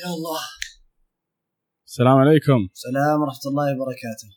يا 0.00 0.06
الله. 0.06 0.40
السلام 1.86 2.16
عليكم. 2.22 2.60
سلام 2.86 3.16
ورحمة 3.22 3.44
الله 3.50 3.66
وبركاته. 3.74 4.28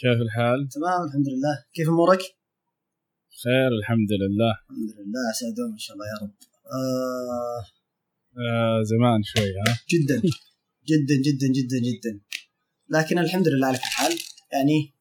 كيف 0.00 0.18
الحال؟ 0.26 0.68
تمام 0.68 1.00
الحمد 1.08 1.28
لله. 1.32 1.54
كيف 1.74 1.88
أمورك؟ 1.88 2.22
خير 3.44 3.70
الحمد 3.78 4.12
لله. 4.22 4.52
الحمد 4.70 4.90
لله 4.98 5.22
عسى 5.30 5.46
دوم 5.56 5.72
إن 5.72 5.78
شاء 5.78 5.94
الله 5.96 6.06
يا 6.12 6.16
رب. 6.22 6.34
آه. 6.78 7.60
آه 8.42 8.82
زمان 8.82 9.22
شوي 9.22 9.50
ها؟ 9.66 9.72
جدا. 9.92 10.16
جدا 10.90 11.14
جدا 11.26 11.46
جدا 11.58 11.78
جدا. 11.88 12.20
لكن 12.88 13.18
الحمد 13.18 13.48
لله 13.48 13.66
على 13.66 13.78
كل 13.78 13.84
حال. 13.98 14.12
يعني 14.52 14.94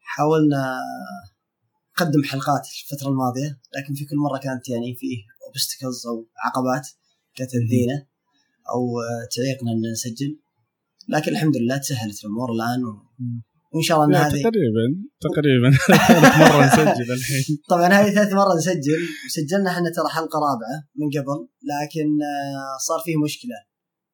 حاولنا 0.00 0.80
نقدم 1.92 2.24
حلقات 2.24 2.64
الفترة 2.82 3.08
الماضية 3.08 3.60
لكن 3.76 3.94
في 3.94 4.04
كل 4.04 4.16
مرة 4.16 4.38
كانت 4.38 4.68
يعني 4.68 4.94
فيه 4.94 5.16
obstacles 5.46 6.06
أو 6.06 6.28
عقبات 6.44 6.88
كانت 7.34 7.50
تأذينا. 7.50 8.13
آه، 8.72 9.28
تعيقنا 9.36 9.70
أن 9.72 9.92
نسجل. 9.92 10.40
لكن 11.08 11.32
الحمد 11.32 11.56
لله 11.56 11.76
تسهلت 11.76 12.24
الأمور 12.24 12.52
الآن 12.52 12.84
و... 12.84 12.90
وإن 13.72 13.82
شاء 13.82 13.96
الله 13.96 14.08
لا، 14.12 14.26
هذه 14.26 14.42
تقريبا 14.42 14.86
تقريبا. 15.28 15.70
ثالث 16.08 16.36
مرة 16.42 16.66
نسجل 16.66 17.12
الحين. 17.12 17.58
طبعا 17.68 17.88
هذه 17.88 18.14
ثالث 18.14 18.32
مرة 18.32 18.54
نسجل. 18.56 19.00
وسجلنا 19.26 19.70
إحنا 19.70 19.90
ترى 19.96 20.08
حلقة 20.16 20.38
رابعة 20.46 20.76
من 21.00 21.08
قبل 21.16 21.38
لكن 21.72 22.08
آه، 22.22 22.76
صار 22.88 23.00
فيه 23.04 23.16
مشكلة 23.24 23.58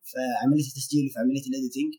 في 0.05 0.19
عملية 0.43 0.67
التسجيل 0.71 1.05
وفي 1.07 1.19
عملية 1.19 1.45
ال 1.51 1.56
editing 1.56 1.93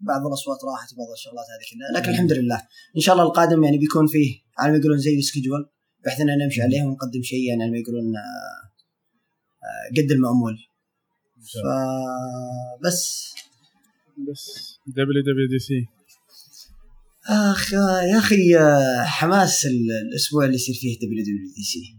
بعض 0.00 0.26
الأصوات 0.26 0.58
راحت 0.70 0.92
وبعض 0.92 1.10
الشغلات 1.18 1.46
هذه 1.52 1.64
كلها. 1.70 2.00
لكن 2.00 2.10
الحمد 2.10 2.32
لله. 2.32 2.60
إن 2.96 3.00
شاء 3.00 3.12
الله 3.14 3.26
القادم 3.26 3.64
يعني 3.64 3.78
بيكون 3.78 4.06
فيه 4.06 4.30
على 4.58 4.72
ما 4.72 4.78
يقولون 4.78 4.98
زي 4.98 5.18
ال 5.18 5.23
schedule 5.23 5.62
بحيث 6.04 6.20
أننا 6.20 6.44
نمشي 6.44 6.62
عليه 6.62 6.82
ونقدم 6.82 7.22
شيء 7.22 7.48
يعني 7.48 7.62
على 7.62 7.72
ما 7.72 7.78
يقولون 7.78 8.16
آه، 8.16 8.20
آه، 9.66 9.86
قد 9.96 10.12
الله. 10.12 10.69
فبس. 11.40 13.30
بس. 14.30 14.44
WWDC 14.86 15.86
أخ 17.28 17.72
يا 18.12 18.18
أخي 18.18 18.58
حماس 19.04 19.66
ال- 19.66 19.90
الأسبوع 20.08 20.44
اللي 20.44 20.54
يصير 20.54 20.74
فيه 20.74 20.96
دبليو 20.98 21.22
دبليو 21.24 21.52
دي 21.56 21.62
سي. 21.62 21.96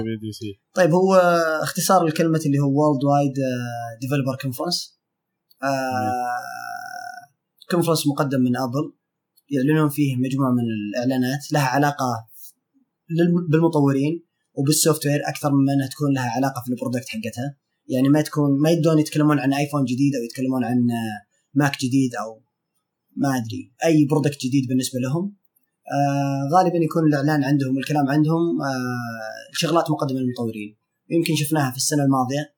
دبليو 0.00 0.18
دي 0.20 0.32
سي 0.32 0.60
طيب 0.74 0.90
هو 0.90 1.14
اختصار 1.62 2.06
الكلمة 2.06 2.40
اللي 2.46 2.58
هو 2.58 2.68
Worldwide 2.70 3.04
Developer 3.04 4.36
Conference 4.42 4.98
conference 7.70 8.06
مقدم 8.06 8.40
من 8.40 8.56
Apple 8.56 8.92
يعلنون 9.50 9.88
فيه 9.88 10.16
مجموعة 10.16 10.50
من 10.50 10.62
الإعلانات. 10.62 11.52
لها 11.52 11.62
علاقة 11.66 12.26
للم- 13.10 13.50
بالمطورين 13.50 14.24
وبال 14.54 15.06
software 15.06 15.20
أكثر 15.28 15.50
من 15.52 15.70
إنها 15.72 15.86
تكون 15.88 16.14
لها 16.14 16.30
علاقة 16.30 16.62
في 16.64 16.70
ال 16.72 16.77
product 16.77 17.08
حقتها. 17.08 17.56
يعني 17.88 18.08
ما 18.08 18.20
تكون 18.22 18.60
ما 18.60 18.70
يبدون 18.70 18.98
يتكلمون 18.98 19.38
عن 19.38 19.54
iPhone 19.54 19.84
جديد 19.84 20.14
أو 20.16 20.22
يتكلمون 20.22 20.64
عن 20.64 20.90
آه، 20.90 21.26
Mac 21.54 21.78
جديد 21.80 22.14
أو 22.14 22.42
ما 23.16 23.36
أدري 23.36 23.72
أي 23.84 24.04
product 24.10 24.38
جديد 24.46 24.68
بالنسبة 24.68 24.98
لهم. 25.00 25.36
آه 25.92 26.48
غالبا 26.56 26.76
يكون 26.78 27.06
الإعلان 27.06 27.44
عندهم 27.44 27.76
والكلام 27.76 28.08
عندهم 28.08 28.62
آه 28.62 29.52
شغلات 29.52 29.90
مقدمة 29.90 30.20
للمطورين. 30.20 30.76
يمكن 31.10 31.34
شفناها 31.36 31.70
في 31.70 31.76
السنة 31.76 32.04
الماضية. 32.04 32.54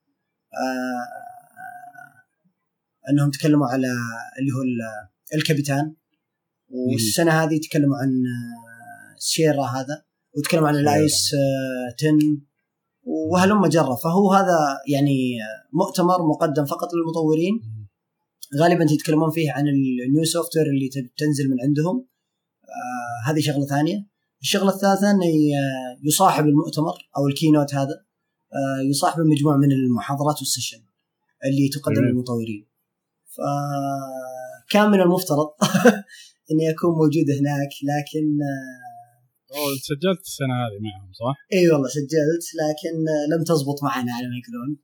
آه 0.55 1.25
أنهم 3.11 3.30
تكلموا 3.30 3.67
على 3.67 3.86
اللي 4.39 4.52
هو 4.52 4.62
ال- 4.62 5.08
El 5.39 5.51
Capitan 5.51 5.94
والسنة 6.69 7.33
هذه 7.33 7.61
تكلموا 7.61 7.97
عن 7.97 8.08
آه، 8.08 9.17
Sierra 9.19 9.64
هذا 9.64 10.02
وتكلموا 10.36 10.69
عن 10.69 10.75
ال 10.77 10.91
iOS 10.91 11.34
آه 11.34 11.95
10 11.95 12.19
وهلم 13.06 13.66
جرة؟ 13.66 13.94
فهو 13.94 14.33
هذا 14.33 14.58
يعني 14.88 15.38
مؤتمر 15.72 16.27
مقدم 16.27 16.64
فقط 16.64 16.88
للمطورين. 16.94 17.61
غالبا 18.61 18.92
يتكلمون 18.92 19.30
فيه 19.30 19.52
عن 19.52 19.69
ال 19.69 20.25
new 20.25 20.56
software 20.56 20.67
اللي 20.66 20.91
تنزل 21.16 21.50
من 21.50 21.56
عندهم. 21.62 22.06
آه 22.64 23.30
هذه 23.30 23.41
شغلة 23.41 23.66
ثانية. 23.66 24.06
الشغلة 24.42 24.68
الثالثة 24.68 25.11
إنه 25.11 25.27
يصاحب 26.02 26.45
المؤتمر 26.46 27.08
أو 27.17 27.27
ال 27.29 27.34
keynote 27.34 27.74
هذا 27.74 28.05
آه 28.55 28.83
يصاحب 28.90 29.20
مجموعة 29.20 29.56
من 29.56 29.73
المحاضرات 29.73 30.39
وال 30.39 30.47
session 30.47 30.79
اللي 31.45 31.68
تقدم. 31.68 32.02
للمطورين. 32.02 32.67
فكان 33.34 34.90
من 34.90 35.00
المفترض 35.00 35.48
اني 36.50 36.70
اكون 36.70 36.90
موجود 36.90 37.30
هناك 37.40 37.73
لكن 37.90 38.39
آه 38.42 38.83
سجلت 39.89 40.20
السنة 40.20 40.55
هذه 40.63 40.79
معهم 40.87 41.13
صح؟ 41.13 41.37
إي 41.53 41.70
والله 41.70 41.89
سجلت 41.89 42.45
لكن 42.61 42.95
لم 43.33 43.45
تزبط 43.45 43.83
معنا 43.83 44.13
على 44.13 44.27
ما 44.29 44.37
يقولون 44.41 44.79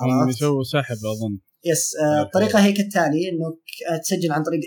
هم 0.00 0.10
عرفت؟ 0.10 0.36
يسووا 0.36 0.62
سحب 0.62 0.96
أظن 0.96 1.38
yes 1.64 1.96
آه، 1.96 2.22
الطريقة 2.22 2.64
هي 2.64 2.72
كالتالي 2.72 3.28
إنك 3.28 3.58
آه، 3.90 3.96
تسجل 3.96 4.32
عن 4.32 4.42
طريق 4.42 4.60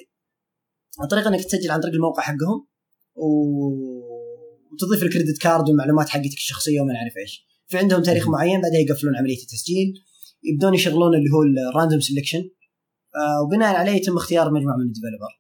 الطريقة 1.04 1.30
إنك 1.30 1.44
تسجل 1.46 1.72
عن 1.72 1.80
طريق 1.80 1.94
الموقع 1.94 2.24
حقهم 2.24 2.68
و... 3.16 3.26
وتضيف 4.72 5.04
ال 5.04 5.09
credit 5.09 5.42
card 5.42 5.70
والمعلومات 5.70 6.10
حقتك 6.10 6.34
الشخصية 6.34 6.82
وما 6.82 6.94
نعرف 6.94 7.18
إيش 7.18 7.46
في 7.68 7.78
عندهم 7.78 8.04
تاريخ. 8.04 8.30
معين 8.30 8.62
بعدها 8.62 8.80
يقفلون 8.80 9.16
عملية 9.16 9.42
التسجيل 9.42 9.94
يبدون 10.44 10.74
يشغلون 10.74 11.16
اللي 11.16 11.30
هو 11.30 11.70
ال 11.70 11.74
random 11.74 12.00
selection 12.00 12.44
آه 13.16 13.42
وبناء 13.42 13.76
عليه 13.76 13.92
يتم 13.92 14.18
اختيار 14.18 14.52
مجموعة 14.52 14.76
من 14.76 14.84
ال 14.84 14.90
developer 14.90 15.40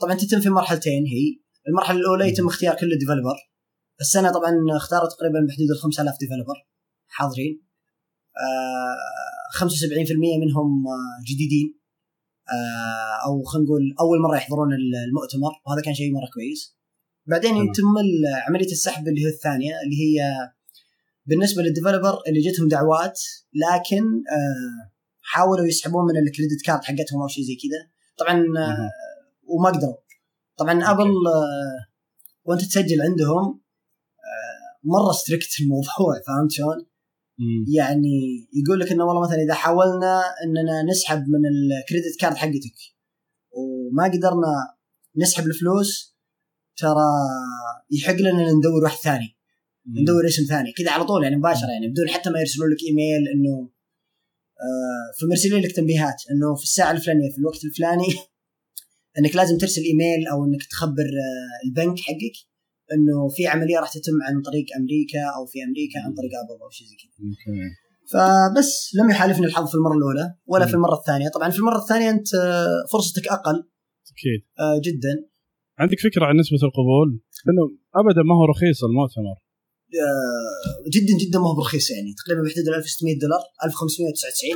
طبعا 0.00 0.14
تتم 0.14 0.40
في 0.40 0.48
مرحلتين 0.48 1.06
هي 1.06 1.45
المرحلة 1.68 1.98
الأولى 1.98 2.28
يتم 2.28 2.46
اختيار 2.46 2.76
كل 2.76 2.92
ال 2.92 2.96
developer 2.96 3.36
السنة 4.00 4.32
طبعا 4.32 4.50
اختاروا 4.76 5.08
تقريبا 5.08 5.46
بحدود 5.48 5.70
ال 5.70 5.78
5000 5.78 6.18
developer 6.20 6.66
حاضرين. 7.08 7.62
آه 8.36 9.58
75% 9.58 10.38
منهم 10.44 10.86
آه، 10.86 11.24
جديدين. 11.30 11.78
آه، 12.52 13.26
أو 13.26 13.42
خلينا 13.42 13.66
نقول 13.66 13.94
أول 14.00 14.18
مرة 14.20 14.36
يحضرون 14.36 14.68
المؤتمر 14.72 15.52
وهذا 15.66 15.82
كان 15.82 15.94
شيء 15.94 16.12
مرة 16.12 16.28
كويس. 16.34 16.76
بعدين. 17.26 17.56
يتم 17.56 17.94
عملية 18.48 18.72
السحب 18.72 19.08
اللي 19.08 19.24
هي 19.24 19.28
الثانية 19.28 19.72
اللي 19.84 19.96
هي 20.04 20.32
بالنسبة 21.26 21.62
لل 21.62 21.73
developer 21.73 22.22
اللي 22.28 22.40
جتهم 22.40 22.68
دعوات 22.68 23.20
لكن 23.54 24.04
آه، 24.04 24.90
حاولوا 25.22 25.66
يسحبون 25.66 26.04
من 26.04 26.16
ال 26.16 26.23
credit 26.23 26.62
card 26.66 26.84
حقتهم 26.84 27.22
أو 27.22 27.28
شيء 27.28 27.44
زي 27.44 27.54
كذا. 27.54 27.90
طبعا 28.18 28.44
آه،. 28.58 28.90
وما 29.44 29.70
قدروا. 29.70 30.05
طبعا 30.56 30.90
Apple 30.90 31.08
آه، 31.08 31.86
وأنت 32.44 32.64
تسجل 32.64 33.02
عندهم 33.02 33.60
آه، 34.18 34.78
مرة 34.84 35.12
strict 35.12 35.60
الموضوع 35.60 36.14
فهمت 36.26 36.50
شلون؟ 36.50 36.86
يعني 37.76 38.48
يقول 38.52 38.80
لك 38.80 38.92
إنه 38.92 39.04
والله 39.04 39.22
مثلا 39.22 39.42
إذا 39.42 39.54
حاولنا 39.54 40.22
إننا 40.44 40.82
نسحب 40.82 41.18
من 41.18 41.42
ال 41.48 41.58
credit 41.58 42.20
card 42.20 42.36
حقتك 42.36 42.78
وما 43.50 44.04
قدرنا 44.04 44.52
نسحب 45.16 45.46
الفلوس 45.46 46.16
ترى 46.76 47.08
يحق 47.90 48.14
لنا 48.14 48.52
ندور 48.52 48.84
واحد 48.84 48.96
ثاني. 48.96 49.36
ندور 50.02 50.26
اسم 50.26 50.42
ثاني 50.44 50.72
كذا 50.72 50.90
على 50.90 51.04
طول 51.04 51.22
يعني 51.24 51.36
مباشرة 51.36 51.68
يعني 51.68 51.88
بدون 51.88 52.08
حتى 52.08 52.30
ما 52.30 52.38
يرسلون 52.40 52.70
لك 52.70 52.82
إيميل 52.82 53.28
إنه 53.34 53.70
آه 54.60 55.20
فمرسلين 55.20 55.62
لك 55.62 55.72
تنبيهات 55.72 56.22
إنه 56.30 56.54
في 56.54 56.62
الساعة 56.62 56.90
الفلانية 56.90 57.30
في 57.30 57.38
الوقت 57.38 57.64
الفلاني 57.64 58.06
إنك 59.18 59.36
لازم 59.36 59.58
ترسل 59.58 59.82
إيميل 59.82 60.26
أو 60.26 60.44
إنك 60.44 60.62
تخبر 60.70 61.02
آه 61.02 61.66
البنك 61.68 62.00
حقك 62.00 62.36
إنه 62.94 63.28
في 63.28 63.46
عملية 63.46 63.78
راح 63.78 63.92
تتم 63.92 64.18
عن 64.22 64.42
طريق 64.42 64.66
أمريكا 64.78 65.22
أو 65.36 65.46
في 65.46 65.58
أمريكا 65.64 65.98
عن 66.04 66.14
طريق 66.14 66.30
أبل 66.42 66.62
أو 66.62 66.70
شيء 66.70 66.86
زي 66.86 66.96
كذا. 67.02 67.12
فبس 68.12 68.94
لم 68.94 69.10
يحالفني 69.10 69.46
الحظ 69.46 69.68
في 69.68 69.74
المرة 69.74 69.96
الأولى 69.96 70.34
ولا. 70.46 70.66
في 70.66 70.74
المرة 70.74 70.94
الثانية. 70.94 71.28
طبعا 71.28 71.50
في 71.50 71.58
المرة 71.58 71.78
الثانية 71.78 72.10
أنت 72.10 72.34
آه، 72.34 72.84
فرصتك 72.92 73.28
أقل. 73.28 73.56
أكيد. 74.12 74.40
آه، 74.60 74.80
جدا. 74.84 75.14
عندك 75.78 76.00
فكرة 76.00 76.24
عن 76.24 76.36
نسبة 76.36 76.60
القبول؟ 76.68 77.20
لأنه 77.46 77.62
أبدا 77.94 78.22
ما 78.22 78.34
هو 78.34 78.44
رخيص 78.44 78.84
المؤتمر. 78.84 79.36
جدا 80.94 81.14
جدا 81.24 81.38
ما 81.38 81.48
هو 81.50 81.54
برخيص 81.56 81.90
يعني. 81.90 82.14
تقريبا 82.14 82.42
بحدود 82.42 82.68
ال 82.68 82.74
1600 82.74 83.18
دولار 83.18 83.40
1599 83.64 84.50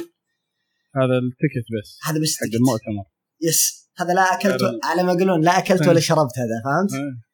هذا 1.00 1.16
ال 1.24 1.30
ticket 1.30 1.66
بس. 1.74 1.98
هذا 2.06 2.18
بس 2.22 2.36
حق. 2.36 2.54
المؤتمر. 2.54 3.04
yes. 3.42 3.89
هذا 4.00 4.12
لا 4.14 4.22
اكلت 4.22 4.62
على 4.84 5.02
ما 5.02 5.12
يقولون 5.12 5.40
لا 5.40 5.58
اكلت 5.58 5.88
ولا 5.88 6.00
شربت 6.08 6.38
هذا 6.38 6.62
فهمت؟ 6.64 6.92
إيه. 6.94 7.30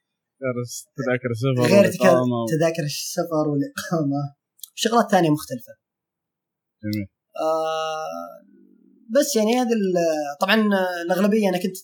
تذاكر 0.97 1.31
السفر 1.31 1.63
غير 1.63 1.85
تذاكر 2.59 2.83
السفر 2.83 3.49
والإقامة. 3.49 4.35
شغلات 4.75 5.11
ثانية 5.11 5.31
مختلفة. 5.31 5.73
جميل. 6.83 7.09
آه، 7.41 8.07
بس 9.11 9.37
يعني 9.37 9.59
هذا 9.61 9.71
طبعا 10.41 10.55
الأغلبية 11.05 11.49
أنا 11.49 11.59
كنت 11.59 11.77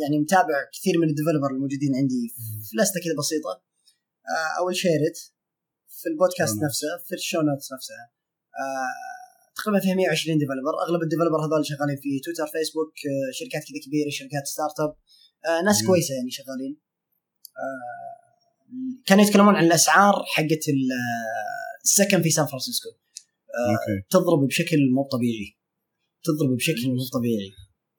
يعني 0.00 0.18
متابع 0.18 0.58
كثير 0.72 0.98
من 0.98 1.08
ال 1.08 1.12
developer 1.12 1.50
الموجودين 1.50 1.96
عندي 1.96 2.34
في 2.68 2.76
list 2.76 2.95
ة 2.95 3.00
كذا 3.04 3.14
بسيطة. 3.18 3.62
آه، 4.28 4.58
أول 4.58 4.76
share 4.76 5.11
ت 5.11 5.18
في 5.88 6.08
البودكاست 6.08 6.56
نفسه 6.62 6.88
في 7.06 7.14
ال 7.14 7.19
show 7.19 7.40
notes 7.40 7.72
نفسها. 7.72 8.04
آه، 8.60 9.19
تقريبا 9.56 9.80
فيها 9.80 9.94
120 9.94 10.38
developer 10.38 10.74
أغلب 10.86 11.02
ال 11.02 11.06
developer 11.06 11.38
هذول 11.46 11.66
شغالين 11.66 11.96
في 12.02 12.20
تويتر 12.24 12.46
فيسبوك 12.52 12.92
آه، 13.10 13.30
شركات 13.38 13.62
كذا 13.68 13.80
كبيرة 13.86 14.10
شركات 14.10 14.46
startup 14.46 14.92
آه، 15.46 15.62
ناس. 15.64 15.78
كويسة 15.86 16.14
يعني 16.14 16.30
شغالين. 16.30 16.76
آه، 17.62 18.20
كانوا 19.06 19.24
يتكلمون 19.24 19.54
عن 19.54 19.64
الأسعار 19.64 20.14
حقت 20.34 20.64
ال- 20.68 20.96
السكن 21.84 22.22
في 22.22 22.30
سان 22.30 22.46
فرانسيسكو 22.46 22.88
تضرب 24.10 24.46
بشكل 24.46 24.76
مو 24.94 25.02
طبيعي. 25.12 25.56
تضرب 26.24 26.56
بشكل 26.56 26.88
مو 26.88 27.04
طبيعي. 27.18 27.50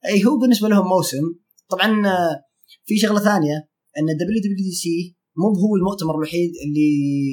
أي 0.06 0.24
هو 0.24 0.38
بالنسبة 0.38 0.68
لهم 0.68 0.88
موسم. 0.88 1.24
طبعا 1.68 2.02
في 2.86 2.96
شغلة 2.98 3.20
ثانية 3.20 3.68
إن 3.98 4.06
WWDC 4.20 5.16
مو 5.36 5.48
هو 5.48 5.76
المؤتمر 5.76 6.14
الوحيد 6.14 6.50
اللي 6.66 6.90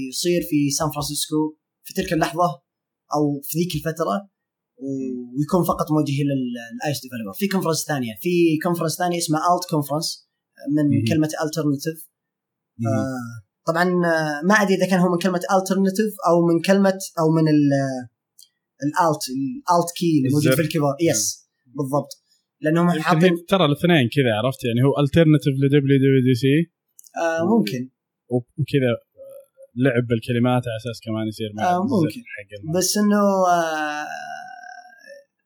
يصير 0.10 0.42
في 0.50 0.70
سان 0.72 0.90
فرانسيسكو 0.92 1.58
في 1.84 1.94
تلك 1.94 2.14
اللحظة. 2.14 2.62
أو 3.16 3.42
في 3.44 3.58
ذيك 3.58 3.76
الفترة 3.76 4.30
ويكون 4.78 5.64
فقط 5.64 5.92
موجه 5.92 6.18
لل 6.30 6.58
iOS 6.58 7.02
developer 7.02 7.34
في 7.34 7.48
conference 7.48 7.84
ثانية. 7.88 8.14
في 8.22 8.58
conference 8.64 8.96
ثانية 8.98 9.18
اسمها 9.18 9.42
Alt 9.56 9.70
Conference 9.70 10.30
من. 10.76 11.06
كلمة 11.08 11.30
alternative. 11.46 12.10
آه، 12.88 13.36
طبعا 13.68 13.84
آه، 13.84 14.42
ما 14.48 14.54
أدري 14.54 14.76
إذا 14.76 14.88
كان 14.90 15.00
هو 15.00 15.10
من 15.12 15.18
كلمة 15.18 15.42
alternative 15.58 16.14
أو 16.28 16.48
من 16.48 16.62
كلمة 16.62 17.00
أو 17.20 17.28
من 17.38 17.46
ال 18.84 18.94
alt 18.94 19.24
ال 19.36 19.49
alt 19.49 19.90
key 19.98 20.18
اللي 20.18 20.30
موجود. 20.34 20.54
في 20.54 20.62
ال 20.62 20.65
keyboard. 20.65 20.96
yes 21.02 21.50
بالضبط. 21.66 22.12
لأنهم 22.62 22.88
يمكن 22.88 23.02
حاطين 23.02 23.46
ترى 23.48 23.66
الاثنين 23.66 24.10
كذا 24.16 24.32
عرفت؟ 24.40 24.64
يعني 24.66 24.82
هو 24.88 25.00
ال 25.04 25.08
alternative 25.08 25.54
ل 25.64 25.98
WWDC 25.98 26.56
آه 27.22 27.58
ممكن. 27.58 27.90
وكذا 28.30 28.92
لعب 29.76 30.08
بالكلمات 30.08 30.64
على 30.68 30.78
أساس 30.82 31.00
كمان 31.06 31.28
يصير 31.28 31.50
آه، 31.60 31.84
ممكن. 31.84 32.22
حق. 32.36 32.78
بس 32.78 32.98
إنه 32.98 33.22
آه 33.54 34.08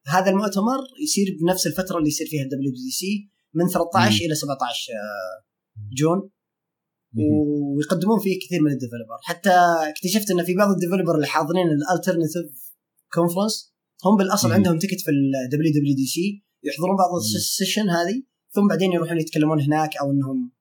هذا 0.08 0.30
المؤتمر 0.30 0.80
يصير 1.04 1.38
بنفس 1.42 1.68
الفترة 1.68 1.98
اللي 1.98 2.10
يصير 2.10 2.28
فيها 2.28 2.44
ال 2.44 2.72
WWDC 2.72 3.30
من 3.54 3.68
13 3.68 4.26
إلى 4.26 4.36
17 4.36 4.94
آه، 4.94 5.44
June 5.98 6.30
مهم. 7.14 7.26
ويقدمون 7.76 8.20
فيه 8.20 8.40
كثير 8.46 8.62
من 8.62 8.72
ال 8.72 8.76
developer 8.76 9.18
حتى 9.24 9.54
اكتشفت 9.90 10.32
إن 10.32 10.44
في 10.44 10.56
بعض 10.56 10.70
ال 10.70 10.74
developer 10.74 11.16
اللي 11.16 11.28
حاضرين 11.28 11.68
ال 11.68 11.76
alternative 11.76 12.74
conference 13.14 13.74
هم 14.06 14.18
بالأصل 14.18 14.48
مم. 14.48 14.54
عندهم 14.54 14.80
ticket 14.80 15.02
في 15.02 15.12
ال 15.12 15.72
WWDC 15.72 16.44
يحضرون 16.64 16.96
بعض 16.98 17.10
ال 17.16 17.25
session 17.25 17.90
هذه 17.90 18.24
ثم 18.52 18.68
بعدين 18.68 18.92
يروحون 18.92 19.20
يتكلمون 19.20 19.62
هناك 19.62 19.98
أو 20.02 20.12
إنهم 20.12 20.52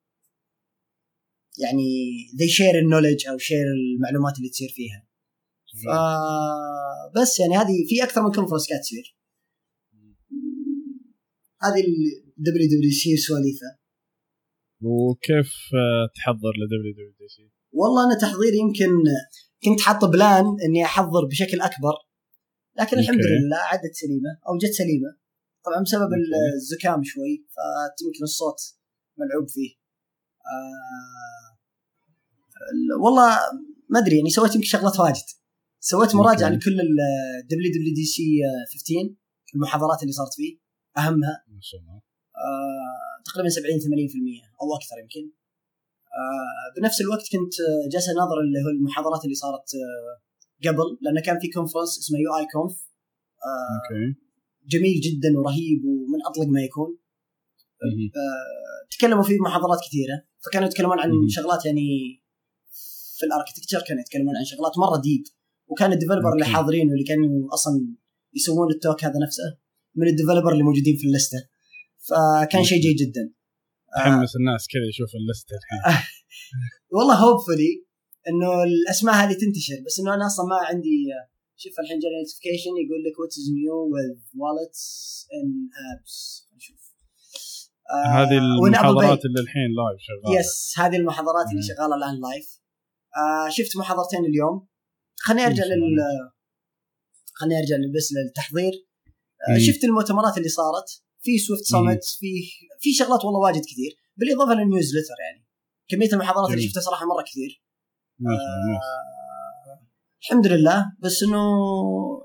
يعني 1.59 1.89
they 2.39 2.51
share 2.57 2.77
ال 2.77 2.82
knowledge 2.82 3.27
أو 3.27 3.39
share 3.39 3.69
المعلومات 3.77 4.39
اللي 4.39 4.49
تصير 4.49 4.69
فيها 4.69 5.09
ف 5.83 5.85
بس 7.21 7.41
يعني 7.41 7.57
هذه 7.57 7.87
في 7.89 8.05
أكثر 8.05 8.23
من 8.23 8.33
conference 8.33 8.69
قاعد 8.69 8.81
تصير 8.81 9.17
هذه 11.63 11.81
ال 12.39 12.69
WWDC 12.69 13.17
سواليفة 13.17 13.83
وكيف 14.83 15.53
آه، 15.75 16.09
تحضر 16.17 16.53
ل 16.61 16.93
WWDC؟ 16.93 17.51
والله 17.73 18.05
أنا 18.07 18.21
تحضيري 18.21 18.59
يمكن 18.59 18.91
كنت 19.65 19.81
حاط 19.81 20.05
plan 20.05 20.45
إني 20.65 20.85
أحضر 20.85 21.25
بشكل 21.31 21.61
أكبر 21.61 21.95
لكن 22.79 22.99
الحمد. 22.99 23.17
لله 23.17 23.57
عدت 23.57 23.95
سليمة 23.95 24.31
أو 24.49 24.59
جت 24.59 24.73
سليمة 24.73 25.17
طبعا 25.65 25.83
بسبب. 25.83 26.09
الزكام 26.55 27.03
شوي 27.05 27.47
فيمكن 27.99 28.23
الصوت 28.23 28.61
ملعوب 29.19 29.49
فيه 29.49 29.82
والله 33.03 33.39
ما 33.89 33.99
أدري 33.99 34.17
يعني 34.17 34.31
سويت 34.31 34.55
يمكن 34.55 34.67
شغلات 34.67 35.01
واجد. 35.01 35.25
سويت 35.81 36.15
مراجعة. 36.15 36.49
لكل 36.49 36.81
ال 36.81 37.73
WWDC 37.73 38.41
15 38.73 39.15
المحاضرات 39.55 40.03
اللي 40.03 40.13
صارت 40.13 40.35
فيه 40.35 40.59
أهمها. 40.99 41.45
ما 41.49 41.61
شاء 41.61 41.81
الله. 41.81 42.01
آه، 42.37 43.23
تقريبا 43.25 43.49
70 43.49 43.81
80% 43.81 44.43
أو 44.63 44.77
أكثر 44.77 44.99
يمكن. 45.03 45.33
آه، 46.21 46.81
بنفس 46.81 47.01
الوقت 47.01 47.23
كنت 47.33 47.55
آه، 47.61 47.89
جالس 47.93 48.09
أناظر 48.09 48.41
اللي 48.41 48.59
هو 48.65 48.69
المحاضرات 48.69 49.25
اللي 49.25 49.35
صارت 49.35 49.69
آه، 49.75 50.69
قبل 50.69 50.99
لأن 51.01 51.21
كان 51.23 51.39
في 51.39 51.49
conference 51.49 51.99
اسمه 51.99 52.19
UIKonf 52.19 52.77
جميل 54.67 55.01
جدا 55.01 55.39
ورهيب 55.39 55.85
ومن 55.85 56.19
أطلق 56.29 56.47
ما 56.47 56.61
يكون. 56.63 56.91
آه، 56.91 57.02
تكلموا 58.91 59.23
فيه 59.23 59.39
محاضرات 59.39 59.79
كثيرة 59.89 60.17
فكانوا 60.45 60.69
يتكلمون 60.69 61.01
عن 61.01 61.11
مهم. 61.11 61.29
شغلات 61.29 61.67
يعني 61.67 61.89
في 63.19 63.27
ال 63.27 63.31
architecture 63.31 63.83
كانوا 63.89 64.03
يتكلمون 64.03 64.37
عن 64.37 64.45
شغلات 64.45 64.79
مرة 64.79 65.01
deep 65.01 65.23
وكان 65.67 65.93
ال 65.93 65.97
developer 65.97 66.33
اللي. 66.33 66.45
حاضرين 66.45 66.89
واللي 66.89 67.05
كانوا 67.05 67.55
أصلا 67.55 67.75
يسوون 68.35 68.71
ال 68.71 68.78
talk 68.78 69.05
هذا 69.05 69.19
نفسه 69.27 69.59
من 69.95 70.07
ال 70.09 70.13
developer 70.13 70.53
اللي 70.53 70.63
موجودين 70.63 70.97
في 70.97 71.07
ال 71.07 71.11
list 71.11 71.30
ة. 71.30 71.39
فكان 72.09 72.65
شيء 72.65 72.81
جيد 72.81 72.97
جدا. 72.97 73.33
آه، 73.97 74.05
تحمس 74.05 74.37
الناس 74.37 74.67
كذا 74.73 74.87
يشوف 74.89 75.11
ال 75.21 75.26
list 75.26 75.49
ة 75.49 75.55
الحين. 75.59 76.05
والله 76.95 77.15
hopefully 77.15 77.73
إنه 78.29 78.63
الأسماء 78.63 79.15
هذه 79.15 79.33
تنتشر 79.33 79.79
بس 79.87 80.01
إنه 80.01 80.15
أنا 80.15 80.27
أصلا 80.27 80.47
ما 80.47 80.57
عندي 80.57 80.97
شوف 81.63 81.73
الحين 81.81 81.99
جاني 82.03 82.17
notification 82.21 82.75
يقول 82.83 83.01
لك 83.05 83.19
what's 83.21 83.39
new 83.57 83.79
with 83.93 84.19
wallets 84.41 84.85
in 85.37 85.49
apps 85.93 86.49
آه، 87.93 88.23
هذه 88.23 88.39
المحاضرات. 88.39 89.25
اللي 89.25 89.41
الحين 89.41 89.71
live 89.79 90.01
شغالة. 90.01 90.41
yes 90.41 90.75
هذه 90.79 90.97
المحاضرات 90.97 91.47
اللي. 91.51 91.63
شغالة 91.63 91.95
الآن 91.97 92.21
live 92.21 92.47
آه 93.17 93.49
شفت 93.51 93.77
محاضرتين 93.77 94.25
اليوم. 94.25 94.69
خليني 95.17 95.47
أرجع 95.47 95.65
لل. 95.65 95.97
خليني 97.35 97.59
أرجع 97.59 97.77
بس 97.97 98.13
للتحضير. 98.13 98.73
آه. 99.49 99.59
شفت 99.59 99.85
المؤتمرات 99.85 100.39
اللي 100.39 100.49
صارت. 100.49 101.03
في 101.25 101.39
Swift 101.39 101.65
Summit 101.65 102.05
في 102.05 102.27
في 102.81 102.93
شغلات 102.95 103.25
والله 103.25 103.41
واجد 103.41 103.61
كثير. 103.61 103.93
بالإضافة 104.17 104.55
لل 104.55 104.65
newsletter 104.65 105.15
يعني. 105.25 105.47
كمية 105.89 106.13
المحاضرات 106.13 106.51
اللي. 106.51 106.63
شفتها 106.63 106.81
صراحة 106.81 107.07
مرة 107.07 107.23
كثير. 107.23 107.63
آه، 108.27 108.81
الحمد 110.23 110.47
لله. 110.47 110.93
بس 110.99 111.23
إنه 111.23 111.43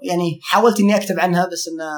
يعني 0.10 0.40
حاولت 0.44 0.80
إني 0.80 0.96
أكتب 0.96 1.20
عنها 1.20 1.50
بس 1.52 1.68
إنه 1.68 1.90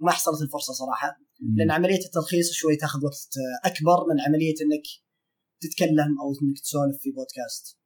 ما 0.00 0.12
حصلت 0.12 0.42
الفرصة 0.42 0.72
صراحة. 0.72 1.27
لأن 1.40 1.70
عملية 1.70 2.02
التلخيص 2.08 2.52
شوي 2.52 2.76
تاخذ 2.76 2.98
وقت 3.04 3.32
أكبر 3.64 3.98
من 4.14 4.20
عملية 4.26 4.54
إنك 4.64 4.86
تتكلم 5.60 6.10
أو 6.20 6.26
إنك 6.42 6.58
تسولف 6.60 6.96
في 7.02 7.10
بودكاست. 7.10 7.78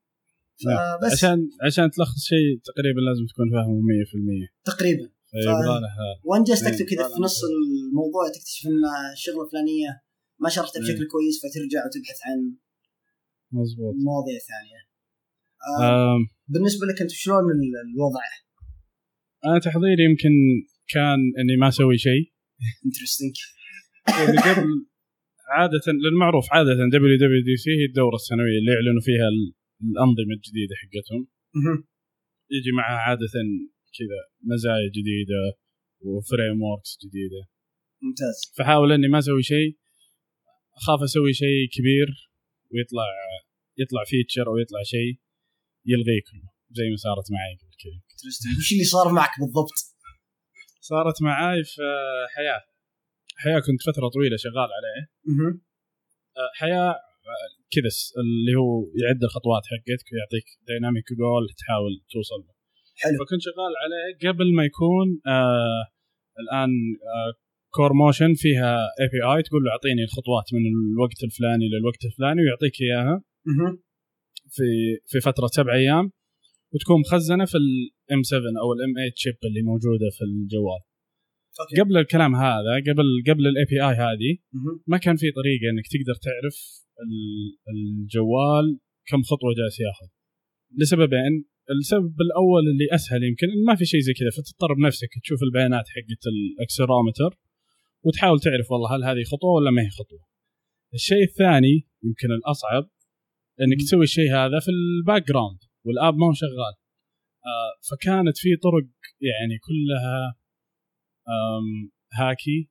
فبس. 0.65 1.13
عشان 1.13 1.39
عشان 1.67 1.91
تلخص 1.91 2.21
شيء 2.33 2.51
تقريبا 2.71 3.01
لازم 3.01 3.25
تكون 3.31 3.47
فاهمه 3.55 3.81
100% 3.81 4.49
تقريبا. 4.65 5.07
فيبغى 5.31 5.77
لها 5.85 6.09
وان 6.25 6.43
جالس 6.45 6.63
إيه، 6.63 6.73
تكتب 6.73 6.87
كذا 6.97 7.09
في. 7.09 7.21
نص 7.23 7.41
الموضوع 7.89 8.29
تكتشف 8.37 8.67
إن 8.67 8.83
الشغلة 9.13 9.45
الفلانية 9.45 9.91
ما 10.41 10.49
شرحتها 10.49 10.81
بشكل 10.81 11.03
إيه. 11.03 11.09
كويس 11.15 11.37
فترجع 11.43 11.81
وتبحث 11.87 12.19
عن 12.27 12.39
مضبوط. 13.53 13.95
مواضيع 14.07 14.39
ثانية. 14.51 14.81
آه 15.81 16.15
آم، 16.17 16.21
بالنسبة 16.49 16.87
لك 16.87 17.01
أنت 17.03 17.11
شلون 17.11 17.45
ال- 17.51 17.81
الوضع؟ 17.95 18.21
أنا 19.47 19.59
تحضيري 19.61 20.05
يمكن 20.05 20.33
كان 20.89 21.19
إني 21.41 21.57
ما 21.61 21.69
أسوي 21.69 21.99
شيء. 21.99 22.32
interesting 22.87 23.35
يعني 24.19 24.39
قبل 24.47 24.69
عادة 25.57 25.87
للمعروف 26.05 26.47
عادة 26.53 26.73
WWDC 26.93 27.71
هي 27.71 27.85
الدورة 27.85 28.15
السنوية 28.15 28.59
اللي 28.59 28.73
يعلنوا 28.73 29.01
فيها 29.09 29.29
ال- 29.33 29.55
الأنظمة 29.91 30.35
الجديدة 30.39 30.75
حقتهم. 30.83 31.29
يجي 32.51 32.73
معها 32.79 32.97
عادة 33.07 33.27
كذا 33.99 34.21
مزايا 34.51 34.89
جديدة 34.97 35.41
و 36.01 36.63
frameworks 36.63 36.99
جديدة. 37.05 37.43
ممتاز. 38.03 38.37
فحاول 38.57 38.93
إني 38.93 39.09
ما 39.09 39.19
أسوي 39.19 39.43
شيء 39.43 39.79
أخاف 40.77 41.03
أسوي 41.03 41.33
شيء 41.33 41.69
كبير 41.77 42.31
ويطلع 42.73 43.07
يطلع 43.79 44.05
feature 44.07 44.47
أو 44.47 44.59
يطلع 44.59 44.83
شيء 44.83 45.13
يلغيه 45.87 46.23
كله 46.31 46.49
زي 46.71 46.91
ما 46.91 46.97
صارت 46.97 47.27
معي 47.33 47.55
قبل 47.61 47.75
كذا. 47.83 47.99
وش 48.59 48.73
اللي 48.73 48.85
صار 48.85 49.13
معك 49.13 49.31
بالضبط؟ 49.41 49.92
صارت 50.91 51.23
معاي 51.23 51.65
في 51.65 51.83
حياة. 52.35 52.63
حياة 53.37 53.61
كنت 53.67 53.83
فترة 53.89 54.09
طويلة 54.15 54.37
شغال 54.37 54.71
عليه. 54.79 55.03
أه، 56.39 56.51
حياة 56.61 56.95
كذا 57.75 57.91
اللي 58.23 58.55
هو 58.61 58.71
يعد 59.03 59.23
الخطوات 59.25 59.63
حقتك 59.73 60.09
ويعطيك 60.13 60.47
dynamic 60.69 61.05
goal 61.21 61.45
تحاول 61.59 61.93
توصل 62.13 62.41
له. 62.47 62.53
حلو. 63.03 63.17
فكنت 63.21 63.41
شغال 63.49 63.73
عليه 63.83 64.31
قبل 64.31 64.55
ما 64.57 64.65
يكون 64.65 65.09
آه 65.27 65.85
الآن 66.43 66.71
آه 67.15 67.33
Core 67.77 67.93
Motion 67.93 68.35
فيها 68.35 68.77
API 69.01 69.43
تقول 69.43 69.63
له 69.65 69.71
أعطيني 69.71 70.03
الخطوات 70.03 70.49
من 70.55 70.65
الوقت 70.93 71.25
الفلاني 71.25 71.69
للوقت 71.69 72.05
الفلاني 72.05 72.43
ويعطيك 72.43 72.75
إياها. 72.81 73.23
في 74.55 74.69
في 75.07 75.21
فترة 75.21 75.47
سبع 75.47 75.75
أيام 75.75 76.13
وتكون 76.73 77.01
مخزنة 77.01 77.45
في 77.45 77.59
ال 78.13 78.23
M7 78.23 78.41
أو 78.63 78.69
ال 78.73 78.93
M8 78.95 79.13
chip 79.17 79.35
اللي 79.49 79.63
موجودة 79.71 80.09
في 80.17 80.23
الجوال 80.29 80.83
okay 81.61 81.81
قبل 81.81 81.97
الكلام 81.97 82.33
هذا 82.37 82.73
قبل 82.89 83.07
قبل 83.29 83.47
ال 83.47 83.65
API 83.71 83.95
هذه. 84.07 84.33
ما 84.87 84.99
كان 85.05 85.17
في 85.17 85.27
طريقة 85.39 85.67
إنك 85.73 85.87
تقدر 85.95 86.15
تعرف 86.27 86.57
ال- 87.05 87.55
الجوال 87.75 88.67
كم 89.11 89.23
خطوة 89.23 89.51
جالس 89.59 89.77
ياخذ 89.81 90.09
لسببين 90.81 91.45
السبب 91.71 92.15
الأول 92.27 92.63
اللي 92.73 92.87
أسهل 92.95 93.23
يمكن 93.25 93.47
ما 93.67 93.75
في 93.75 93.85
شيء 93.85 94.01
زي 94.01 94.13
كذا 94.13 94.31
فتضطر 94.37 94.75
بنفسك 94.75 95.09
تشوف 95.23 95.43
البيانات 95.43 95.85
حقت 95.89 96.23
ال 96.33 96.40
accelerometer 96.40 97.39
وتحاول 98.05 98.41
تعرف 98.41 98.71
والله 98.71 98.97
هل 98.97 99.05
هذه 99.05 99.23
خطوة 99.33 99.51
ولا 99.57 99.71
ما 99.71 99.83
هي 99.83 99.91
خطوة. 99.91 100.23
الشيء 100.95 101.23
الثاني 101.23 101.75
يمكن 102.05 102.31
الأصعب 102.39 102.85
إنك. 103.61 103.79
تسوي 103.81 104.05
الشيء 104.05 104.31
هذا 104.35 104.59
في 104.61 104.71
ال 104.71 105.29
background 105.29 105.59
وال 105.85 105.97
app 105.97 106.15
ما 106.17 106.27
هو 106.27 106.33
شغال. 106.33 106.75
آه 107.47 107.73
فكانت 107.91 108.37
في 108.43 108.57
طرق 108.57 108.87
يعني 109.31 109.59
كلها 109.67 110.37
hacky 112.13 112.71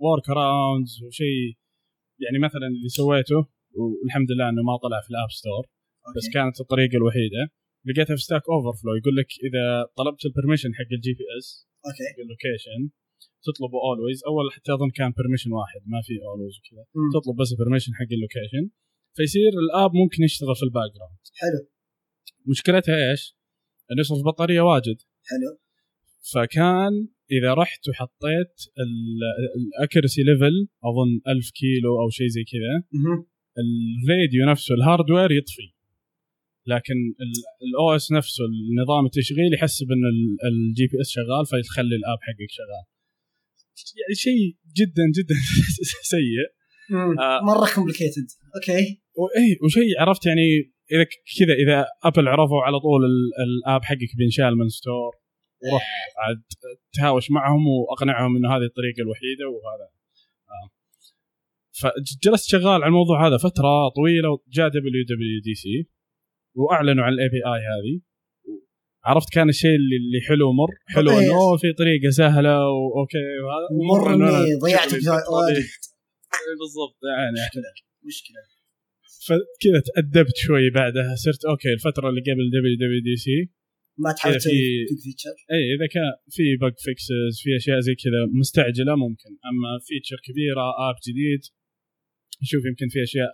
workarounds 0.00 1.02
وشيء 1.02 1.58
يعني 2.24 2.38
مثلا 2.38 2.66
اللي 2.66 2.88
سويته 2.88 3.40
والحمد 3.78 4.30
لله 4.30 4.48
إنه 4.48 4.62
ما 4.62 4.76
طلع 4.76 5.00
في 5.00 5.10
ال 5.10 5.15
App 5.15 5.30
Store 5.30 5.64
بس 6.16 6.24
okay. 6.24 6.34
كانت 6.34 6.60
الطريقة 6.60 6.96
الوحيدة. 6.96 7.42
لقيتها 7.86 8.16
في 8.16 8.22
Stack 8.22 8.42
Overflow 8.52 8.94
يقول 9.00 9.16
لك 9.16 9.30
إذا 9.46 9.64
طلبت 9.98 10.24
ال 10.24 10.28
permission 10.28 10.74
حق 10.74 10.90
ال 10.92 11.12
GPS 11.18 11.68
okay. 11.86 12.22
ال 12.22 12.28
location 12.28 12.80
تطلبه 13.46 13.78
always 13.88 14.20
أول 14.30 14.52
حتى 14.52 14.72
أظن 14.74 14.90
كان 14.90 15.12
permission 15.18 15.52
واحد 15.52 15.80
ما 15.86 16.00
في 16.06 16.12
always 16.28 16.54
وكذا. 16.58 16.84
تطلب 17.16 17.36
بس 17.40 17.52
ال 17.52 17.56
permission 17.56 17.92
حق 17.94 18.10
ال 18.16 18.21
location 18.21 18.64
فيصير 19.16 19.52
ال 19.64 19.70
app 19.70 19.90
ممكن 19.94 20.22
يشتغل 20.22 20.56
في 20.56 20.62
ال 20.62 20.90
background 20.94 21.18
حلو. 21.40 21.60
مشكلتها 22.46 23.10
إيش؟ 23.10 23.35
انه 23.92 24.00
يصرف 24.00 24.18
بطاريه 24.26 24.60
واجد. 24.60 24.96
حلو. 25.30 25.58
فكان 26.32 27.08
إذا 27.30 27.54
رحت 27.54 27.88
وحطيت 27.88 28.54
ال 29.78 29.83
accuracy 29.83 30.22
level 30.22 30.68
أظن 30.84 31.20
1000 31.28 31.50
كيلو 31.50 32.02
أو 32.02 32.10
شيء 32.10 32.28
زي 32.28 32.44
كذا. 32.44 32.74
الراديو 33.58 34.46
نفسه 34.50 34.74
ال 34.74 34.80
hardware 34.80 35.32
يطفي. 35.32 35.72
لكن 36.66 36.94
ال 37.66 37.96
OS 37.96 38.12
نفسه 38.12 38.44
النظام 38.44 39.06
التشغيل 39.06 39.54
يحسب 39.54 39.86
ان 39.92 40.04
ال 40.48 40.86
GPS 40.86 41.08
شغال 41.08 41.46
فيخلي 41.46 41.96
ال 41.96 42.01
app 42.01 42.18
حقك 42.26 42.50
شغال. 42.50 42.84
يعني 44.00 44.14
شيء 44.14 44.56
جدا 44.76 45.04
جدا 45.18 45.34
سيء. 46.12 46.46
مم. 46.90 47.18
آه. 47.18 47.40
مره 47.44 47.74
complicated 47.74 48.26
okay. 48.56 49.02
واي 49.14 49.58
وشيء 49.64 50.00
عرفت 50.00 50.26
يعني 50.26 50.75
إذا 50.92 51.04
كذا 51.38 51.54
إذا 51.54 51.86
أبل 52.04 52.28
عرفوا 52.28 52.62
على 52.62 52.80
طول 52.80 53.04
ال- 53.04 53.32
ال 53.46 53.55
app 53.55 53.84
حقك 53.84 54.16
بينشال 54.18 54.56
من 54.58 54.68
store 54.68 55.12
وروح 55.64 55.82
عاد 56.18 56.42
تهاوش 56.92 57.30
معهم 57.30 57.66
وأقنعهم 57.68 58.36
إنه 58.36 58.48
هذه 58.56 58.62
الطريقة 58.64 59.00
الوحيدة 59.02 59.44
وهذا. 59.48 59.88
آه. 60.48 60.70
فجلست 61.80 62.48
شغال 62.50 62.68
على 62.68 62.86
الموضوع 62.86 63.26
هذا 63.28 63.36
فترة 63.36 63.88
طويلة 63.96 64.28
وجاء 64.30 64.68
WWDC 64.68 65.86
وأعلنوا 66.56 67.04
عن 67.04 67.12
ال 67.12 67.28
API 67.28 67.60
هذه. 67.60 68.00
عرفت 69.04 69.32
كان 69.34 69.48
الشيء 69.48 69.74
اللي 69.76 69.96
اللي 69.96 70.20
حلو 70.28 70.52
مر 70.52 70.70
حلو 70.86 71.10
طبيعي. 71.10 71.26
إنه 71.26 71.34
oh 71.36 71.56
في 71.56 71.72
طريقة 71.72 72.10
سهلة 72.10 72.58
و 72.68 72.78
okay 72.78 73.18
وهذا. 73.44 73.68
مر 73.90 74.14
إني 74.14 74.54
ضيعت. 74.62 74.88
بالضبط 76.60 76.98
يعني. 77.18 77.36
مشكلة. 78.06 78.55
فكذا 79.26 79.80
تأدبت 79.88 80.36
شوي 80.36 80.70
بعدها 80.70 81.14
صرت 81.24 81.44
okay 81.44 81.72
الفترة 81.72 82.08
اللي 82.10 82.20
قبل 82.20 82.44
WWDC 82.54 83.38
ما 84.04 84.12
تحاول 84.12 84.36
تسوي 84.36 84.86
feature 85.04 85.36
إي 85.54 85.64
إذا 85.74 85.86
كان 85.94 86.10
في 86.34 86.44
bug 86.62 86.74
fixes 86.84 87.34
في 87.42 87.50
أشياء 87.56 87.80
زي 87.86 87.94
كذا 87.94 88.20
مستعجلة 88.40 88.94
ممكن. 89.04 89.32
أما 89.50 89.70
feature 89.86 90.18
كبيرة 90.26 90.66
app 90.88 90.96
جديد 91.08 91.42
شوف 92.50 92.62
يمكن 92.70 92.88
في 92.94 93.02
أشياء 93.02 93.32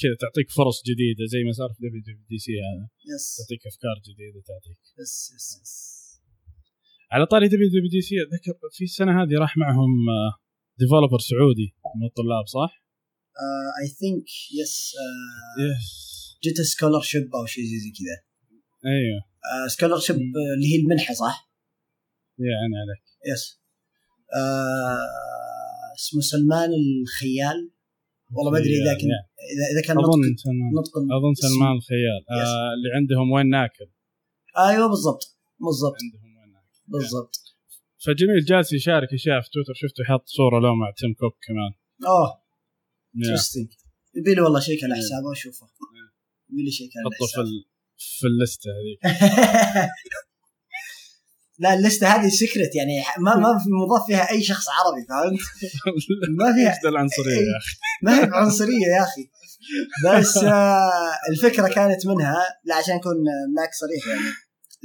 كذا 0.00 0.14
تعطيك 0.22 0.48
فرص 0.58 0.78
جديدة 0.88 1.24
زي 1.32 1.40
ما 1.46 1.52
صار 1.58 1.70
في 1.74 1.78
WWDC 1.84 2.52
هذا. 2.66 2.84
yes 3.12 3.26
تعطيك 3.38 3.62
أفكار 3.70 3.96
جديدة 4.08 4.40
تعطيك. 4.50 4.80
yes 5.00 5.14
yes 5.34 5.48
yes 5.62 5.74
على 7.12 7.26
طاري 7.32 7.46
WWDC 7.48 8.14
أتذكر 8.22 8.54
في 8.76 8.84
السنة 8.84 9.12
هذه 9.22 9.34
راح 9.44 9.52
معهم 9.56 9.92
developer 10.78 11.18
سعودي 11.18 11.68
من 12.00 12.06
الطلاب 12.10 12.46
صح؟ 12.46 12.85
I 13.82 13.88
think 13.88 14.24
yes 14.60 14.92
جت 16.44 16.60
scholarship 16.60 17.34
أو 17.34 17.46
شيء 17.46 17.64
زي 17.64 17.90
كذا. 17.98 18.16
أيوه. 18.92 19.20
scholarship 19.68 20.16
مم. 20.16 20.32
اللي 20.56 20.72
هي 20.72 20.76
المنحة 20.82 21.14
صح؟ 21.14 21.50
يعني 22.38 22.74
عليك. 22.82 23.04
yes 23.32 23.60
آه، 24.34 25.06
اسمه 25.98 26.20
سلمان 26.20 26.70
الخيال. 27.02 27.70
والله 28.32 28.52
ما 28.52 28.58
أدري 28.58 28.82
إذا 28.82 28.94
كان. 29.00 29.10
اذا 29.54 29.64
إذا 29.72 29.86
كان 29.86 29.96
نطق 29.96 30.08
اظن 30.08 30.36
سلمان 30.36 30.70
نطق 30.78 30.96
أظن 30.96 31.34
سلمان 31.34 31.76
الخيال. 31.76 32.22
آه 32.30 32.74
اللي 32.74 32.90
عندهم 32.94 33.30
وين 33.32 33.48
ناكل. 33.50 33.88
أيوه 34.58 34.88
بالضبط. 34.88 35.38
بالضبط. 35.60 35.96
عندهم 36.02 36.36
وين 36.38 36.52
ناكل. 36.52 36.82
بالضبط. 36.86 37.34
فجميل 38.06 38.44
جالس 38.44 38.72
يشارك 38.72 39.12
اشياء 39.14 39.40
في 39.40 39.50
تويتر. 39.50 39.74
شفته 39.74 40.02
يحط 40.02 40.24
صورة 40.26 40.60
له 40.60 40.74
مع 40.74 40.92
تيم 40.98 41.14
كوك 41.14 41.36
كمان. 41.46 41.72
oh. 42.06 42.28
yeah. 42.28 42.45
interesting 43.16 43.68
يبي 44.14 44.34
لي 44.34 44.40
والله 44.40 44.60
check 44.60 44.84
على. 44.84 44.94
حسابه 44.94 45.26
واشوفه 45.28 45.66
يبي 46.50 46.62
لي 46.62 46.70
check 46.70 46.90
على 46.96 47.16
حطه 47.16 47.26
في 47.26 47.32
حسابه 47.32 47.48
ال... 47.48 47.64
في 47.96 48.26
اللسته 48.26 48.70
هذيك 48.70 48.98
لا 51.58 51.74
اللسته 51.74 52.06
هذه 52.06 52.28
سكرت 52.28 52.74
يعني 52.74 53.02
ما 53.18 53.36
ما 53.36 53.58
في 53.58 53.64
مضاف 53.70 54.06
فيها 54.06 54.30
أي 54.30 54.42
شخص 54.42 54.66
عربي 54.68 55.06
فهمت؟ 55.08 55.40
ما 56.40 56.52
فيها 56.54 56.88
العنصرية 56.88 57.36
يا 57.36 57.58
أخي؟ 57.58 57.76
ما 58.02 58.20
هي 58.20 58.26
بعنصريه 58.26 58.86
يا 58.96 59.02
أخي. 59.02 59.30
بس 60.04 60.36
آه، 60.44 61.12
الفكرة 61.30 61.68
كانت 61.68 62.06
منها 62.06 62.36
لا 62.64 62.74
عشان 62.74 62.94
اكون 62.94 63.16
معك 63.56 63.70
صريح 63.74 64.06
يعني. 64.16 64.34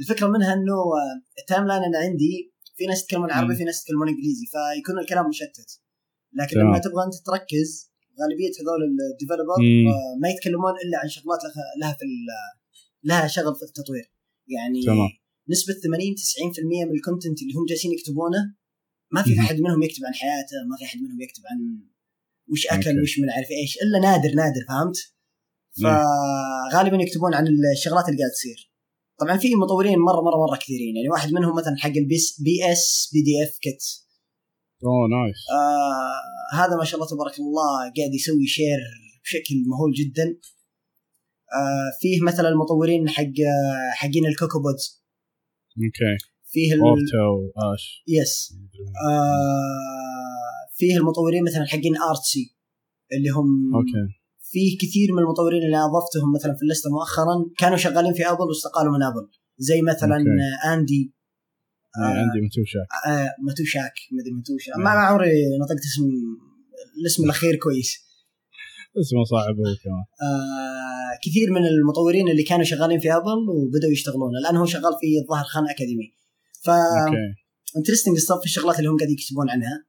الفكرة 0.00 0.26
منها 0.26 0.52
إنه 0.54 0.72
آه، 0.72 1.40
ال 1.40 1.66
timeline 1.66 1.82
أنا 1.82 1.98
عندي 1.98 2.52
في 2.76 2.86
ناس 2.86 3.02
يتكلمون 3.02 3.30
عربي. 3.30 3.56
في 3.56 3.64
ناس 3.64 3.82
يتكلمون 3.82 4.08
إنجليزي 4.08 4.46
فيكون 4.52 4.98
الكلام 4.98 5.28
مشتت. 5.28 5.80
لكن. 6.32 6.60
لما 6.60 6.78
تبغى 6.78 7.04
أنت 7.06 7.14
تركز 7.26 7.91
غالبية 8.20 8.52
هذول 8.60 8.80
ال 9.12 9.16
developer. 9.16 9.58
آه، 9.92 10.18
ما 10.22 10.28
يتكلمون 10.32 10.74
إلا 10.84 10.96
عن 11.02 11.08
شغلات 11.08 11.40
لها 11.44 11.64
لها 11.80 11.92
في 11.98 12.04
لها 13.04 13.26
شغل 13.26 13.54
في 13.54 13.62
التطوير 13.62 14.06
يعني 14.48 14.82
تمام. 14.82 15.10
نسبة 15.48 15.74
80 15.74 16.14
90% 16.14 16.84
من 16.88 16.94
ال 16.96 17.02
content 17.02 17.42
اللي 17.42 17.54
هم 17.54 17.64
جالسين 17.68 17.92
يكتبونه 17.92 18.42
ما 19.10 19.22
في. 19.22 19.40
أحد 19.40 19.56
منهم 19.60 19.82
يكتب 19.82 20.04
عن 20.04 20.14
حياته 20.14 20.56
ما 20.70 20.76
في 20.78 20.84
أحد 20.84 20.98
منهم 21.04 21.20
يكتب 21.20 21.42
عن 21.50 21.58
وش 22.52 22.66
أكل. 22.66 23.02
وش 23.02 23.18
من 23.18 23.30
عارف 23.30 23.50
إيش 23.50 23.78
إلا 23.82 23.98
نادر 23.98 24.34
نادر 24.34 24.62
فهمت؟ 24.68 24.96
فغالبا 25.80 27.02
يكتبون 27.02 27.34
عن 27.34 27.46
الشغلات 27.76 28.08
اللي 28.08 28.18
قاعدة 28.18 28.32
تصير 28.32 28.72
طبعا 29.20 29.36
في 29.36 29.54
مطورين 29.54 29.98
مرة 29.98 30.20
مرة 30.20 30.46
مرة 30.46 30.56
كثيرين 30.56 30.96
يعني 30.96 31.08
واحد 31.08 31.32
منهم 31.32 31.56
مثلا 31.56 31.76
حق 31.78 31.96
البيس 31.96 32.40
بي 32.40 32.72
اس 32.72 33.10
بي 33.12 33.22
دي 33.22 33.44
اف 33.44 33.58
كيت 33.58 33.82
oh 34.84 35.08
nice 35.16 35.38
آه 35.50 36.56
هذا 36.56 36.76
ما 36.76 36.84
شاء 36.84 37.00
الله 37.00 37.10
تبارك 37.10 37.38
الله 37.38 37.78
قاعد 37.96 38.14
يسوي 38.14 38.46
share 38.46 38.78
بشكل 39.24 39.54
مهول 39.66 39.92
جدا. 39.92 40.26
آه 41.60 41.90
فيه 42.00 42.22
مثلا 42.22 42.48
المطورين 42.48 43.08
حق 43.08 43.22
آه، 43.22 43.90
حقين 43.92 44.26
ال 44.26 44.34
CocoaPods 44.34 45.02
okay 45.78 46.24
فيه 46.44 46.74
ال... 46.74 46.80
Orta 46.80 47.22
واش 47.56 48.04
yes 48.08 48.54
آه 49.08 50.76
فيه 50.76 50.96
المطورين 50.96 51.44
مثلا 51.44 51.64
حقين 51.64 51.96
Artsy 51.96 52.56
اللي 53.12 53.30
هم 53.30 53.74
okay 53.74 54.22
فيه 54.40 54.78
كثير 54.78 55.12
من 55.12 55.18
المطورين 55.18 55.62
اللي 55.62 55.76
أضفتهم 55.76 56.32
مثلا 56.34 56.54
في 56.54 56.62
اللسته 56.62 56.90
مؤخرا 56.90 57.34
كانوا 57.58 57.76
شغالين 57.76 58.12
في 58.12 58.26
ابل 58.30 58.44
واستقالوا 58.48 58.92
من 58.92 59.02
ابل 59.02 59.30
زي 59.58 59.82
مثلا 59.82 60.16
okay. 60.16 60.68
آه 60.68 60.74
Andy 60.74 61.12
آه. 61.98 62.00
Andy 62.00 62.40
Matuschak 62.40 62.86
آه 63.06 63.34
مدري 64.12 64.32
Matuschak 64.32 64.72
ما 64.76 64.84
نعم. 64.84 64.94
ما 64.96 65.00
عمري 65.00 65.32
نطقت 65.62 65.84
اسم 65.84 66.04
الاسم 67.00 67.24
الأخير 67.24 67.56
كويس. 67.56 67.98
اسمه 69.00 69.24
صعب 69.24 69.56
هو 69.56 69.76
كمان. 69.84 70.04
آه 70.22 71.12
كثير 71.24 71.50
من 71.50 71.66
المطورين 71.66 72.28
اللي 72.28 72.42
كانوا 72.42 72.64
شغالين 72.64 73.00
في 73.00 73.12
ابل 73.16 73.48
وبدأوا 73.48 73.92
يشتغلون. 73.92 74.36
الآن 74.36 74.56
هو 74.56 74.66
شغال 74.66 74.92
في 75.00 75.08
الظاهر 75.22 75.44
Khan 75.44 75.68
Academy. 75.68 76.08
ف 76.64 76.70
interesting 77.76 78.16
في 78.18 78.44
الشغلات 78.44 78.78
اللي 78.78 78.90
هم 78.90 78.96
قاعدين 78.96 79.16
يكتبون 79.18 79.50
عنها. 79.50 79.84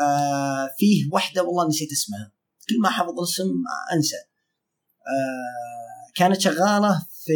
آه 0.00 0.68
فيه 0.78 1.08
واحدة 1.12 1.42
والله 1.42 1.68
نسيت 1.68 1.92
اسمها. 1.92 2.32
كل 2.68 2.80
ما 2.82 2.88
أحفظ 2.88 3.18
الاسم 3.18 3.44
آه، 3.44 3.94
أنسى. 3.96 4.16
آه 4.16 6.12
كانت 6.14 6.40
شغالة 6.40 7.06
في 7.24 7.32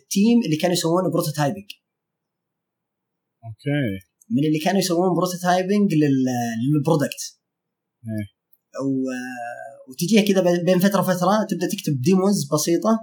ال 0.00 0.08
team 0.08 0.42
اللي 0.44 0.56
كانوا 0.56 0.76
يسوون 0.76 1.10
prototyping. 1.10 1.70
okay 3.44 4.06
من 4.30 4.44
اللي 4.46 4.58
كانوا 4.58 4.78
يسوون 4.80 5.14
prototyping 5.16 5.94
لل- 5.94 6.24
لل 6.74 6.88
product 6.88 7.38
إيه. 8.04 8.26
وتجيها 9.88 10.22
كذا 10.22 10.62
بين 10.62 10.78
فترة 10.78 11.00
وفترة 11.00 11.46
تبدأ 11.50 11.66
تكتب 11.68 12.00
demos 12.00 12.48
بسيطة 12.54 12.98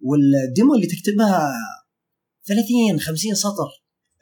وال 0.00 0.25
demo 0.25 0.74
اللي 0.74 0.86
تكتبها 0.86 1.52
30 2.46 3.00
50 3.00 3.34
سطر 3.34 3.68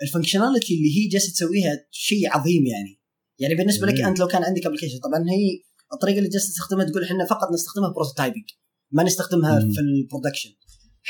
ال 0.03 0.08
functionality 0.08 0.75
اللي 0.75 0.89
هي 0.99 1.09
جالسة 1.09 1.33
تسويها 1.33 1.87
شيء 1.91 2.29
عظيم 2.37 2.67
يعني 2.67 3.01
يعني 3.39 3.55
بالنسبة 3.55 3.87
لك. 3.87 4.01
أنت 4.09 4.19
لو 4.21 4.27
كان 4.27 4.45
عندك 4.45 4.67
application 4.67 4.99
طبعا 4.99 5.19
هي 5.31 5.63
الطريقة 5.93 6.19
اللي 6.19 6.29
جالسة 6.29 6.49
تستخدمها 6.49 6.85
تقول 6.85 7.05
إحنا 7.05 7.25
فقط 7.27 7.49
نستخدمها 7.55 7.93
prototyping 7.93 8.45
ما 8.91 9.03
نستخدمها 9.03 9.59
مم. 9.59 9.73
في 9.73 9.81
ال 9.81 9.87
production 9.87 10.51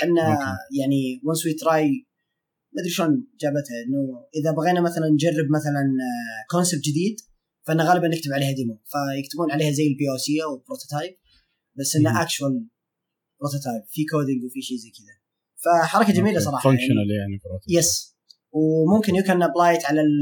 إحنا. 0.03 0.59
يعني 0.81 1.21
once 1.25 1.47
we 1.47 1.53
try 1.55 2.07
ما 2.75 2.81
أدري 2.81 2.91
شلون 2.91 3.27
جابتها 3.41 3.77
إنه 3.87 4.25
إذا 4.37 4.51
بغينا 4.53 4.81
مثلا 4.81 5.09
نجرب 5.09 5.47
مثلا 5.57 5.83
concept 6.51 6.81
جديد 6.81 7.17
فانا 7.67 7.85
غالبا 7.91 8.09
نكتب 8.09 8.33
عليها 8.33 8.53
demo 8.53 8.83
فيكتبون 8.85 9.51
عليها 9.53 9.71
زي 9.73 9.87
ال 9.87 10.11
POC 10.13 10.43
أو 10.45 10.57
prototype 10.69 11.17
بس. 11.79 11.97
إنه 11.97 12.23
actual 12.23 12.67
prototype 13.41 13.83
في 13.89 14.05
coding 14.05 14.45
وفي 14.45 14.63
شيء 14.63 14.77
زي 14.77 14.91
كذا 14.91 15.15
فحركة 15.65 16.13
جميلة 16.13 16.41
صراحة 16.41 16.63
functional 16.71 17.11
يعني 17.21 17.41
prototype. 17.45 17.77
yes 17.79 18.17
وممكن 18.53 19.15
you 19.15 19.23
can 19.23 19.43
apply 19.43 19.73
it 19.73 19.85
على 19.85 20.01
ال 20.01 20.21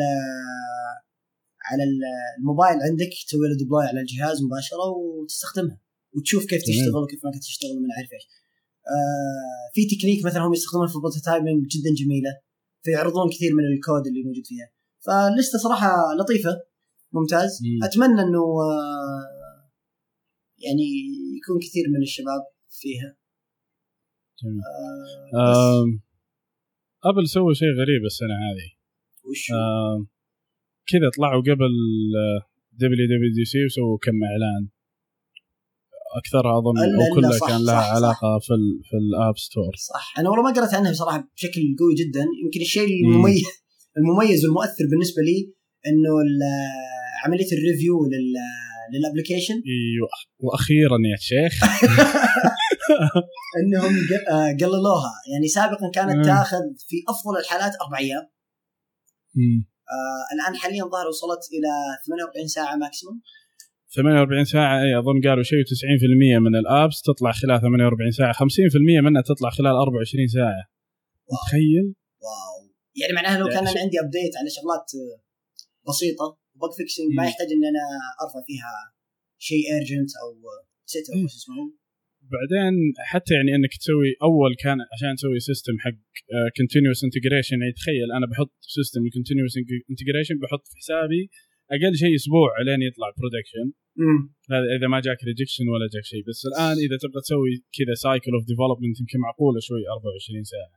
على 1.70 1.82
ال- 1.84 2.38
الموبايل 2.38 2.76
عندك 2.82 3.10
تسوي 3.26 3.48
له 3.48 3.56
deploy 3.56 3.84
على 3.84 4.00
الجهاز 4.00 4.42
مباشرة 4.42 4.86
وتستخدمها 4.96 5.80
وتشوف 6.16 6.44
كيف. 6.46 6.62
تشتغل 6.62 7.02
وكيف 7.04 7.24
ما 7.24 7.30
تشتغل 7.40 7.76
من 7.82 7.88
عارف 7.96 8.12
إيش. 8.12 8.24
آه 8.94 9.64
في 9.74 9.96
تكنيك 9.96 10.24
مثلا 10.26 10.42
هم 10.46 10.52
يستخدمون 10.52 10.88
في 10.88 10.96
ال 10.96 11.02
prototyping 11.02 11.66
جدا 11.74 11.90
جميلة 12.00 12.32
فيعرضون 12.84 13.30
كثير 13.30 13.54
من 13.54 13.64
الكود 13.64 14.06
اللي 14.06 14.22
موجود 14.26 14.46
فيها. 14.46 14.68
فاللسته 15.06 15.58
صراحة 15.58 15.90
لطيفة 16.20 16.60
ممتاز. 17.12 17.60
مم. 17.62 17.84
أتمنى 17.84 18.22
إنه 18.22 18.44
آه 18.68 19.70
يعني 20.58 20.88
يكون 21.38 21.58
كثير 21.66 21.84
من 21.94 22.02
الشباب 22.02 22.42
فيها. 22.80 23.16
جميل. 24.42 24.62
آه 25.34 25.82
آم، 25.82 26.00
أبل 27.04 27.28
سووا 27.28 27.54
شيء 27.54 27.68
غريب 27.80 28.04
السنة 28.04 28.34
هذه. 28.46 28.68
وش؟ 29.24 29.42
كذا 30.90 31.10
طلعوا 31.16 31.42
قبل 31.42 31.72
WWDC 32.72 33.64
وسووا 33.64 33.98
كم 34.02 34.24
إعلان. 34.24 34.68
أكثرها 36.20 36.58
أظن 36.58 36.78
أو 36.78 37.14
كلها 37.14 37.38
صح، 37.38 37.48
كان 37.48 37.64
لها 37.64 37.80
صح، 37.80 37.86
صح. 37.86 37.94
علاقة 37.96 38.38
في 38.46 38.54
ال 38.54 38.80
في 38.84 38.96
الـ 38.96 39.07
App 39.07 39.38
Store 39.38 39.72
صح. 39.76 40.14
أنا 40.18 40.30
والله 40.30 40.44
ما 40.44 40.52
قرأت 40.52 40.74
عنها 40.74 40.90
بصراحة 40.90 41.28
بشكل 41.36 41.60
قوي 41.80 41.94
جدا. 41.94 42.24
يمكن 42.44 42.60
الشيء 42.60 42.88
المميز 43.04 43.44
المميز 43.98 44.44
والمؤثر 44.44 44.84
بالنسبة 44.90 45.22
لي 45.22 45.52
إنه 45.86 46.10
عملية 47.24 47.52
ال 47.52 47.60
review 47.60 48.04
لل 48.06 48.34
لل 48.92 49.01
application. 49.01 49.54
أيوه. 49.54 50.08
وأخيرا 50.38 50.98
يا 51.12 51.16
شيخ. 51.20 51.54
إنهم 53.60 53.94
آه، 54.30 54.56
قللوها. 54.60 55.12
يعني 55.32 55.48
سابقا 55.48 55.90
كانت. 55.94 56.24
تاخذ 56.24 56.62
في 56.88 56.96
أفضل 57.08 57.38
الحالات 57.40 57.72
أربع 57.82 57.98
أيام. 57.98 58.24
آه 59.92 60.34
الآن 60.34 60.56
حاليا 60.56 60.84
ظهر 60.84 61.06
وصلت 61.08 61.42
إلى 61.52 61.72
48 62.06 62.48
ساعة 62.48 62.76
maximum 62.76 63.20
48 63.96 64.44
ساعة 64.44 64.82
اي 64.82 64.98
أظن 64.98 65.20
قالوا 65.26 65.42
شيء 65.42 65.62
90% 65.64 66.38
من 66.46 66.56
ال 66.56 66.66
apps 66.66 67.02
تطلع 67.02 67.32
خلال 67.32 67.60
48 67.60 68.10
ساعة. 68.10 68.32
50% 68.32 69.00
منها 69.06 69.22
تطلع 69.22 69.50
خلال 69.50 69.74
24 69.76 70.28
ساعة. 70.28 70.62
تخيل؟ 71.46 71.86
واو. 72.24 72.58
يعني 73.00 73.12
معناها 73.12 73.38
لو 73.38 73.46
لا، 73.46 73.52
كان 73.54 73.66
أنا 73.68 73.80
عندي 73.84 73.96
update 74.04 74.34
على 74.40 74.48
شغلات 74.56 74.86
آه، 75.00 75.16
بسيطة 75.88 76.26
bug 76.60 76.72
fixing 76.76 77.08
ما. 77.16 77.24
يحتاج 77.28 77.48
إن 77.56 77.64
أنا 77.72 77.84
أرفع 78.24 78.40
فيها 78.48 78.72
شيء 79.48 79.64
urgent 79.72 80.10
أو 80.22 80.28
سيت. 80.92 81.06
أو 81.10 81.18
شو 81.32 81.36
اسمه؟ 81.40 81.64
بعدين 82.34 82.74
حتى 83.12 83.34
يعني 83.34 83.50
إنك 83.56 83.72
تسوي 83.80 84.10
أول 84.28 84.52
كان 84.64 84.78
عشان 84.92 85.16
تسوي 85.16 85.40
system 85.48 85.76
حق 85.84 85.98
continuous 86.56 87.04
integration 87.04 87.56
يعني 87.60 87.72
تخيل 87.72 88.08
أنا 88.16 88.26
بحط 88.30 88.52
system 88.76 89.02
continuous 89.14 89.54
integration 89.90 90.36
بحط 90.42 90.64
في 90.68 90.74
حسابي 90.80 91.22
أقل 91.70 91.94
شيء 92.02 92.14
أسبوع 92.14 92.48
لين 92.66 92.82
يطلع 92.88 93.08
production 93.18 93.66
هذا 94.50 94.66
إذا 94.78 94.86
ما 94.92 95.00
جاك 95.00 95.24
rejection 95.24 95.68
ولا 95.72 95.86
جاك 95.94 96.04
شيء. 96.12 96.22
بس 96.28 96.40
الآن 96.50 96.76
إذا 96.86 96.96
تبغى 97.02 97.20
تسوي 97.26 97.52
كذا 97.76 97.94
cycle 98.04 98.32
of 98.36 98.44
development 98.50 98.96
يمكن 99.00 99.18
معقولة 99.26 99.58
شوي 99.60 99.82
24 99.88 100.44
ساعة. 100.52 100.72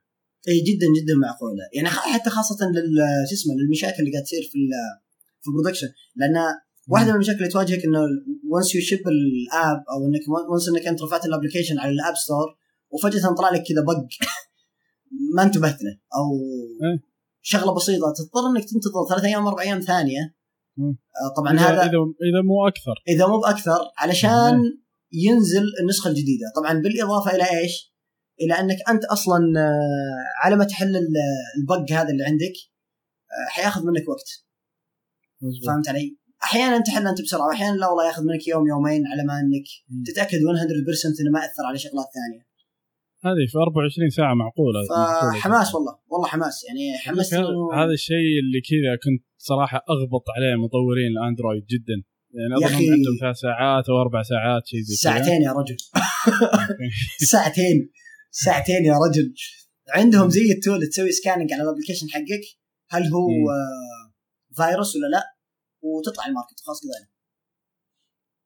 إي 0.49 0.57
جدا 0.69 0.87
جدا 0.97 1.15
معقولة. 1.25 1.63
يعني 1.75 1.89
حتى 2.15 2.29
خاصة 2.29 2.59
لل 2.75 2.97
شو 3.29 3.33
اسمه 3.39 3.53
للمشاكل 3.59 3.99
اللي 4.01 4.11
قاعد 4.13 4.23
تصير 4.23 4.43
في 4.51 4.55
ال- 4.61 4.93
في 5.41 5.47
ال 5.49 5.53
production 5.53 5.89
لأن 6.19 6.35
واحدة 6.87 7.07
من 7.09 7.15
المشاكل 7.15 7.37
اللي 7.39 7.49
تواجهك 7.49 7.85
إنه 7.85 7.99
once 8.51 8.75
you 8.75 8.81
ship 8.81 9.03
the 9.07 9.43
app 9.43 9.79
أو 9.91 9.97
إنك 10.07 10.23
once 10.51 10.69
إنك 10.69 10.87
أنت 10.87 11.01
رفعت 11.01 11.25
ال 11.25 11.30
application 11.30 11.79
على 11.79 11.91
ال 11.91 11.97
App 11.97 12.15
Store 12.15 12.47
وفجأة 12.93 13.33
طلع 13.37 13.49
لك 13.49 13.63
كذا 13.69 13.81
بق 13.87 13.99
ما 15.35 15.43
انتبهت 15.43 15.79
له. 15.83 15.93
أو 16.17 16.25
إيه. 16.87 16.99
شغلة 17.41 17.75
بسيطة 17.75 18.13
تضطر 18.17 18.43
إنك 18.49 18.63
تنتظر 18.69 19.01
ثلاث 19.09 19.23
أيام 19.23 19.47
أربع 19.47 19.61
أيام 19.61 19.79
ثانية 19.79 20.34
طبعا 21.37 21.53
اذا 21.53 21.61
هذا 21.61 21.81
اذا 21.81 21.97
إذا 22.29 22.41
مو 22.45 22.67
أكثر. 22.67 22.95
إذا 23.07 23.27
مو 23.27 23.39
بأكثر 23.39 23.77
علشان 23.97 24.61
ينزل 25.11 25.63
النسخة 25.81 26.07
الجديدة. 26.07 26.45
طبعا 26.55 26.73
بالإضافة 26.81 27.35
إلى 27.35 27.59
إيش؟ 27.59 27.95
إلى 28.41 28.53
أنك 28.59 28.77
أنت 28.89 29.05
أصلا 29.05 29.37
آه، 29.59 30.45
على 30.45 30.55
ما 30.55 30.63
تحل 30.65 30.95
ال- 30.95 31.13
البق 31.59 31.91
هذا 31.91 32.09
اللي 32.09 32.23
عندك 32.23 32.53
آه، 33.31 33.49
حياخذ 33.49 33.81
منك 33.85 34.09
وقت. 34.09 34.29
مظبوط. 35.41 35.67
فهمت 35.67 35.89
علي؟ 35.89 36.17
أحيانا 36.43 36.79
تحل 36.79 37.07
أنت 37.07 37.21
بسرعة 37.21 37.47
واحيانا 37.47 37.75
لا 37.77 37.87
والله 37.87 38.07
ياخذ 38.07 38.23
منك 38.23 38.47
يوم 38.47 38.67
يومين 38.67 39.07
على 39.07 39.23
ما 39.23 39.33
أنك. 39.39 39.63
تتأكد 40.07 40.37
100% 40.39 41.21
إنه 41.21 41.31
ما 41.31 41.39
أثر 41.39 41.63
على 41.65 41.77
شغلات 41.77 42.05
ثانية. 42.13 42.54
هذه 43.25 43.45
في 43.51 43.57
24 43.57 44.09
ساعة 44.09 44.33
معقولة 44.33 44.79
معقولة. 44.89 45.39
فحماس 45.39 45.75
والله 45.75 45.93
والله 46.11 46.27
حماس. 46.27 46.55
يعني 46.67 46.97
حمست 46.97 47.33
هذا 47.79 47.93
الشيء 47.99 48.35
اللي 48.43 48.61
كذا 48.69 48.95
كنت 49.03 49.23
صراحة 49.37 49.77
أغبط 49.77 50.25
عليه 50.35 50.55
مطورين 50.55 51.11
الأندرويد 51.17 51.65
جدا. 51.73 51.97
يعني 52.37 52.53
أظن 52.55 52.75
عندهم 52.75 53.15
ثلاث 53.21 53.37
ساعات 53.37 53.89
أو 53.89 54.01
أربع 54.01 54.21
ساعات 54.23 54.61
شيء 54.65 54.81
زي 54.81 54.95
ساعتين 54.95 55.41
يا 55.41 55.51
رجل. 55.51 55.77
ساعتين. 57.33 57.91
ساعتين 58.31 58.85
يا 58.85 58.95
رجل. 59.05 59.33
عندهم 59.89 60.29
زي 60.29 60.51
ال 60.51 60.59
tool 60.59 60.87
تسوي 60.87 61.11
scanning 61.11 61.53
على 61.53 61.63
ال 61.63 61.67
application 61.67 62.07
حقك. 62.09 62.45
هل 62.89 63.03
هو. 63.03 63.29
آه، 63.29 64.05
فيروس 64.55 64.95
ولا 64.95 65.07
لا؟ 65.07 65.23
وتطلع 65.83 66.25
ال 66.25 66.30
market 66.30 66.59
خلاص 66.65 66.79
كذا. 66.81 67.07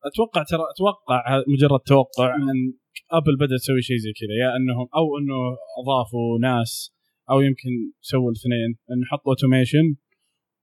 أتوقع 0.06 0.44
ترى 0.44 0.64
أتوقع 0.74 1.44
مجرد 1.48 1.80
توقع 1.80 2.36
أن 2.36 2.74
ابل 3.12 3.36
بدات 3.36 3.60
تسوي 3.60 3.82
شيء 3.82 3.98
زي 3.98 4.14
كذا 4.20 4.36
يا 4.44 4.56
انهم 4.56 4.88
أو 4.96 5.18
إنه 5.18 5.40
أضافوا 5.82 6.40
ناس 6.42 6.94
أو 7.32 7.42
يمكن 7.42 7.70
سووا 8.02 8.32
الاثنين 8.32 8.78
إنه 8.92 9.06
حطوا 9.06 9.32
automation 9.32 9.96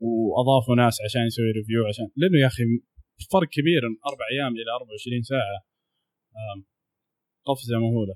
وأضافوا 0.00 0.76
ناس 0.76 1.02
عشان 1.04 1.22
يسوي 1.26 1.50
review 1.50 1.86
عشان 1.86 2.08
لأنه 2.16 2.38
يا 2.38 2.46
أخي 2.46 2.64
فرق 3.32 3.48
كبير 3.48 3.82
من 3.88 3.96
أربع 4.10 4.24
أيام 4.32 4.52
إلى 4.52 4.70
24 4.80 5.22
ساعة 5.22 5.58
قفزة 7.44 7.78
مهولة. 7.78 8.14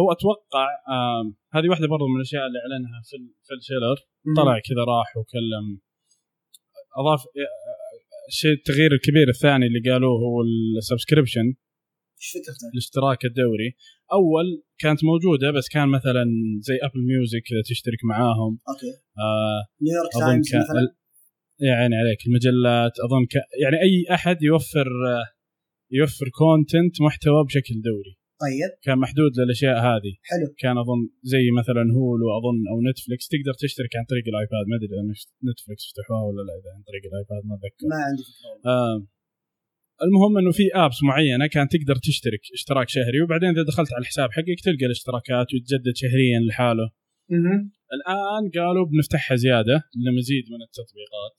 هو 0.00 0.12
أتوقع 0.12 0.66
هذه 1.52 1.68
واحدة 1.68 1.88
برضو 1.88 2.06
من 2.06 2.16
الأشياء 2.16 2.46
اللي 2.46 2.58
أعلنها 2.58 3.00
في 3.04 3.16
فيل 3.46 3.62
شيلر. 3.62 3.96
طلع 4.36 4.58
كذا 4.58 4.84
راح 4.88 5.16
وكلم. 5.16 5.80
اضاف 6.98 7.24
الشيء 8.28 8.52
التغيير 8.52 8.92
الكبير 8.92 9.28
الثاني 9.28 9.66
اللي 9.66 9.90
قالوه 9.90 10.18
هو 10.18 10.42
ال 10.78 10.84
subscription 10.84 11.54
إيش 12.20 12.28
فكرته؟ 12.34 12.66
الاشتراك 12.72 13.24
الدوري. 13.24 13.70
أول 14.18 14.46
كانت 14.82 15.00
موجودة 15.04 15.50
بس 15.50 15.68
كان 15.68 15.88
مثلا 15.88 16.24
زي 16.68 16.76
ابل 16.86 17.00
ميوزك 17.10 17.42
كذا 17.48 17.62
تشترك 17.70 18.00
معاهم. 18.04 18.52
أوكي. 18.68 18.92
آه 19.24 19.60
نيويورك 19.82 20.12
تايمز 20.20 20.48
مثلا؟ 20.64 20.82
يا 21.60 21.72
عيني 21.72 21.96
عليك 21.96 22.20
المجلات. 22.26 22.94
أظن 23.06 23.24
ك... 23.32 23.34
يعني 23.62 23.76
أي 23.86 24.14
أحد 24.14 24.42
يوفر 24.42 24.88
آه، 25.12 25.26
يوفر 25.98 26.28
content 26.38 26.94
محتوى 27.06 27.44
بشكل 27.44 27.74
دوري. 27.88 28.14
طيب. 28.44 28.70
كان 28.86 28.98
محدود 29.04 29.32
للأشياء 29.38 29.76
هذه. 29.88 30.12
حلو. 30.30 30.46
كان 30.62 30.78
أظن 30.82 31.00
زي 31.32 31.44
مثلا 31.60 31.84
هولو 31.96 32.26
اظن 32.38 32.60
أو 32.70 32.76
نتفلكس 32.88 33.26
تقدر 33.32 33.54
تشترك 33.62 33.92
عن 33.98 34.04
طريق 34.12 34.26
الآيباد. 34.32 34.64
ما 34.70 34.76
أدري 34.76 34.88
إذا 34.94 35.02
نتفلكس 35.50 35.84
فتحوها 35.88 36.24
ولا 36.28 36.42
لا 36.48 36.52
إذا 36.60 36.70
عن 36.76 36.82
طريق 36.88 37.02
الآيباد 37.10 37.42
ما 37.48 37.54
أتذكر. 37.56 37.84
ما 37.92 37.98
عندي 38.06 38.22
فكرة 38.28 38.70
آه 38.72 38.96
المهم 40.02 40.38
إنه 40.38 40.52
في 40.52 40.62
apps 40.74 41.02
معينة 41.02 41.46
كان 41.46 41.68
تقدر 41.68 41.96
تشترك 41.96 42.40
اشتراك 42.54 42.88
شهري 42.88 43.20
وبعدين 43.22 43.48
إذا 43.48 43.62
دخلت 43.62 43.92
على 43.92 44.00
الحساب 44.02 44.32
حقك 44.32 44.60
تلقى 44.64 44.86
الاشتراكات 44.86 45.46
ويتجدد 45.54 45.92
شهريا 45.96 46.40
لحاله. 46.48 46.90
الآن 47.96 48.50
قالوا 48.56 48.86
بنفتحها 48.86 49.36
زيادة 49.36 49.82
لمزيد 50.06 50.44
من 50.52 50.62
التطبيقات. 50.62 51.38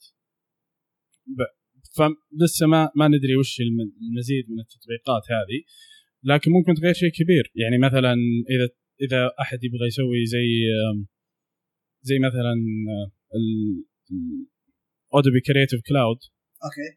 فلسه 1.96 2.66
ما 2.66 2.90
ما 2.96 3.08
ندري 3.08 3.36
وش 3.36 3.60
الم- 3.60 3.92
المزيد 4.10 4.44
من 4.50 4.60
التطبيقات 4.60 5.22
هذه 5.30 5.60
لكن 6.24 6.50
ممكن 6.50 6.74
تغير 6.74 6.94
شيء 6.94 7.10
كبير. 7.10 7.52
يعني 7.54 7.78
مثلا 7.78 8.14
اذا 8.54 8.68
إذا 9.02 9.30
أحد 9.40 9.58
يبغى 9.64 9.86
يسوي 9.86 10.26
زي 10.26 10.48
زي 12.02 12.18
مثلا 12.18 12.54
Adobe 15.14 15.40
Creative 15.40 15.80
Cloud 15.88 16.16
أوكي. 16.64 16.88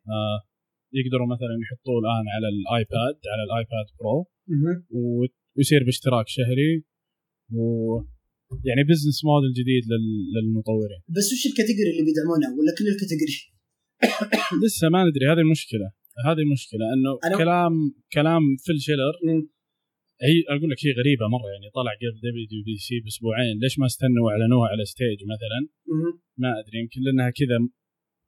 يقدروا 0.99 1.27
مثلا 1.33 1.53
يحطوه 1.63 1.97
الآن 2.03 2.25
على 2.35 2.47
الآيباد 2.53 3.15
على 3.33 3.43
الآيباد 3.47 3.87
برو. 3.99 4.17
ويصير 5.57 5.81
باشتراك 5.87 6.27
شهري. 6.27 6.73
و 7.57 7.61
يعني 8.67 8.83
business 8.89 9.17
model 9.25 9.53
جديد 9.59 9.83
لل- 9.91 10.27
للمطورين. 10.35 11.01
بس 11.15 11.27
وش 11.33 11.43
ال 11.51 11.55
category 11.55 11.89
اللي 11.93 12.03
بيدعمونها 12.07 12.49
ولا 12.57 12.71
كل 12.77 12.85
ال 12.93 12.98
category؟ 12.98 13.37
لسه 14.65 14.89
ما 14.93 14.99
ندري. 15.07 15.25
هذه 15.31 15.39
المشكلة 15.47 15.87
هذه 16.27 16.41
المشكلة 16.45 16.85
إنه 16.93 17.11
أنا- 17.25 17.37
كلام 17.37 17.73
كلام 18.17 18.41
فيل 18.65 18.81
شيلر 18.87 19.15
هي 20.27 20.37
أقول 20.53 20.69
لك 20.71 20.79
هي 20.85 20.91
غريبة 20.99 21.25
مرة. 21.35 21.49
يعني 21.53 21.67
طلع 21.77 21.91
قبل 22.01 22.17
WWDC 22.25 22.99
بأسبوعين. 23.03 23.55
ليش 23.63 23.79
ما 23.79 23.85
استنوا 23.91 24.23
وإعلنوها 24.25 24.67
على 24.73 24.83
stage 24.93 25.19
مثلا. 25.33 25.59
ما 26.41 26.49
أدري. 26.59 26.77
يمكن 26.81 26.99
لأنها 27.05 27.29
كذا 27.39 27.57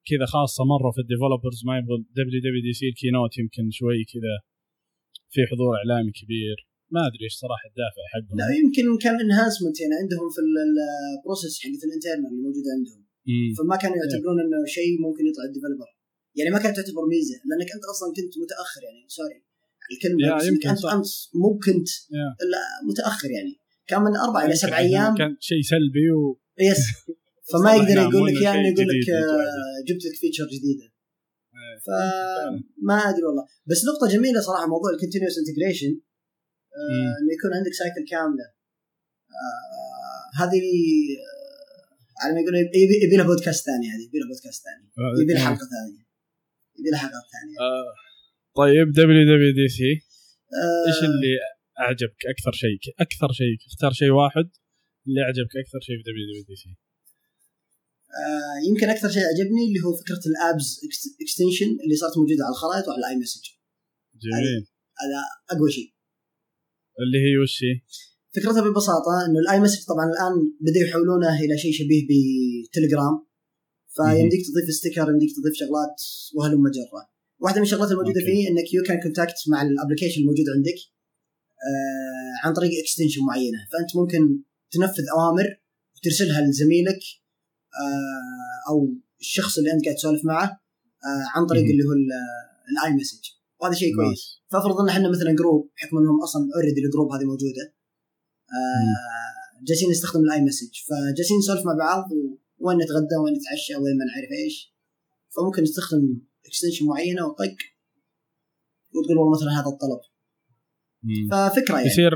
كذا 0.09 0.25
خاصة 0.33 0.61
مرة 0.73 0.89
في 0.95 0.99
ال 1.03 1.08
developers 1.08 1.59
ما 1.67 1.73
يبغوا 1.79 1.99
WWDC 2.17 2.39
ال 2.45 2.61
keynote 2.67 3.33
يمكن 3.41 3.65
شوي 3.79 3.99
كذا 4.13 4.33
في 5.33 5.41
حضور 5.49 5.71
إعلامي 5.79 6.11
كبير. 6.19 6.57
ما 6.95 7.01
أدري 7.07 7.23
إيش 7.27 7.35
صراحة 7.43 7.65
الدافع 7.71 8.03
حقهم. 8.13 8.37
لا 8.41 8.49
يمكن 8.59 8.85
كان 9.03 9.15
enhancement 9.25 9.75
يعني 9.81 9.95
عندهم 10.01 10.27
في 10.35 10.39
ال 10.45 10.59
process 10.59 11.53
حقت 11.63 11.81
ال 11.87 11.92
internal 11.92 12.29
اللي 12.31 12.43
موجودة 12.47 12.69
عندهم. 12.77 13.01
مم. 13.29 13.49
فما 13.57 13.75
كانوا 13.81 13.97
يعتبرون 14.01 14.37
إنه 14.43 14.59
شيء 14.77 14.91
ممكن 15.05 15.23
يطلع 15.29 15.43
ال 15.49 15.53
developer 15.53 15.89
يعني 16.37 16.49
ما 16.49 16.59
كانت 16.63 16.75
تعتبر 16.77 17.03
ميزة 17.13 17.37
لأنك 17.47 17.69
أنت 17.75 17.85
أصلا 17.93 18.07
كنت 18.17 18.33
متأخر 18.43 18.81
يعني 18.87 19.01
sorry 19.17 19.39
الكلمة 19.91 20.43
يمكن 20.49 20.69
أنت 20.69 20.79
صح. 20.79 20.93
أنت 20.93 21.07
مو 21.41 21.49
كنت 21.65 21.89
يا. 22.17 22.27
لا 22.51 22.63
متأخر 22.89 23.31
يعني. 23.31 23.53
كان 23.87 24.01
من 24.01 24.15
أربع 24.15 24.45
إلى 24.45 24.55
سبع 24.55 24.77
أيام. 24.77 25.15
كان 25.15 25.37
شيء 25.39 25.61
سلبي 25.61 26.11
و 26.11 26.39
yes 26.59 26.83
فما 27.51 27.69
يقدر 27.75 27.97
يقول 28.05 28.23
لك 28.27 28.41
يعني 28.41 28.67
يقول 28.71 28.87
لك 28.91 29.09
آه، 29.09 29.77
جبت 29.87 30.03
لك 30.05 30.15
feature 30.21 30.47
جديدة. 30.55 30.87
إيه. 31.57 31.77
فما 31.85 32.97
أدري 33.09 33.23
والله. 33.27 33.45
بس 33.69 33.79
نقطة 33.89 34.07
جميلة 34.15 34.39
صراحة 34.41 34.67
موضوع 34.73 34.89
ال 34.93 34.97
continuous 34.97 35.35
integration 35.41 35.91
مم. 35.91 37.13
إنه 37.19 37.31
يكون 37.35 37.51
عندك 37.57 37.73
cycle 37.79 38.03
كاملة. 38.11 38.47
آه، 39.41 40.23
هذه 40.39 40.63
آه، 41.25 42.21
على 42.21 42.33
ما 42.33 42.39
يقولون 42.41 42.59
يبي 43.05 43.15
لها 43.17 43.25
بودكاست 43.25 43.65
ثاني 43.65 43.87
هذه 43.93 44.03
يبي 44.07 44.17
لها 44.19 44.27
بودكاست 44.31 44.63
ثاني. 44.67 44.87
يبي 45.23 45.33
لها 45.33 45.45
حلقة 45.45 45.67
ثانية. 45.75 46.03
يبي 46.79 46.89
لها 46.91 46.99
حلقات 46.99 47.25
ثانية. 47.35 47.57
آه، 47.59 47.93
طيب 48.61 48.87
WWDC 48.97 49.91
آه، 50.61 50.87
إيش 50.87 50.99
اللي 51.09 51.33
أعجبك؟ 51.79 52.21
أكثر 52.33 52.51
شيء 52.51 52.77
أكثر 52.99 53.31
شيء 53.39 53.55
اختار 53.71 53.91
شيء 53.91 54.11
واحد 54.21 54.47
اللي 55.07 55.21
أعجبك 55.21 55.53
أكثر 55.63 55.79
شيء 55.87 55.95
في 55.97 56.03
WWDC 56.07 56.71
آه، 58.21 58.57
يمكن 58.67 58.89
أكثر 58.89 59.09
شيء 59.09 59.23
عجبني 59.31 59.63
اللي 59.67 59.81
هو 59.85 59.91
فكرة 60.01 60.23
ال 60.31 60.38
apps 60.38 60.67
extension 61.21 61.69
اللي 61.83 61.95
صارت 61.95 62.17
موجودة 62.17 62.43
على 62.45 62.51
الخرائط 62.51 62.87
وعلى 62.87 62.99
ال 62.99 63.15
iMessage 63.15 63.45
جميل 64.23 64.65
هذا 65.01 65.19
أقوى 65.51 65.71
شيء. 65.71 65.89
اللي 67.03 67.19
هي 67.25 67.37
وش 67.43 67.63
هي؟ 67.63 67.73
فكرتها 68.35 68.61
ببساطة 68.69 69.25
إنه 69.25 69.39
ال 69.39 69.59
iMessage 69.59 69.85
طبعا 69.91 70.05
الآن 70.13 70.33
بدأوا 70.65 70.85
يحولونه 70.87 71.39
إلى 71.43 71.57
شيء 71.57 71.73
شبيه 71.73 72.01
بتليجرام. 72.09 73.15
فيمديك 73.95 74.41
تضيف 74.47 74.75
sticker 74.79 75.09
يمديك 75.11 75.31
تضيف 75.37 75.53
شغلات 75.61 75.97
وهلم 76.35 76.61
جرا. 76.61 77.01
واحدة 77.39 77.57
من 77.59 77.65
الشغلات 77.65 77.91
الموجودة 77.91 78.21
أوكي. 78.21 78.31
فيه 78.31 78.49
إنك 78.49 78.73
you 78.73 78.83
can 78.83 78.99
contact 79.03 79.39
مع 79.51 79.61
ال 79.61 79.66
application 79.66 80.21
الموجود 80.21 80.45
عندك 80.55 80.79
آه 81.67 82.47
عن 82.47 82.53
طريق 82.53 82.71
extension 82.81 83.21
معينة. 83.29 83.59
فأنت 83.71 83.95
ممكن 83.95 84.43
تنفذ 84.71 85.03
أوامر 85.17 85.47
وترسلها 85.95 86.41
لزميلك 86.41 86.99
أو 88.69 88.93
الشخص 89.19 89.57
اللي 89.57 89.71
أنت 89.73 89.83
قاعد 89.85 89.95
تسولف 89.95 90.25
معه 90.25 90.43
آه 90.43 91.25
عن 91.35 91.45
طريق. 91.45 91.63
اللي 91.63 91.83
هو 91.83 91.91
ال 92.71 92.93
iMessage 92.99 93.23
وهذا 93.59 93.73
شيء 93.73 93.95
كويس. 93.95 94.41
فافرض 94.51 94.79
إن 94.79 94.89
إحنا 94.89 95.09
مثلا 95.09 95.35
group 95.39 95.71
بحكم 95.75 95.97
إنهم 95.97 96.23
أصلا 96.23 96.41
already 96.55 96.81
ال 96.85 96.90
group 96.90 97.11
هذه 97.11 97.23
موجودة 97.23 97.75
آه 98.57 99.63
جالسين 99.63 99.89
نستخدم 99.89 100.23
ال 100.23 100.41
iMessage 100.41 100.71
فجالسين 100.87 101.37
نسولف 101.37 101.65
مع 101.65 101.73
بعض 101.73 102.03
وين 102.59 102.77
نتغدى 102.77 103.15
وين 103.23 103.33
نتعشى 103.33 103.75
وين 103.75 103.97
ما 103.97 104.05
نعرف 104.05 104.31
إيش. 104.43 104.73
فممكن 105.35 105.63
نستخدم 105.63 106.21
extension 106.45 106.85
معينة 106.85 107.25
وطق 107.27 107.55
وتقول 108.95 109.17
والله 109.17 109.33
مثلا 109.37 109.51
هذا 109.59 109.69
الطلب. 109.69 109.99
مم. 111.03 111.29
ففكرة 111.31 111.75
يعني. 111.75 111.87
يصير 111.87 112.11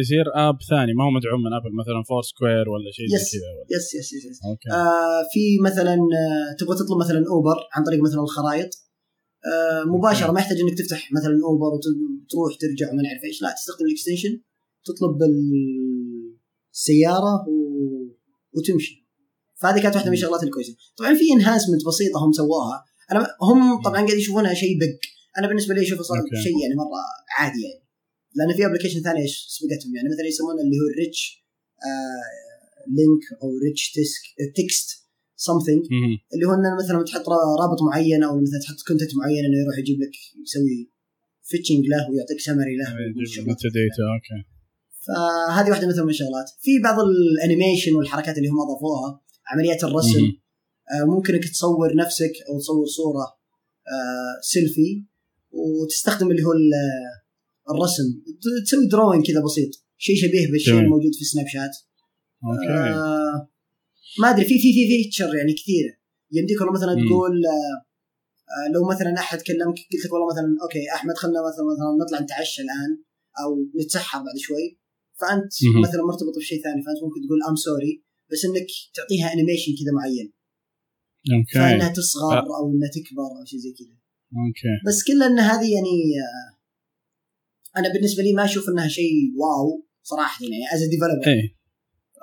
يصير 0.00 0.24
app 0.48 0.56
ثاني 0.70 0.92
ما 0.94 1.04
هو 1.04 1.10
مدعوم 1.10 1.40
من 1.46 1.52
Apple 1.58 1.72
مثلا 1.80 2.02
Foursquare 2.08 2.68
ولا 2.68 2.90
شيء. 2.96 3.06
زي 3.08 3.16
كذا 3.16 3.76
yes 3.76 3.94
yes 3.94 4.12
yes, 4.12 4.24
yes. 4.24 4.38
Okay. 4.44 4.68
آه 4.70 5.22
في 5.32 5.58
مثلا 5.68 5.94
آه 5.94 6.56
تبغى 6.58 6.76
تطلب 6.76 6.98
مثلا 7.04 7.24
Uber 7.34 7.56
عن 7.74 7.84
طريق 7.84 8.00
مثلا 8.02 8.20
الخرائط. 8.22 8.70
آه 9.52 9.84
مباشرة 9.84 10.26
okay. 10.26 10.34
ما 10.34 10.40
يحتاج 10.40 10.58
إنك 10.60 10.78
تفتح 10.78 11.12
مثلا 11.12 11.34
Uber 11.48 11.70
وتروح 11.74 12.56
ترجع 12.60 12.92
وما 12.92 13.02
نعرف 13.02 13.24
إيش. 13.24 13.42
لا 13.42 13.54
تستخدم 13.58 13.86
ال 13.86 13.91
extension 13.91 14.40
تطلب 14.84 15.18
السيارة 16.72 17.34
و... 17.48 17.54
وتمشي. 18.56 18.94
فهذه 19.60 19.82
كانت 19.82 19.94
واحدة 19.94 20.10
من 20.10 20.16
الشغلات 20.16 20.42
الكويسة. 20.42 20.74
طبعا 20.98 21.14
في 21.14 21.32
enhancement 21.32 21.86
بسيطة 21.86 22.24
هم 22.24 22.32
سووها. 22.32 22.84
أنا 23.12 23.26
هم 23.42 23.82
طبعا 23.82 23.96
قاعد 24.06 24.18
يشوفونها 24.18 24.54
شيء 24.54 24.78
big 24.80 24.98
أنا 25.38 25.48
بالنسبة 25.48 25.74
لي 25.74 25.82
أشوفه 25.82 26.02
صار 26.02 26.18
okay. 26.18 26.42
شيء 26.44 26.62
يعني 26.62 26.74
مرة 26.74 27.00
عادي 27.38 27.62
يعني. 27.62 27.83
لأن 28.36 28.56
في 28.56 28.66
application 28.66 29.00
ثانية 29.00 29.22
إيش 29.22 29.46
سبقتهم 29.48 29.96
يعني. 29.96 30.08
مثلا 30.08 30.26
يسمونه 30.26 30.60
اللي 30.64 30.76
هو 30.80 30.86
ال 30.92 31.02
rich 31.02 31.44
link 32.96 33.24
أو 33.42 33.48
rich 33.64 33.92
text 34.56 34.88
something. 35.48 35.82
مهم. 35.90 36.18
اللي 36.34 36.44
هو 36.46 36.54
انه 36.54 36.70
مثلا 36.82 37.04
تحط 37.04 37.28
رابط 37.62 37.82
معين 37.88 38.22
أو 38.24 38.40
مثلا 38.40 38.60
تحط 38.64 38.78
content 38.88 39.12
معين 39.16 39.44
إنه 39.44 39.58
يروح 39.62 39.78
يجيب 39.78 39.98
لك 40.02 40.14
يسوي 40.42 40.90
fetching 41.42 41.84
له 41.92 42.10
ويعطيك 42.10 42.40
سمري 42.40 42.76
له. 42.76 42.84
data 43.78 44.04
okay 44.14 44.38
فهذه 45.06 45.70
واحدة 45.70 45.86
مثلا 45.88 46.04
من 46.04 46.10
الشغلات. 46.10 46.48
في 46.60 46.78
بعض 46.78 46.98
ال 47.00 47.09
animation 47.09 47.94
والحركات 47.94 48.38
اللي 48.38 48.48
هم 48.48 48.60
أضافوها 48.60 49.20
عمليات 49.46 49.84
الرسم. 49.84 50.24
آه، 50.92 51.04
ممكن 51.04 51.34
انك 51.34 51.44
تصور 51.44 51.96
نفسك 51.96 52.32
أو 52.48 52.58
تصور 52.58 52.86
صورة 52.86 53.24
آه، 53.94 54.40
سيلفي 54.42 55.04
وتستخدم 55.50 56.30
اللي 56.30 56.44
هو 56.44 56.52
الرسم. 57.70 58.06
تسوي 58.66 58.86
drawing 58.86 59.26
كذا 59.26 59.40
بسيط. 59.44 59.70
شيء 59.98 60.16
شبيه 60.16 60.50
بالشيء. 60.50 60.78
الموجود 60.78 61.14
في 61.18 61.24
Snapchat 61.24 61.74
okay. 62.44 62.72
آه 62.72 63.50
ما 64.20 64.30
أدري 64.30 64.44
في 64.44 64.58
في 64.58 64.72
في 64.76 64.82
feature 64.88 65.34
يعني 65.34 65.52
كثيرة. 65.52 65.92
يمديك 66.32 66.60
والله 66.60 66.74
مثلا 66.74 66.94
مم. 66.94 67.08
تقول 67.08 67.34
آه 67.46 67.76
آه 68.54 68.72
لو 68.74 68.88
مثلا 68.92 69.14
أحد 69.18 69.38
كلمك 69.48 69.76
قلت 69.92 70.04
لك 70.04 70.12
والله 70.12 70.26
مثلا 70.32 70.48
okay 70.62 70.84
أحمد 70.94 71.14
خلينا 71.16 71.40
مثلا 71.48 71.64
مثلا 71.72 71.88
نطلع 72.04 72.18
نتعشى 72.20 72.62
الآن 72.62 72.92
أو 73.42 73.50
نتسحر 73.82 74.18
بعد 74.18 74.36
شوي. 74.38 74.78
فأنت 75.20 75.52
مهم. 75.64 75.82
مثلا 75.82 76.02
مرتبط 76.10 76.34
بشيء 76.38 76.62
ثاني 76.62 76.82
فأنت 76.82 76.98
ممكن 77.04 77.20
تقول 77.26 77.40
I'm 77.48 77.56
sorry 77.56 78.04
بس 78.30 78.44
إنك 78.44 78.66
تعطيها 78.94 79.32
animation 79.32 79.72
كذا 79.78 79.92
معين. 79.98 80.32
okay. 81.34 81.54
فإنها 81.54 81.92
تصغر 81.92 82.38
أو 82.38 82.62
إنها 82.72 82.90
تكبر 82.96 83.22
أو 83.38 83.44
شيء 83.44 83.58
زي 83.58 83.72
كذا. 83.78 83.96
okay. 84.40 84.74
بس 84.86 84.98
كلها 85.06 85.26
إن 85.26 85.38
هذه 85.38 85.68
يعني 85.76 85.96
آه 86.24 86.53
أنا 87.78 87.92
بالنسبة 87.92 88.22
لي 88.22 88.32
ما 88.32 88.44
أشوف 88.44 88.68
إنها 88.68 88.88
شيء 88.88 89.14
wow 89.40 89.86
صراحة 90.02 90.44
يعني 90.44 90.56
as 90.74 90.80
developer 90.88 91.26
إيه. 91.26 91.56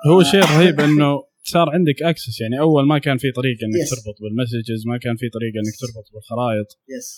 هو 0.06 0.22
شيء 0.22 0.40
رهيب 0.40 0.80
إنه 0.80 1.10
صار 1.44 1.70
عندك 1.70 2.02
access 2.02 2.40
يعني 2.40 2.60
أول 2.60 2.86
ما 2.86 2.98
كان 2.98 3.16
في 3.18 3.32
طريقة 3.32 3.60
إنك 3.66 3.86
Yes. 3.86 3.90
تربط 3.90 4.16
بال 4.22 4.35
Messages 4.35 4.86
ما 4.86 4.98
كان 4.98 5.16
في 5.16 5.28
طريقة 5.36 5.56
إنك 5.62 5.74
تربط 5.82 6.06
بالخرائط. 6.14 6.68
yes 6.96 7.08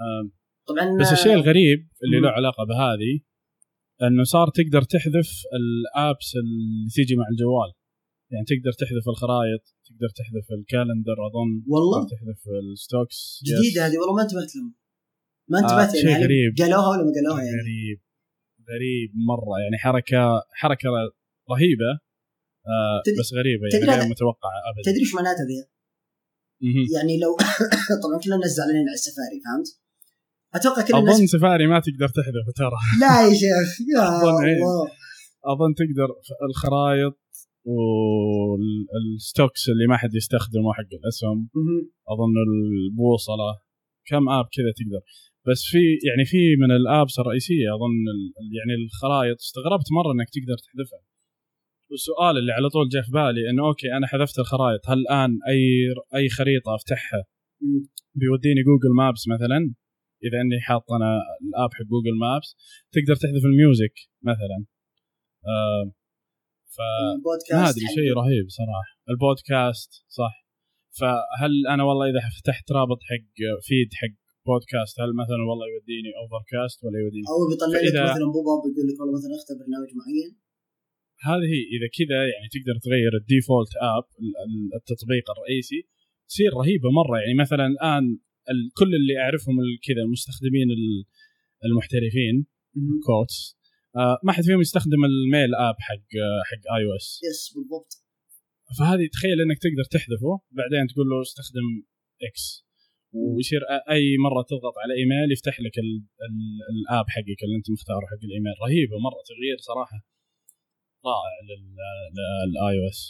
آم، 0.00 0.32
طبعا 0.68 0.98
بس 1.00 1.12
الشيء 1.12 1.32
الغريب 1.34 1.88
اللي. 2.04 2.20
له 2.20 2.28
علاقة 2.28 2.64
بهذه 2.64 3.20
إنه 4.02 4.24
صار 4.24 4.48
تقدر 4.58 4.82
تحذف 4.82 5.28
ال 5.58 5.72
apps 5.72 6.30
اللي 6.36 6.90
تيجي 6.94 7.16
مع 7.16 7.24
الجوال. 7.32 7.70
يعني 8.32 8.44
تقدر 8.52 8.72
تحذف 8.72 9.08
الخرائط 9.08 9.62
تقدر 9.88 10.08
تحذف 10.18 10.46
ال 10.58 10.64
Calendar 10.64 11.16
أظن 11.28 11.52
والله؟ 11.72 11.98
تقدر 12.04 12.16
تحذف 12.16 12.42
ال 12.72 12.82
Stocks 12.82 13.40
جديدة 13.48 13.86
هذه 13.86 13.98
والله 13.98 14.14
ما 14.16 14.22
انتبهت 14.22 14.56
لهم 14.56 14.74
ما 15.50 15.58
آه، 15.58 15.62
انتبهت 15.62 15.96
شيء 15.96 16.08
يعني 16.10 16.24
غريب. 16.24 16.50
قالوها 16.58 16.88
ولا 16.88 17.02
ما 17.06 17.12
قالوها 17.16 17.42
يعني 17.44 17.56
غريب 17.62 17.98
غريب 18.72 19.08
مرة 19.30 19.54
يعني 19.64 19.76
حركة 19.78 20.42
حركة 20.52 20.88
رهيبة 21.50 21.90
آه 22.66 23.02
تدري- 23.04 23.18
بس 23.20 23.30
غريبة 23.38 23.64
يعني 23.72 24.00
غير 24.00 24.10
متوقعة 24.10 24.58
ابدا 24.70 24.82
تدري 24.90 25.00
إيش 25.00 25.14
معناتها 25.14 25.44
ذي؟ 25.50 25.58
يعني 26.94 27.18
لو 27.22 27.30
طبعا 28.04 28.18
كل 28.24 28.32
الناس 28.32 28.50
زعلانين 28.50 28.86
على 28.88 28.94
السفاري 29.00 29.38
فهمت؟ 29.44 29.68
أتوقع 30.54 30.82
كل 30.88 30.96
الناس 30.98 31.14
اظن 31.16 31.26
سفاري 31.26 31.66
ما 31.66 31.80
تقدر 31.80 32.08
تحذفه 32.08 32.52
ترى 32.56 32.78
لا 33.02 33.28
يا 33.28 33.34
شيخ 33.34 33.68
يا 33.94 34.02
أظن 34.22 34.44
إيه. 34.44 34.52
الله 34.56 34.86
أظن 35.52 35.74
تقدر 35.74 36.08
الخرائط 36.50 37.20
وال 37.66 38.16
Stocks 38.16 39.68
اللي 39.68 39.86
ما 39.86 39.96
حد 39.96 40.14
يستخدمه 40.14 40.72
حق 40.72 40.90
الاسهم. 40.92 41.48
أظن 42.08 42.34
البوصلة 42.48 43.58
كم 44.06 44.28
app 44.28 44.44
كذا 44.44 44.72
تقدر 44.78 45.00
بس 45.48 45.62
في 45.72 45.82
يعني 46.08 46.24
في 46.24 46.56
من 46.56 46.70
ال 46.70 46.80
apps 46.80 47.18
الرئيسية 47.18 47.68
أظن 47.76 48.04
يعني 48.56 48.74
الخرائط. 48.84 49.36
استغربت 49.46 49.88
مرة 49.98 50.12
إنك 50.12 50.28
تقدر 50.36 50.56
تحذفها. 50.64 51.02
والسؤال 51.90 52.38
اللي 52.38 52.52
على 52.52 52.68
طول 52.68 52.88
جاء 52.88 53.02
في 53.02 53.12
بالي 53.12 53.50
إنه 53.50 53.66
okay 53.68 53.92
أنا 53.96 54.06
حذفت 54.06 54.38
الخرائط. 54.38 54.80
هل 54.90 54.98
الآن 54.98 55.30
أي 55.48 55.60
أي 56.18 56.28
خريطة 56.28 56.74
أفتحها. 56.74 57.22
بيوديني 58.14 58.62
Google 58.68 58.92
Maps 58.96 59.28
مثلا؟ 59.34 59.74
إذا 60.24 60.40
إني 60.40 60.60
حاط 60.60 60.92
أنا 60.92 61.10
ال 61.46 61.52
app 61.52 61.70
حق 61.76 61.86
Google 61.92 62.16
Maps. 62.20 62.56
تقدر 62.92 63.16
تحذف 63.22 63.44
ال 63.44 63.53
Music 63.53 63.96
مثلا. 64.22 64.58
آه 65.46 65.92
ف 66.74 66.78
البودكاست 67.16 67.52
ما 67.54 67.70
أدري 67.70 67.86
شيء 67.94 68.10
رهيب 68.20 68.46
صراحة. 68.48 68.92
البودكاست 69.10 69.90
صح. 70.08 70.34
فهل 70.98 71.52
أنا 71.70 71.82
والله 71.84 72.06
إذا 72.10 72.20
فتحت 72.40 72.72
رابط 72.72 72.98
حق 73.02 73.34
feed 73.62 73.90
حق 74.00 74.23
بودكاست 74.48 74.94
هل 75.02 75.10
مثلا 75.22 75.40
والله 75.48 75.66
يوديني 75.74 76.10
Overcast 76.20 76.78
ولا 76.84 76.98
يوديني؟ 77.04 77.26
أو 77.32 77.38
بيطلع 77.50 77.78
لك 77.86 77.94
مثلا 78.12 78.28
pop 78.36 78.46
up 78.54 78.62
يقول 78.70 78.84
لك 78.88 78.96
والله 79.00 79.14
مثلا 79.18 79.32
اختر 79.38 79.54
برنامج 79.62 79.90
معين. 80.00 80.30
هذه 81.28 81.46
هي 81.54 81.62
إذا 81.74 81.88
كذا 81.98 82.18
يعني 82.32 82.48
تقدر 82.54 82.76
تغير 82.86 83.12
ال 83.22 83.28
default 83.28 83.72
app 83.96 84.06
ال- 84.22 84.36
ال- 84.44 84.72
التطبيق 84.78 85.26
الرئيسي 85.34 85.80
تصير 86.30 86.50
رهيبة 86.60 86.88
مرة. 87.00 87.16
يعني 87.22 87.34
مثلا 87.44 87.64
الآن 87.74 88.04
ال- 88.52 88.70
كل 88.78 88.90
اللي 88.98 89.14
أعرفهم 89.24 89.56
كذا 89.86 90.02
المستخدمين 90.06 90.68
ال- 90.78 91.04
المحترفين. 91.66 92.36
كوتس 93.08 93.38
آه 93.96 94.18
ما 94.26 94.32
حد 94.32 94.44
فيهم 94.44 94.60
يستخدم 94.60 95.02
الميل 95.10 95.54
اب 95.54 95.76
حق 95.88 96.10
حق 96.48 96.64
اي 96.76 96.84
أو 96.86 96.96
اس 96.96 97.20
يس 97.30 97.40
بالضبط. 97.56 97.92
فهذه 98.78 99.06
تخيل 99.12 99.40
إنك 99.40 99.58
تقدر 99.58 99.84
تحذفه 99.94 100.40
بعدين 100.58 100.86
تقول 100.86 101.06
له 101.10 101.22
استخدم 101.22 101.66
إكس 102.28 102.64
ويصير 103.14 103.60
أي 103.94 104.04
مرة 104.26 104.42
تضغط 104.50 104.74
على 104.82 104.92
إيميل 105.00 105.28
يفتح 105.36 105.54
لك 105.64 105.76
ال 105.84 105.90
ال 106.26 106.36
الآب 106.74 107.06
حقك 107.14 107.40
اللي 107.44 107.56
أنت 107.60 107.68
مختاره 107.76 108.04
حق 108.10 108.22
الإيميل. 108.28 108.54
رهيبه 108.64 108.96
مرة 109.06 109.20
تغيير 109.30 109.58
صراحة. 109.70 109.98
رائع 111.10 111.34
للاي 111.48 112.76
أو 112.82 112.88
اس 112.92 113.00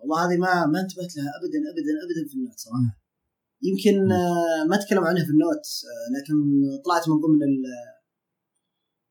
والله. 0.00 0.16
هذه 0.24 0.36
ما 0.44 0.52
ما 0.72 0.78
انتبهت 0.84 1.12
لها 1.16 1.30
ابدا 1.38 1.58
ابدا 1.72 1.92
ابدا 2.04 2.22
في 2.30 2.34
النوت 2.38 2.58
صراحة. 2.66 2.92
يمكن 3.68 3.96
آه، 4.22 4.62
ما 4.70 4.76
تكلموا 4.82 5.08
عنها 5.10 5.24
في 5.28 5.32
ال 5.36 5.42
note 5.42 5.66
آه، 5.90 6.06
لكن 6.16 6.34
طلعت 6.84 7.04
من 7.10 7.16
ضمن 7.24 7.40
ال- 7.50 7.70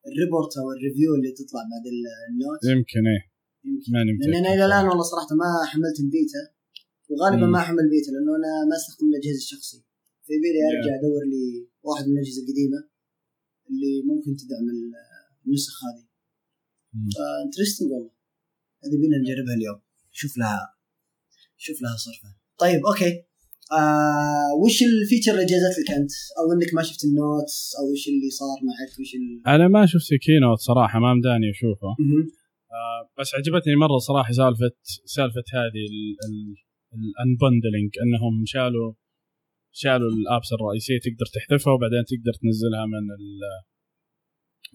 ال 0.10 0.16
report 0.16 0.52
أو 0.60 0.66
ال 0.76 0.81
review 0.81 1.10
اللي 1.18 1.32
تطلع 1.40 1.62
بعد 1.72 1.86
ال- 1.94 2.16
ال 2.30 2.35
note. 2.35 2.60
يمكن 2.74 3.04
إيه. 3.14 3.24
يمكن. 3.68 3.90
ماني 3.96 4.12
لأن 4.20 4.36
أنا 4.42 4.50
إلى 4.56 4.66
الآن 4.70 4.86
والله 4.90 5.06
صراحة 5.14 5.32
ما 5.42 5.50
حملت 5.72 5.98
البيتا. 6.06 6.42
وغالبا. 7.10 7.46
ما 7.54 7.60
أحمل 7.60 7.86
بيتا 7.94 8.10
لأنه 8.14 8.32
أنا 8.40 8.52
ما 8.70 8.76
أستخدم 8.80 9.06
الا 9.10 9.20
جهازي 9.24 9.42
الشخصي. 9.46 9.80
فيبي 10.26 10.50
لي 10.54 10.60
أرجع 10.70 10.94
أدور 11.00 11.22
لي 11.32 11.46
واحد 11.88 12.04
من 12.08 12.14
الأجهزة 12.18 12.42
القديمة 12.44 12.80
اللي 13.70 13.94
ممكن 14.10 14.32
تدعم 14.42 14.68
ال- 14.76 14.98
النسخ 15.46 15.76
هذه. 15.86 16.06
ف 17.16 17.22
interesting 17.22 17.90
والله. 17.92 18.12
هذه 18.84 18.96
بينا 19.02 19.18
نجربها 19.24 19.56
اليوم. 19.60 19.80
شوف 20.12 20.38
لها 20.38 20.60
شوف 21.58 21.78
لها 21.82 21.96
صرفة. 22.06 22.30
طيب 22.64 22.82
okay. 22.90 23.14
آه 23.80 24.52
وش 24.64 24.78
ال 24.84 24.90
feature 24.90 25.32
اللي 25.32 25.46
جازت 25.46 25.80
لك 25.80 25.92
أنت؟ 26.00 26.12
أو 26.40 26.46
إنك 26.54 26.74
ما 26.74 26.84
شفت 26.84 27.02
ال 27.08 27.16
notes 27.16 27.58
أو 27.80 27.84
وش 27.92 28.04
اللي 28.12 28.30
صار 28.40 28.58
معك؟ 28.68 28.92
وش 29.00 29.12
ال... 29.20 29.48
أنا 29.56 29.68
ما 29.68 29.86
شفت 29.86 30.10
keynote 30.26 30.60
صراحة 30.60 31.00
ما 31.00 31.14
مداني 31.14 31.50
أشوفه. 31.56 31.88
آه 32.78 33.02
بس 33.20 33.30
عجبتني 33.36 33.76
مرة 33.76 33.98
صراحة 33.98 34.34
سالفة 34.34 34.72
سالفة 35.06 35.44
هذه 35.60 35.84
ال 36.94 37.03
unbundling 37.03 37.92
إنهم 38.04 38.44
شالوا 38.46 38.94
شالوا 39.72 40.10
ال 40.10 40.19
apps 40.19 40.54
الرئيسية 40.54 41.00
تقدر 41.00 41.26
تحذفها 41.34 41.74
وبعدين 41.74 42.04
تقدر 42.12 42.34
تنزلها 42.42 42.86
من 42.86 43.06
ال 43.20 43.40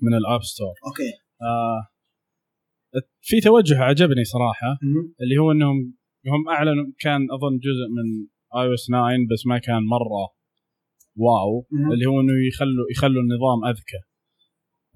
من 0.03 0.15
ال 0.15 0.22
App 0.22 0.43
Store 0.43 0.75
okay 0.87 1.11
آه 1.43 1.89
في 3.21 3.41
توجه 3.41 3.79
عجبني 3.79 4.25
صراحة 4.25 4.79
مهم. 4.83 5.15
اللي 5.23 5.39
هو 5.39 5.53
إنهم 5.53 5.95
هم 6.27 6.49
أعلنوا 6.49 6.87
كان 6.99 7.21
أظن 7.31 7.59
جزء 7.59 7.87
من 7.97 8.07
iOS 8.61 8.87
9 8.87 9.11
بس 9.33 9.47
ما 9.47 9.59
كان 9.59 9.83
مرة 9.83 10.25
wow 11.17 11.67
مهم. 11.73 11.93
اللي 11.93 12.07
هو 12.07 12.21
إنه 12.21 12.33
يخلوا 12.49 12.87
يخلوا 12.91 13.23
النظام 13.23 13.65
أذكى 13.71 14.01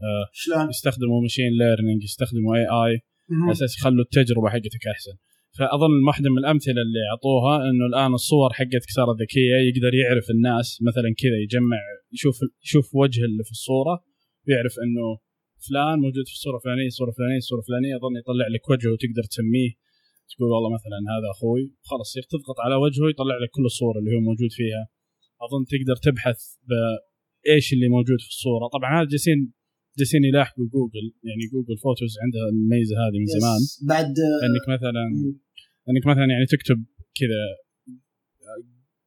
آه 0.03 0.27
شلون؟ 0.33 0.69
يستخدموا 0.69 1.21
machine 1.23 1.51
learning 1.59 2.03
يستخدموا 2.05 2.57
AI. 2.57 3.01
على 3.43 3.53
أساس 3.53 3.79
يخلوا 3.79 4.05
التجربة 4.05 4.49
حقتك 4.49 4.87
أحسن 4.95 5.13
فأظن 5.59 6.05
واحدة 6.07 6.31
من 6.31 6.39
الأمثلة 6.39 6.81
اللي 6.87 7.03
أعطوها 7.11 7.55
إنه 7.69 7.85
الآن 7.91 8.13
الصور 8.15 8.51
حقتك 8.53 8.91
صارت 8.99 9.17
ذكيه 9.23 9.55
يقدر 9.69 9.95
يعرف 9.95 10.27
الناس 10.31 10.69
مثلا 10.89 11.09
كذا 11.23 11.37
يجمع 11.45 11.81
يشوف 12.13 12.37
يشوف 12.65 12.87
وجه 12.95 13.25
اللي 13.25 13.45
في 13.45 13.51
الصورة 13.51 13.95
ويعرف 14.49 14.75
إنه 14.85 15.07
فلان 15.69 15.99
موجود 16.05 16.27
في 16.31 16.35
الصورة 16.39 16.57
الفلانية 16.57 16.87
الصورة 16.87 17.11
الفلانية 17.13 17.37
الصورة 17.45 17.61
الفلانية 17.61 17.97
اظن 17.97 18.15
يطلع 18.21 18.47
لك 18.55 18.65
وجهه 18.71 18.91
وتقدر 18.93 19.25
تسميه 19.33 19.71
تقول 20.31 20.49
والله 20.53 20.71
مثلا 20.79 20.99
هذا 21.15 21.29
أخوي 21.37 21.63
خلاص 21.91 22.09
يصير 22.11 22.25
تضغط 22.33 22.59
على 22.65 22.75
وجهه 22.85 23.07
يطلع 23.13 23.37
لك 23.43 23.51
كل 23.57 23.65
الصور 23.73 23.95
اللي 23.99 24.11
هو 24.15 24.21
موجود 24.21 24.53
فيها 24.59 24.83
أظن 25.45 25.63
تقدر 25.73 25.97
تبحث 26.07 26.39
بايش 26.71 27.67
اللي 27.75 27.89
موجود 27.97 28.21
في 28.25 28.31
الصورة 28.35 28.65
طبعا 28.77 28.91
هذا 28.99 29.09
جالسين 29.15 29.53
جالسين 29.99 30.25
يلاحقوا 30.25 30.67
جوجل 30.75 31.07
يعني 31.29 31.45
جوجل 31.53 31.77
photos 31.85 32.13
عندها 32.25 32.47
الميزة 32.53 32.95
هذه 33.05 33.19
من. 33.23 33.31
زمان 33.37 33.61
بعد 33.93 34.15
إنك 34.47 34.65
مثلا. 34.75 35.05
إنك 35.91 36.07
مثلا 36.07 36.25
يعني 36.33 36.47
تكتب 36.47 36.85
كذا 37.19 37.43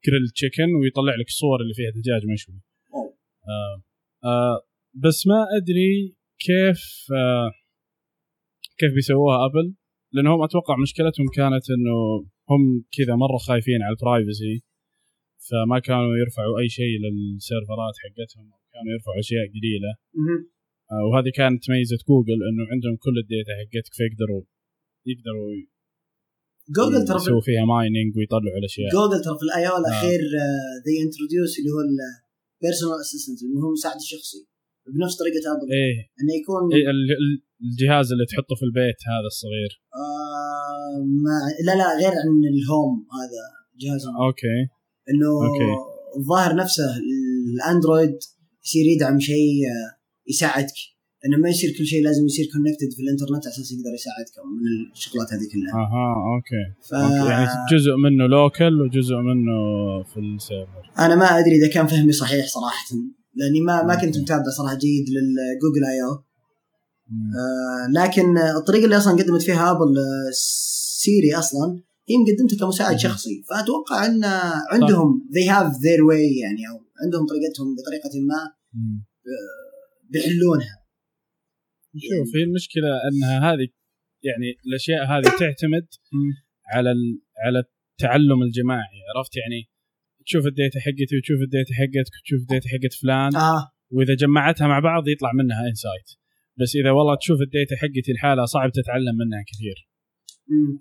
grilled 0.05 0.29
chicken 0.36 0.75
ويطلع 0.75 1.15
لك 1.15 1.27
الصور 1.27 1.61
اللي 1.61 1.73
فيها 1.73 1.89
دجاج 1.89 2.21
مشوي. 2.33 2.61
آه 3.47 3.83
آه 4.23 4.67
بس 4.93 5.27
ما 5.27 5.39
أدري 5.57 6.15
كيف 6.39 6.81
آه 7.13 7.51
كيف 8.79 8.93
بيسووها 8.93 9.45
أبل 9.45 9.75
لأنهم 10.13 10.43
أتوقع 10.43 10.75
مشكلتهم 10.81 11.25
كانت 11.35 11.65
إنه 11.75 11.97
هم 12.49 12.85
كذا 12.97 13.15
مرة 13.15 13.37
خايفين 13.47 13.81
على 13.81 13.95
ال 13.95 14.04
privacy 14.04 14.63
فما 15.49 15.79
كانوا 15.79 16.17
يرفعوا 16.21 16.59
أي 16.59 16.69
شيء 16.69 16.95
لل 17.03 17.26
سيرفرات 17.26 17.95
حقتهم 18.03 18.45
كانوا 18.73 18.91
يرفعوا 18.93 19.19
أشياء 19.19 19.45
قليلة. 19.55 19.91
آه 20.91 21.03
وهذه 21.07 21.31
كانت 21.35 21.69
ميزة 21.69 21.97
جوجل 22.09 22.39
إنه 22.49 22.63
عندهم 22.71 22.95
كل 23.05 23.15
ال 23.23 23.29
data 23.29 23.51
حقتك 23.59 23.93
فيقدروا 23.99 24.43
يقدروا 25.11 25.49
جوجل 26.78 27.06
ترى 27.08 27.17
يسووا 27.17 27.41
فيها 27.41 27.65
mining 27.73 28.10
ويطلعوا 28.17 28.58
الأشياء. 28.62 28.89
جوجل 28.97 29.19
ترى 29.26 29.36
في 29.39 29.43
ال 29.47 29.63
I/O 29.69 29.77
الأخير 29.82 30.21
they 30.86 30.95
introduce 31.05 31.53
اللي 31.60 31.71
هو 31.76 31.82
ال 31.88 32.00
personal 32.00 32.97
assistant 33.05 33.39
اللي 33.43 33.58
هو 33.63 33.67
المساعد 33.71 33.95
الشخصي 34.06 34.39
بنفس 34.95 35.15
طريقة 35.21 35.43
ابل 35.54 35.67
إيه. 35.80 35.95
إنه 36.19 36.34
يكون 36.39 36.62
إيه 36.76 36.86
ال- 36.95 37.12
ال- 37.21 37.41
الجهاز 37.65 38.08
اللي 38.13 38.26
تحطه 38.32 38.56
في 38.60 38.65
البيت 38.69 39.00
هذا 39.13 39.28
الصغير. 39.34 39.71
آه 40.04 40.95
ما 41.26 41.36
لا 41.67 41.74
لا 41.82 41.88
غير 42.02 42.13
عن 42.21 42.38
ال 42.53 42.62
home 42.62 42.93
هذا 43.19 43.41
جهاز 43.82 44.04
okay. 44.27 44.57
إنه 45.12 45.30
okay. 45.47 45.71
الظاهر 46.19 46.56
نفسه 46.56 46.86
الأندرويد 47.56 48.15
يصير 48.65 48.86
يدعم 48.95 49.19
شيء 49.19 49.54
آه، 49.71 49.89
يساعدك. 50.30 50.80
إنه 51.25 51.38
ما 51.38 51.49
يصير 51.49 51.69
كل 51.77 51.86
شيء 51.86 52.03
لازم 52.03 52.25
يصير 52.25 52.45
connected 52.53 52.91
في 52.95 53.01
الإنترنت 53.03 53.43
على 53.47 53.53
أساس 53.53 53.71
يقدر 53.71 53.93
يساعدك 53.93 54.36
من 54.45 54.91
الشغلات 54.91 55.27
هذه 55.34 55.45
كلها. 55.53 55.73
أها 55.73 56.15
okay. 56.36 56.63
ف... 56.89 56.93
okay 56.93 57.29
يعني 57.31 57.47
جزء 57.73 57.95
منه 57.95 58.27
local 58.27 58.81
وجزء 58.81 59.15
منه 59.15 59.57
في 60.03 60.19
ال 60.19 60.27
server. 60.27 60.84
أنا 60.99 61.15
ما 61.15 61.25
أدري 61.39 61.55
إذا 61.55 61.67
كان 61.67 61.88
فهمي 61.88 62.12
صحيح 62.12 62.47
صراحة 62.47 62.86
لأني 63.36 63.62
ما 63.62 63.84
ما 63.84 63.95
كنت 63.95 64.05
okay. 64.05 64.19
متابع 64.19 64.49
صراحة 64.57 64.75
جيد 64.75 65.05
للجوجل 65.10 65.86
I/O 65.91 66.13
آه 67.12 67.91
لكن 68.03 68.38
الطريقة 68.38 68.86
اللي 68.86 68.97
أصلا 68.97 69.13
قدمت 69.23 69.41
فيها 69.41 69.71
ابل 69.71 69.97
آه، 69.97 70.31
سيري 71.03 71.36
أصلا 71.36 71.81
هي 72.10 72.15
مقدمتها 72.17 72.65
كمساعد. 72.65 72.99
شخصي. 72.99 73.43
فأتوقع 73.49 74.05
إن 74.05 74.23
عندهم 74.71 75.29
they 75.34 75.47
have 75.47 75.73
their 75.73 76.01
way 76.10 76.39
يعني 76.41 76.62
أو 76.71 76.81
عندهم 77.03 77.25
طريقتهم 77.25 77.75
بطريقة 77.75 78.19
ما 78.19 78.51
مم. 78.73 79.03
بيحلونها. 80.10 80.80
شوف 81.95 82.36
هي 82.36 82.43
المشكلة 82.43 82.89
أنها 83.08 83.54
هذه 83.54 83.67
يعني 84.23 84.56
الأشياء 84.67 85.06
هذه 85.06 85.23
تعتمد 85.39 85.88
على 86.73 86.93
على 87.45 87.63
التعلم 87.93 88.43
الجماعي 88.43 88.99
عرفت؟ 89.15 89.38
يعني 89.38 89.69
تشوف 90.25 90.47
ال 90.47 90.54
data 90.54 90.79
حقتي 90.80 91.17
وتشوف 91.17 91.39
ال 91.41 91.48
data 91.48 91.73
حقتك 91.73 92.13
وتشوف 92.19 92.41
ال 92.41 92.47
data 92.47 92.69
حقت 92.69 92.93
فلان 93.01 93.36
آه. 93.36 93.71
وإذا 93.91 94.13
جمعتها 94.13 94.67
مع 94.67 94.80
بعض 94.80 95.08
يطلع 95.08 95.32
منها 95.34 95.67
insight 95.67 96.10
بس 96.60 96.75
إذا 96.75 96.91
والله 96.91 97.15
تشوف 97.15 97.41
ال 97.41 97.48
data 97.48 97.75
حقتي 97.75 98.12
لحالها 98.15 98.45
صعب 98.45 98.71
تتعلم 98.71 99.15
منها 99.21 99.43
كثير. 99.51 99.77
مم. 100.51 100.71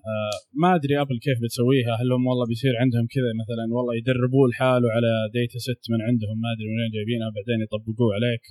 ما 0.62 0.74
أدري 0.74 1.00
ابل 1.00 1.18
كيف 1.26 1.38
بتسويها 1.42 1.92
هل 2.00 2.12
هم 2.12 2.26
والله 2.26 2.46
بيصير 2.46 2.74
عندهم 2.82 3.06
كذا 3.14 3.30
مثلا 3.42 3.64
والله 3.74 3.92
يدربوه 4.00 4.48
لحاله 4.48 4.88
على 4.96 5.10
data 5.36 5.58
set 5.58 5.84
من 5.92 6.00
عندهم 6.08 6.36
ما 6.44 6.48
أدري 6.54 6.68
وين 6.68 6.90
جايبينها 6.94 7.30
بعدين 7.36 7.58
يطبقوه 7.64 8.10
عليك؟ 8.16 8.44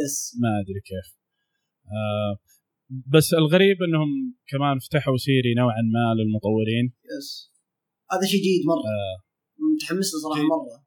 yes 0.00 0.16
ما 0.42 0.50
أدري 0.60 0.80
كيف. 0.90 1.08
آه 1.08 1.23
بس 3.14 3.34
الغريب 3.34 3.82
إنهم 3.82 4.34
كمان 4.46 4.78
فتحوا 4.78 5.16
سيري 5.16 5.54
نوعا 5.54 5.82
ما 5.82 6.14
للمطورين. 6.22 6.92
yes. 7.18 7.52
هذا 8.12 8.26
شيء 8.26 8.40
جيد 8.42 8.66
مرة. 8.66 8.84
آه. 8.96 9.16
متحمس 9.74 10.14
له 10.14 10.20
صراحة 10.20 10.40
جيد. 10.40 10.50
مرة. 10.50 10.84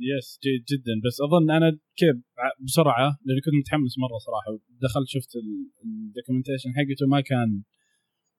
yes 0.00 0.38
جيد 0.42 0.62
جدا. 0.72 0.94
بس 1.06 1.16
أظن 1.20 1.50
أنا 1.50 1.78
كيف 1.96 2.16
بسرعة 2.60 3.18
لأني 3.24 3.40
كنت 3.40 3.54
متحمس 3.54 3.98
مرة 3.98 4.18
صراحة. 4.18 4.58
دخلت 4.82 5.08
شفت 5.08 5.30
ال 5.84 5.90
documentation 5.90 6.70
حقته 6.76 7.06
ما 7.06 7.20
كان 7.20 7.62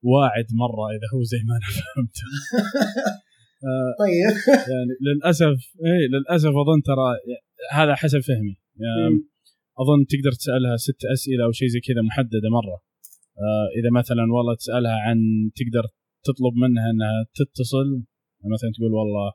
واعد 0.03 0.45
مرة 0.53 0.85
إذا 0.95 1.07
هو 1.13 1.23
زي 1.23 1.37
ما 1.47 1.53
أنا 1.57 1.67
فهمت. 1.77 2.17
آه 3.69 3.91
طيب. 3.99 4.35
يعني 4.73 4.93
للأسف 5.01 5.57
اي 5.85 6.07
للأسف 6.07 6.49
أظن 6.49 6.81
ترى 6.81 7.07
هذا 7.71 7.95
حسب 7.95 8.19
فهمي. 8.19 8.55
يعني. 8.75 9.32
أظن 9.81 9.99
تقدر 10.11 10.31
تسألها 10.31 10.75
ست 10.77 11.01
أسئلة 11.13 11.45
أو 11.45 11.51
شيء 11.51 11.67
زي 11.67 11.79
كذا 11.79 12.01
محددة 12.09 12.49
مرة. 12.57 12.77
آه 13.45 13.67
إذا 13.79 13.89
مثلا 13.99 14.23
والله 14.35 14.55
تسألها 14.55 14.97
عن 15.05 15.17
تقدر 15.59 15.85
تطلب 16.27 16.53
منها 16.63 16.89
إنها 16.91 17.25
تتصل 17.39 17.89
مثلا 18.53 18.69
تقول 18.75 18.91
والله 18.99 19.27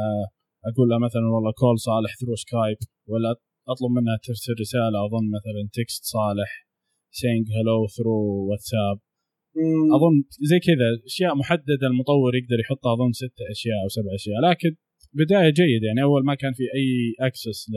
آه 0.00 0.24
أقول 0.68 0.88
لها 0.88 0.98
مثلا 0.98 1.26
والله 1.34 1.52
call 1.60 1.78
صالح 1.78 2.10
through 2.20 2.34
سكايب 2.44 2.78
ولا 3.10 3.30
أطلب 3.72 3.90
منها 3.98 4.16
ترسل 4.26 4.54
رسالة 4.60 4.96
أظن 5.06 5.26
مثلا 5.36 5.62
text 5.78 6.02
صالح 6.04 6.50
saying 7.20 7.46
hello 7.56 7.86
through 7.96 8.18
واتساب. 8.48 8.96
أظن 9.96 10.16
زي 10.50 10.58
كذا 10.58 10.86
أشياء 11.06 11.34
محددة 11.34 11.86
المطور 11.90 12.32
يقدر 12.36 12.58
يحطها 12.60 12.92
أظن 12.94 13.12
ست 13.12 13.38
أشياء 13.50 13.78
أو 13.84 13.88
سبع 13.88 14.14
أشياء. 14.14 14.40
لكن 14.50 14.72
بداية 15.12 15.50
جيدة 15.50 15.86
يعني 15.86 16.02
أول 16.02 16.24
ما 16.24 16.34
كان 16.34 16.52
في 16.52 16.62
أي 16.62 16.88
access 17.26 17.60
ل 17.70 17.76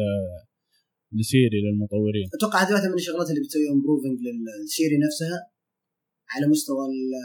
لسيري 1.19 1.57
للمطورين 1.65 2.27
أتوقع 2.33 2.63
هذه 2.63 2.73
واحدة 2.73 2.87
من 2.89 2.93
الشغلات 2.95 3.29
اللي 3.29 3.41
بتسوي 3.41 3.69
improving 3.71 4.17
للسيري 4.63 4.97
نفسها 5.05 5.37
على 6.29 6.47
مستوى 6.47 6.85
ال- 6.85 7.23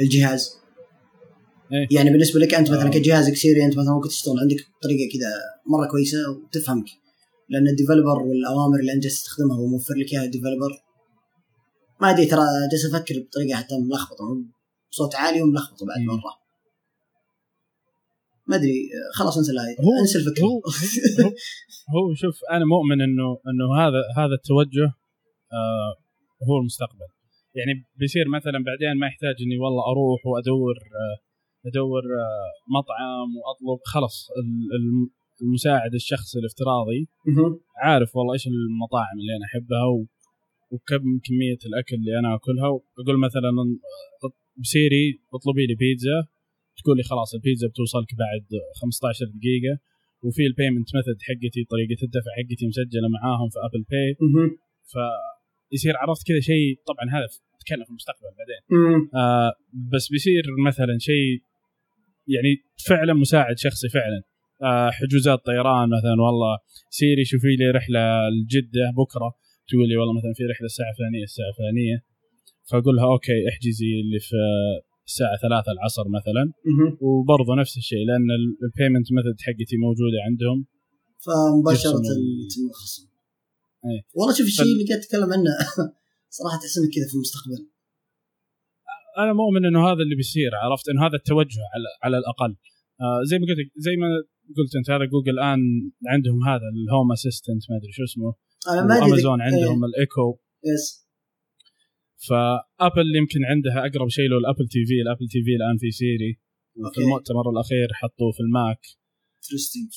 الجهاز 0.00 0.56
إيه. 1.72 1.86
يعني 1.90 2.10
بالنسبة 2.10 2.40
لك 2.40 2.54
أنت 2.54 2.70
مثلا 2.70 2.86
آه. 2.86 2.90
كجهازك 2.90 3.36
سيري 3.36 3.64
أنت 3.64 3.78
مثلا 3.78 3.94
ممكن 3.94 4.08
تشتغل 4.08 4.38
عندك 4.40 4.56
بطريقة 4.78 5.12
كذا 5.12 5.30
مرة 5.66 5.86
كويسة 5.90 6.18
وتفهمك 6.30 6.86
لأن 7.48 7.68
ال 7.68 7.73
developer 7.73 8.22
والأوامر 8.22 8.80
اللي 8.80 8.92
أنت 8.92 9.04
تستخدمها 9.04 9.58
وموفر 9.58 9.94
لك 9.94 10.12
إياها 10.12 10.24
ال 10.24 10.29
developer 10.29 10.70
ما 12.00 12.10
أدري 12.10 12.26
ترى 12.26 12.40
جالس 12.72 12.94
أفكر 12.94 13.14
بطريقة 13.20 13.56
حتى 13.56 13.74
ملخبطة 13.80 14.24
بصوت 14.92 15.14
عالي 15.14 15.42
وملخبطة 15.42 15.86
بعد. 15.86 16.00
مرة 16.00 16.41
ما 18.48 18.56
أدري 18.56 18.74
خلاص 19.14 19.38
انسى 19.38 19.52
الهاي. 19.52 19.74
هو- 19.86 20.00
انسى 20.00 20.18
الفكرة. 20.18 20.44
هو 20.44 20.60
هو, 21.24 21.30
هو 21.94 22.14
شوف 22.14 22.36
أنا 22.50 22.64
مؤمن 22.64 23.00
انه 23.00 23.28
إنه 23.50 23.66
هذا 23.82 24.00
هذا 24.16 24.34
التوجه 24.40 24.86
آه 25.58 25.90
هو 26.48 26.58
المستقبل. 26.60 27.08
يعني 27.54 27.72
بيصير 27.96 28.28
مثلا 28.28 28.58
بعدين 28.68 28.92
ما 29.00 29.06
يحتاج 29.06 29.34
إني 29.44 29.58
والله 29.58 29.82
أروح 29.92 30.20
وأدور 30.26 30.74
آه 31.02 31.16
أدور 31.68 32.02
آه 32.24 32.52
مطعم 32.78 33.28
وأطلب. 33.42 33.80
خلاص 33.84 34.28
ال- 34.40 34.70
ال- 34.76 35.10
المساعد 35.42 35.94
الشخصي 35.94 36.38
الافتراضي. 36.38 37.00
عارف 37.84 38.16
والله 38.16 38.32
إيش 38.32 38.46
المطاعم 38.46 39.16
اللي 39.20 39.32
أنا 39.36 39.44
أحبها. 39.50 39.86
وكم 40.72 41.04
كمية 41.26 41.58
الأكل 41.66 41.94
اللي 41.96 42.18
أنا 42.18 42.34
أكلها. 42.34 42.68
وأقول 42.68 43.18
مثلا 43.26 43.50
بسيري 44.62 45.20
اطلبي 45.34 45.66
لي 45.66 45.74
بيتزا. 45.74 46.18
تقول 46.78 46.96
لي 46.96 47.02
خلاص 47.02 47.34
البيتزا 47.34 47.68
بتوصلك 47.68 48.14
بعد 48.22 48.46
15 48.80 49.24
دقيقة 49.26 49.74
وفي 50.24 50.42
ال 50.46 50.51
payment 50.51 50.88
method 50.94 51.18
حقتي 51.28 51.64
طريقة 51.72 52.00
الدفع 52.06 52.30
حقتي 52.38 52.66
مسجلة 52.66 53.08
معاهم 53.08 53.48
في 53.48 53.58
ابل 53.66 53.82
باي. 53.90 54.16
فيصير 55.70 55.96
عرفت 55.96 56.26
كذا 56.28 56.40
شيء 56.40 56.68
طبعا 56.86 57.04
هذا 57.16 57.26
نتكلم 57.56 57.84
في 57.84 57.90
المستقبل 57.90 58.30
بعدين. 58.38 58.62
آه 59.14 59.52
بس 59.92 60.08
بيصير 60.12 60.44
مثلا 60.66 60.98
شيء 60.98 61.42
يعني 62.34 62.52
فعلا 62.88 63.14
مساعد 63.14 63.58
شخصي 63.58 63.88
فعلا. 63.88 64.22
آه 64.62 64.90
حجوزات 64.90 65.38
طيران 65.46 65.88
مثلا 65.96 66.16
والله 66.26 66.58
سيري 66.90 67.24
شوفي 67.24 67.56
لي 67.56 67.70
رحلة 67.70 68.28
لجده 68.28 68.86
بكرة. 68.96 69.30
تقول 69.68 69.88
لي 69.88 69.96
والله 69.96 70.14
مثلا 70.18 70.32
في 70.36 70.44
رحلة 70.52 70.66
الساعة 70.66 70.90
الفلانية 70.90 71.24
الساعة 71.24 71.48
الفلانية. 71.52 71.96
فأقول 72.70 72.96
لها 72.96 73.04
okay 73.04 73.48
احجزي 73.48 74.00
اللي 74.00 74.20
في 74.20 74.36
الساعة 75.12 75.36
3 75.42 75.72
العصر 75.76 76.04
مثلا. 76.18 76.44
وبرضه 77.06 77.52
نفس 77.62 77.74
الشيء 77.82 78.02
لأن 78.08 78.28
ال 78.64 78.69
payment 78.69 79.06
method 79.16 79.36
حقتي 79.46 79.76
موجودة 79.86 80.18
عندهم. 80.28 80.58
فمباشرة 81.24 82.00
يتم 82.44 82.62
الخصم 82.70 83.04
إيه. 83.88 84.00
والله 84.16 84.32
شوف 84.38 84.46
الشيء 84.46 84.64
فال- 84.64 84.72
اللي 84.74 84.84
قاعد 84.88 85.00
اتكلم 85.04 85.28
عنه 85.34 85.50
صراحة 86.38 86.56
تحس 86.60 86.74
إنك 86.78 86.90
كذا 86.96 87.06
في 87.10 87.14
المستقبل. 87.18 87.60
أنا 89.22 89.32
مؤمن 89.32 89.62
إنه 89.66 89.80
هذا 89.90 90.02
اللي 90.04 90.16
بيصير 90.16 90.50
عرفت؟ 90.62 90.88
إنه 90.88 91.06
هذا 91.06 91.16
التوجه 91.16 91.60
على 91.74 91.88
على 92.04 92.16
الأقل. 92.18 92.52
آه 93.00 93.20
زي 93.30 93.38
ما 93.38 93.46
قلت 93.46 93.58
زي 93.76 93.96
ما 93.96 94.06
قلت 94.56 94.76
أنت 94.76 94.90
هذا 94.90 95.04
جوجل 95.04 95.30
الآن 95.38 95.60
عندهم 96.06 96.38
هذا 96.48 96.66
ال 96.74 96.82
home 96.82 97.12
assistant 97.12 97.62
ما 97.70 97.76
أدري 97.76 97.92
شو 97.92 98.02
اسمه. 98.04 98.34
أنا 98.72 98.86
ما 98.86 98.94
أدري. 98.96 99.06
امازون 99.06 99.40
عندهم 99.42 99.84
الإيكو. 99.84 100.38
إيه. 100.66 100.72
yes. 100.74 101.01
فأبل 102.28 103.08
يمكن 103.20 103.40
عندها 103.52 103.78
أقرب 103.86 104.08
شيء 104.18 104.28
له 104.30 104.38
الأبل 104.42 104.66
تي 104.74 104.82
في. 104.88 104.96
الأبل 105.04 105.26
تي 105.32 105.40
في 105.46 105.52
الآن 105.60 105.76
في 105.82 105.90
سيري. 105.90 106.32
okay. 106.84 107.00
المؤتمر 107.00 107.50
الأخير 107.50 107.88
حطوه 108.00 108.30
في 108.36 108.40
الماك. 108.46 108.82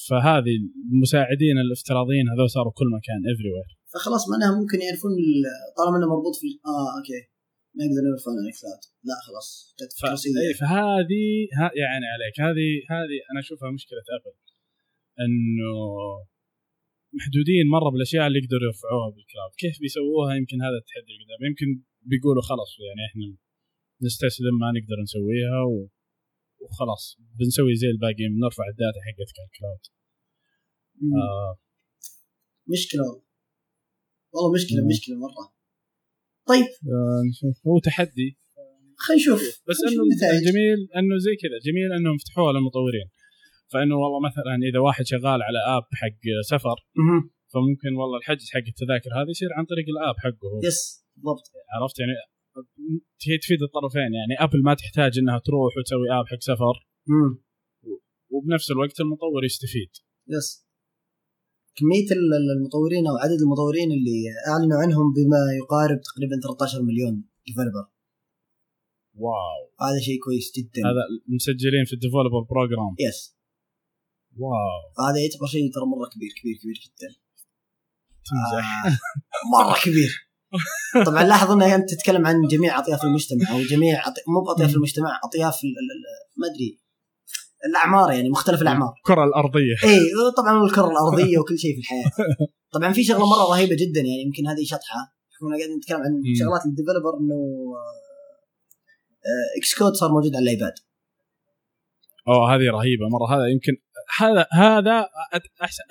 فهذه 0.10 0.56
المساعدين 0.94 1.56
الافتراضيين 1.66 2.26
هذول 2.34 2.50
صاروا 2.50 2.74
كل 2.80 2.88
مكان 2.98 3.20
everywhere 3.34 3.70
فخلاص 3.94 4.24
معناها 4.32 4.52
ممكن 4.62 4.78
يعرفون 4.86 5.12
ال- 5.22 5.54
طالما 5.78 5.96
إنه 5.98 6.08
مربوط 6.14 6.36
في 6.42 6.50
آه 6.74 6.90
okay. 6.98 7.22
ما 7.76 7.82
يقدرون 7.86 8.10
يعرفون 8.12 8.34
عن 8.42 8.52
cloud 8.58 8.84
لا 9.10 9.16
خلاص. 9.28 9.48
ف... 10.00 10.04
إيه،. 10.06 10.54
فهذه 10.62 11.26
ها 11.58 11.68
يعني 11.84 12.06
عليك. 12.14 12.36
هذه 12.48 12.70
هذه 12.96 13.18
أنا 13.30 13.40
أشوفها 13.44 13.70
مشكلة 13.78 14.06
أبل. 14.18 14.34
إنه 15.24 15.74
محدودين 17.18 17.66
مرة 17.76 17.90
بالأشياء 17.94 18.24
اللي 18.28 18.40
يقدروا 18.42 18.68
يرفعوها 18.70 19.10
بال 19.14 19.24
cloud. 19.24 19.54
كيف 19.64 19.76
بيسووها؟ 19.84 20.32
يمكن 20.40 20.58
هذا 20.68 20.78
التحدي 20.82 21.14
قدام 21.22 21.42
يمكن 21.50 21.70
بيقولوا 22.10 22.42
خلاص 22.50 22.72
يعني 22.88 23.02
إحنا 23.10 23.38
نستسلم 24.06 24.56
ما 24.62 24.70
نقدر 24.76 24.98
نسويها 25.04 25.62
و... 25.72 25.90
وخلاص 26.62 27.18
بنسوي 27.40 27.76
زي 27.76 27.88
الباقيين 27.88 28.32
بنرفع 28.36 28.64
ال 28.72 28.77
data 28.77 29.00
حقتك 29.08 29.38
على 29.40 29.48
ال 29.52 29.57
cloud 29.57 29.84
مم. 31.02 31.22
آه 31.22 31.58
مشكلة 32.74 33.04
والله 34.34 34.54
مشكلة 34.54 34.82
مم. 34.82 34.88
مشكلة 34.88 35.16
مرة 35.26 35.46
طيب 36.48 36.66
آه، 36.66 37.22
نشوف. 37.30 37.68
هو 37.68 37.80
تحدي 37.80 38.38
خلينا 38.98 39.22
نشوف 39.22 39.42
بس 39.70 39.78
إنه. 39.88 40.52
جميل 40.52 40.78
إنه 40.98 41.18
زي 41.18 41.36
كذا 41.36 41.58
جميل 41.68 41.94
إنهم 41.94 42.18
فتحوها 42.18 42.54
للمطورين 42.54 43.10
فإنه 43.74 43.96
والله 43.96 44.20
مثلا 44.30 44.56
إذا 44.70 44.80
واحد 44.80 45.06
شغال 45.06 45.42
على 45.48 45.60
app 45.78 45.84
حق 45.94 46.24
سفر 46.52 46.78
مهم. 46.98 47.30
فممكن 47.54 47.96
والله 48.00 48.18
الحجز 48.18 48.50
حق 48.50 48.68
التذاكر 48.68 49.10
هذا 49.22 49.30
يصير 49.30 49.50
عن 49.54 49.66
طريق 49.66 49.86
ال 49.90 49.96
app 49.96 50.16
حقه. 50.18 50.68
yes 50.68 51.05
بالضبط. 51.16 51.46
عرفت 51.76 52.00
يعني؟ 52.00 52.12
هي 53.28 53.38
تفيد 53.38 53.62
الطرفين 53.64 54.12
يعني. 54.20 54.34
Apple 54.40 54.64
ما 54.64 54.74
تحتاج 54.74 55.20
إنها 55.20 55.40
تروح 55.40 55.72
وتسوي 55.78 56.08
app 56.20 56.26
حق 56.32 56.40
سفر. 56.40 56.76
مم. 57.08 57.32
وبنفس 58.34 58.72
الوقت 58.72 59.00
المطور 59.00 59.44
يستفيد. 59.46 59.92
yes 60.28 60.66
ال- 62.12 62.52
المطورين 62.58 63.08
أو 63.08 63.16
عدد 63.24 63.40
المطورين 63.46 63.92
اللي 63.92 64.18
أعلنوا 64.52 64.78
عنهم 64.84 65.14
بما 65.14 65.42
يقارب 65.62 66.00
تقريبا 66.10 66.36
13 66.44 66.82
مليون 66.82 67.24
developer 67.48 67.86
wow. 69.16 69.62
هذا 69.82 70.00
شيء 70.00 70.20
كويس 70.26 70.52
جدا. 70.58 70.82
هذا 70.90 71.04
مسجلين 71.28 71.86
في 71.86 71.94
ال 71.94 71.98
developer 71.98 72.40
program 72.50 72.96
yes 73.00 73.38
wow. 74.38 74.82
هذا 75.08 75.18
يعتبر 75.24 75.46
شيء 75.48 75.72
ترى 75.74 75.86
مرة 75.86 76.10
كبير 76.14 76.30
كبير 76.40 76.56
كبير 76.62 76.78
جدا. 76.86 77.10
تمزح 78.28 78.66
آه 78.86 78.98
مرة 79.56 79.76
كبير. 79.86 80.25
طبعا 81.06 81.24
لاحظ 81.24 81.52
انك 81.52 81.72
أنت 81.72 81.94
تتكلم 81.94 82.28
عن 82.28 82.42
جميع 82.48 82.80
أطياف 82.80 83.04
المجتمع 83.04 83.52
أو 83.52 83.62
جميع 83.62 84.08
أط... 84.08 84.14
مو 84.28 84.42
بأطياف 84.42 84.76
المجتمع 84.76 85.20
أطياف 85.24 85.54
ال... 85.54 85.72
ما 86.38 86.48
أدري 86.48 86.80
الأعمار 87.66 88.12
يعني 88.12 88.30
مختلف 88.30 88.62
الأعمار. 88.62 88.94
الكرة 88.98 89.24
الأرضية. 89.24 89.76
اي 89.84 90.00
طبعا 90.38 90.66
الكرة 90.66 90.92
الأرضية 90.92 91.38
وكل 91.40 91.60
شيء 91.60 91.74
في 91.74 91.80
الحياة. 91.80 92.12
طبعا 92.72 92.94
في 92.94 93.04
شغلة 93.04 93.26
مرة 93.30 93.50
رهيبة 93.52 93.76
جدا 93.76 94.00
يعني 94.00 94.22
يمكن 94.26 94.48
هذه 94.48 94.64
شطحة. 94.64 95.16
كنا 95.40 95.58
قاعدين 95.58 95.78
نتكلم 95.78 95.98
عن. 95.98 96.22
شغلات 96.40 96.66
ال 96.66 96.71
developer 96.71 97.18
إنه 97.20 97.40
Xcode 99.58 99.94
صار 99.94 100.12
موجود 100.12 100.36
على 100.36 100.44
ال 100.44 100.49
iPad. 100.49 100.74
أوه 102.28 102.56
هذه 102.56 102.70
رهيبة 102.78 103.06
مرة. 103.10 103.36
هذا 103.36 103.48
يمكن 103.48 103.74
هذا 104.20 104.46
هذا 104.54 105.08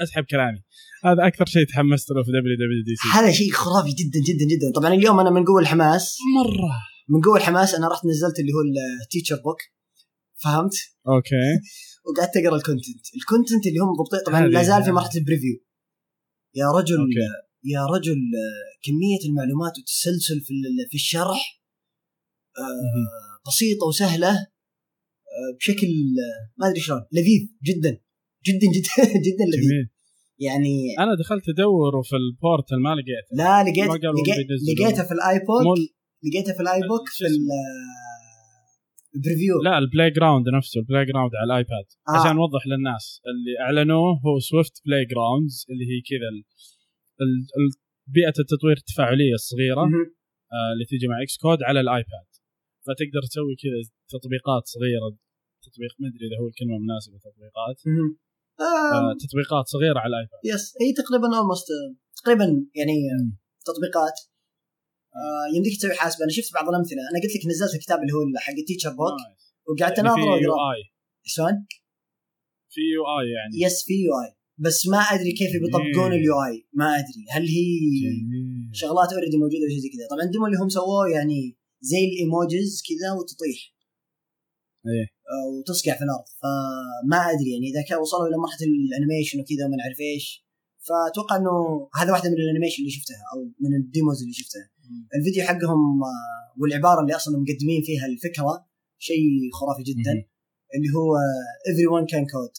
أسحب 0.00 0.24
كلامي. 0.24 0.62
هذا 1.04 1.26
أكثر 1.26 1.46
شيء 1.46 1.66
تحمست 1.66 2.10
له 2.10 2.22
في 2.22 2.30
WWDC 2.30 3.08
هذا 3.18 3.30
شيء 3.32 3.52
خرافي 3.52 3.90
جدا 3.90 4.20
جدا 4.28 4.44
جدا. 4.52 4.80
طبعا 4.80 4.94
اليوم 4.94 5.20
أنا 5.20 5.30
من 5.30 5.44
قوه 5.44 5.60
الحماس 5.60 6.16
مرة. 6.36 6.70
من 7.08 7.20
قوه 7.20 7.36
الحماس 7.36 7.74
أنا 7.74 7.88
رحت 7.88 8.06
نزلت 8.06 8.38
اللي 8.40 8.52
هو 8.52 8.60
ال 9.04 9.08
teacher 9.08 9.36
book 9.36 9.58
فهمت؟ 10.42 10.74
okay. 11.08 11.60
وقعدت 12.06 12.36
أقرأ 12.36 12.56
ال 12.56 12.63
content 12.63 13.06
ال 13.16 13.23
content 13.23 13.66
اللي 13.66 13.78
هم 13.78 13.92
ضبطين 13.98 14.20
طبعا 14.26 14.40
لا 14.46 14.62
زال 14.62 14.84
في 14.84 14.90
مرحلة 14.90 15.20
ال 15.20 15.25
preview 15.25 15.56
يا 16.54 16.66
رجل 16.66 17.00
okay. 17.00 17.44
يا 17.64 17.86
رجل 17.86 18.16
كمية 18.82 19.28
المعلومات 19.28 19.72
والتسلسل 19.76 20.40
في 20.40 20.54
في 20.90 20.94
الشرح 20.94 21.62
آه، 22.58 23.48
بسيطة 23.48 23.86
وسهلة 23.86 24.30
آه، 24.30 25.56
بشكل 25.58 25.86
آه، 25.86 26.52
ما 26.56 26.68
أدري 26.68 26.80
شلون 26.80 27.06
لذيذ 27.12 27.48
جدا. 27.62 28.00
جدا 28.46 28.66
جدا 28.76 28.94
جدا 29.26 29.44
لذيذ. 29.52 29.86
يعني 30.38 30.74
أنا 30.98 31.14
دخلت 31.22 31.48
أدور 31.48 31.96
وفي 31.96 32.16
ال 32.16 32.26
portal 32.26 32.82
ما 32.82 32.92
لقيت 32.94 33.26
لا 33.40 33.62
لقيت 33.62 33.88
ما 33.92 33.96
قالوا 34.04 34.22
لقيت 34.22 34.46
بينزلوا. 34.48 34.74
لقيتها 34.74 35.04
في 35.08 35.14
ال 35.14 35.22
iBook 35.22 35.62
مو 35.66 35.74
لقيتها 36.26 36.52
في 36.56 36.62
ال 36.62 36.69
iBook 36.69 37.04
في 37.16 37.24
ال 39.16 39.21
preview 39.21 39.54
لا 39.64 39.78
ال 39.78 40.10
playground 40.10 40.46
نفسه 40.58 40.80
ال 40.80 41.04
playground 41.04 41.32
على 41.34 41.46
ال 41.50 41.56
iPad. 41.56 41.86
آه. 42.08 42.12
عشان 42.20 42.36
نوضح 42.36 42.62
للناس 42.66 43.04
اللي 43.30 43.52
أعلنوه 43.64 44.10
هو 44.26 44.34
Swift 44.50 44.74
Playgrounds 44.86 45.56
اللي 45.70 45.84
هي 45.90 45.98
كذا 46.10 46.28
ال- 46.32 46.44
ال- 47.24 47.46
ال- 47.58 47.76
بيئة 48.16 48.36
التطوير 48.42 48.76
التفاعلية 48.82 49.34
الصغيرة. 49.40 49.84
آه، 50.56 50.70
اللي 50.72 50.84
تيجي 50.90 51.06
مع 51.08 51.22
Xcode 51.22 51.58
على 51.68 51.80
ال 51.80 51.88
iPad. 51.88 52.28
فتقدر 52.86 53.22
تسوي 53.30 53.54
كذا 53.62 53.78
تطبيقات 54.14 54.62
صغيرة 54.74 55.08
تطبيق 55.66 55.92
ما 56.00 56.06
أدري 56.08 56.24
إذا 56.28 56.36
هو 56.40 56.46
الكلمة 56.50 56.76
مناسبة 56.84 57.16
تطبيقات. 57.28 57.78
آه، 58.60 58.94
آه 58.94 59.16
تطبيقات 59.24 59.64
صغيرة 59.74 59.98
على 59.98 60.10
ال 60.10 60.16
iPad 60.16 60.40
yes 60.44 60.74
هي 60.80 60.92
تقريبا 60.92 61.36
almost 61.36 61.68
تقريبا 62.22 62.46
يعني 62.74 62.96
تطبيقات. 63.64 64.16
آه 65.20 65.56
يمديك 65.56 65.76
تسوي 65.78 65.94
حاسبة. 65.94 66.24
أنا 66.24 66.32
شفت 66.32 66.54
بعض 66.54 66.68
الأمثلة. 66.68 67.02
أنا 67.10 67.18
قلت 67.22 67.34
لك 67.36 67.46
نزلت 67.46 67.74
الكتاب 67.74 67.98
اللي 68.02 68.12
هو 68.12 68.22
حق 68.36 68.52
ال 68.52 68.57
teacher 68.57 68.90
book 68.90 69.18
وقعدت 69.68 69.98
يعني 69.98 70.08
أناظر 70.08 70.38
في 70.38 70.44
UI 70.44 70.80
شلون؟ 71.32 71.66
في 72.74 72.80
UI 72.94 73.26
يعني. 73.36 73.54
yes 73.64 73.84
في 73.86 73.94
UI 74.06 74.30
بس 74.58 74.78
ما 74.92 74.98
أدري 74.98 75.32
كيف 75.32 75.52
بيطبقون. 75.62 76.12
ال 76.12 76.34
UI 76.46 76.66
ما 76.72 76.88
أدري. 76.98 77.24
هل 77.34 77.42
هي 77.56 77.70
جميل. 78.04 78.70
شغلات 78.72 79.12
already 79.12 79.36
موجودة 79.36 79.62
ولا 79.62 79.74
شيء 79.74 79.82
زي 79.84 79.88
كذا؟ 79.94 80.06
طبعا 80.10 80.24
ال 80.26 80.30
demo 80.30 80.46
اللي 80.46 80.58
هم 80.62 80.68
سووه 80.68 81.08
يعني 81.16 81.40
زي 81.80 82.02
ال 82.08 82.19
emojis 82.19 82.82
كذا 82.88 83.08
وتطيح. 83.18 83.58
إيه. 84.86 85.02
آه، 85.02 85.13
وتصقع 85.58 85.94
في 85.98 86.04
الأرض. 86.04 86.24
فما 86.42 87.18
أدري 87.32 87.50
يعني 87.52 87.66
إذا 87.70 87.82
كان 87.88 87.98
وصلوا 87.98 88.26
إلى 88.28 88.36
مرحلة 88.36 88.66
ال 88.66 88.74
animation 88.74 89.40
وكذا 89.40 89.66
وما 89.66 89.76
نعرف 89.76 90.00
إيش. 90.00 90.44
فأتوقع 90.86 91.36
إنه 91.36 91.88
هذا 91.94 92.12
واحدة 92.12 92.30
من 92.30 92.36
ال 92.36 92.41
animation 92.41 92.82
اللي 92.82 92.90
شفتها 92.90 93.22
أو 93.32 93.38
من 93.60 93.76
ال 93.76 93.84
demos 93.84 94.22
اللي 94.22 94.34
شفتها. 94.34 94.70
الفيديو 95.16 95.44
حقهم 95.44 96.02
آه، 96.02 96.60
والعبارة 96.60 97.00
اللي 97.00 97.16
أصلا 97.16 97.38
مقدمين 97.38 97.82
فيها 97.82 98.06
الفكرة 98.06 98.66
شيء 98.98 99.50
خرافي 99.52 99.82
جدا. 99.82 100.14
اللي 100.74 100.88
هو 100.96 101.16
everyone 102.00 102.06
can 102.12 102.24
code. 102.34 102.56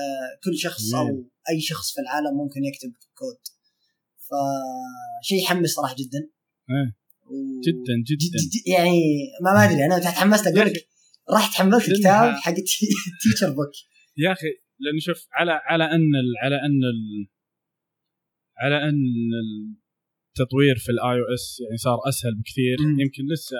آه، 0.00 0.38
كل 0.44 0.58
شخص 0.58 0.94
أو. 0.94 1.24
أي 1.50 1.60
شخص 1.60 1.94
في 1.94 2.00
العالم 2.00 2.36
ممكن 2.36 2.64
يكتب 2.64 2.92
كود 3.18 3.38
فشيء 4.26 5.38
يحمس 5.38 5.70
صراحة 5.70 5.94
جدا. 5.98 6.30
إيه. 6.70 6.96
جدا 7.66 7.94
جد 8.06 8.18
جدا. 8.18 8.38
جد 8.38 8.66
يعني 8.66 9.00
ما 9.42 9.52
ما 9.52 9.64
أدري 9.64 9.84
أنا 9.84 9.98
تحمست 9.98 10.46
أقول 10.46 10.66
لك 10.66 10.88
رحت 11.34 11.54
حملت 11.54 11.86
كلها- 11.86 11.94
الكتاب 11.96 12.34
حق 12.34 12.54
teacher 13.22 13.50
book. 13.50 13.72
يا 14.16 14.32
أخي 14.32 14.46
لأن 14.80 14.98
شوف 15.00 15.26
على 15.32 15.52
على 15.52 15.84
أن 15.84 16.02
على 16.42 16.56
أن 16.56 16.80
على 18.58 18.88
أن 18.88 18.96
التطوير 20.30 20.76
في 20.78 20.88
ال 20.92 21.18
iOS 21.20 21.60
يعني 21.60 21.76
صار 21.76 21.98
أسهل 22.08 22.34
بكثير. 22.40 22.76
مم. 22.80 23.00
يمكن 23.00 23.22
لسه 23.32 23.56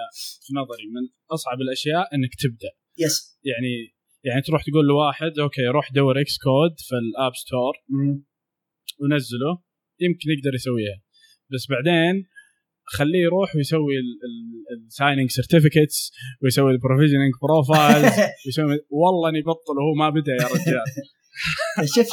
في 0.47 0.53
نظري 0.55 0.87
من 0.87 1.09
أصعب 1.31 1.61
الأشياء 1.61 2.14
إنك 2.14 2.31
تبدأ. 2.43 2.71
yes 2.99 3.39
يعني 3.45 3.95
يعني 4.25 4.43
تروح 4.43 4.62
تقول 4.64 4.87
لواحد 4.87 5.39
okay 5.39 5.66
روح 5.67 5.93
دور 5.93 6.21
Xcode 6.20 6.74
في 6.79 6.95
ال 6.95 7.04
App 7.04 7.32
Store 7.34 7.74
ونزله. 9.01 9.62
يمكن 10.01 10.31
يقدر 10.31 10.55
يسويها. 10.55 10.99
بس 11.53 11.67
بعدين 11.71 12.27
خليه 12.87 13.18
يروح 13.18 13.57
ويسوي 13.57 13.95
ال 14.87 14.92
signing 14.92 15.30
certificates 15.30 16.12
ويسوي 16.43 16.70
ال 16.72 16.77
provisioning 16.77 17.32
profiles 17.43 18.12
ويسوي 18.47 18.78
والله 18.91 19.28
إني 19.30 19.43
بطل 19.43 19.74
وهو 19.78 19.95
ما 19.99 20.11
بدا 20.11 20.32
يا 20.32 20.47
رجال. 20.47 20.84
شوف 21.95 22.07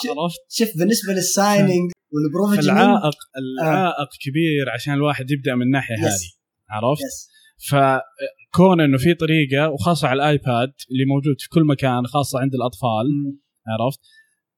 شوف- 0.49 0.77
بالنسبة 0.79 1.13
لل 1.13 1.31
signing 1.31 1.91
وال 2.13 2.23
provisioning 2.23 2.77
العائق 2.79 3.15
العائق 3.61 4.07
كبير 4.25 4.69
عشان 4.73 4.93
الواحد 4.93 5.31
يبدأ 5.31 5.55
من 5.55 5.61
الناحيه. 5.61 5.95
هذه. 5.95 6.29
عرفت؟ 6.69 7.01
فكون 7.69 8.81
إنه 8.81 8.97
في 8.97 9.13
طريقة 9.13 9.69
وخاصة 9.69 10.07
على 10.07 10.17
ال 10.17 10.29
iPad 10.29 10.73
اللي 10.91 11.05
موجود 11.05 11.35
في 11.39 11.49
كل 11.49 11.63
مكان 11.65 12.05
خاصة 12.05 12.39
عند 12.39 12.55
الأطفال. 12.55 13.07
عرفت؟ 13.67 13.99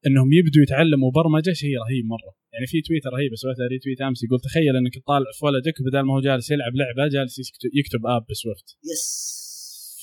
إنهم 0.06 0.32
يبدوا 0.32 0.62
يتعلموا 0.62 1.10
برمجة 1.14 1.52
شيء 1.52 1.70
رهيب 1.86 2.04
مرة، 2.14 2.34
يعني 2.56 2.66
في 2.72 2.78
تويتر 2.86 3.10
رهيب 3.16 3.32
سويتها 3.42 3.66
retweet 3.74 4.00
أمس 4.00 4.20
يقول 4.24 4.40
تخيل 4.48 4.74
إنك 4.80 4.94
تطالع 4.98 5.30
في 5.38 5.44
ولدك 5.46 5.76
بدل 5.86 6.00
ما 6.06 6.12
هو 6.14 6.20
جالس 6.20 6.46
يلعب 6.50 6.72
لعبة 6.80 7.04
جالس 7.16 7.34
يكتب, 7.80 8.02
app 8.14 8.22
ب 8.30 8.35
Swift، 8.35 8.68
yes. 8.90 9.04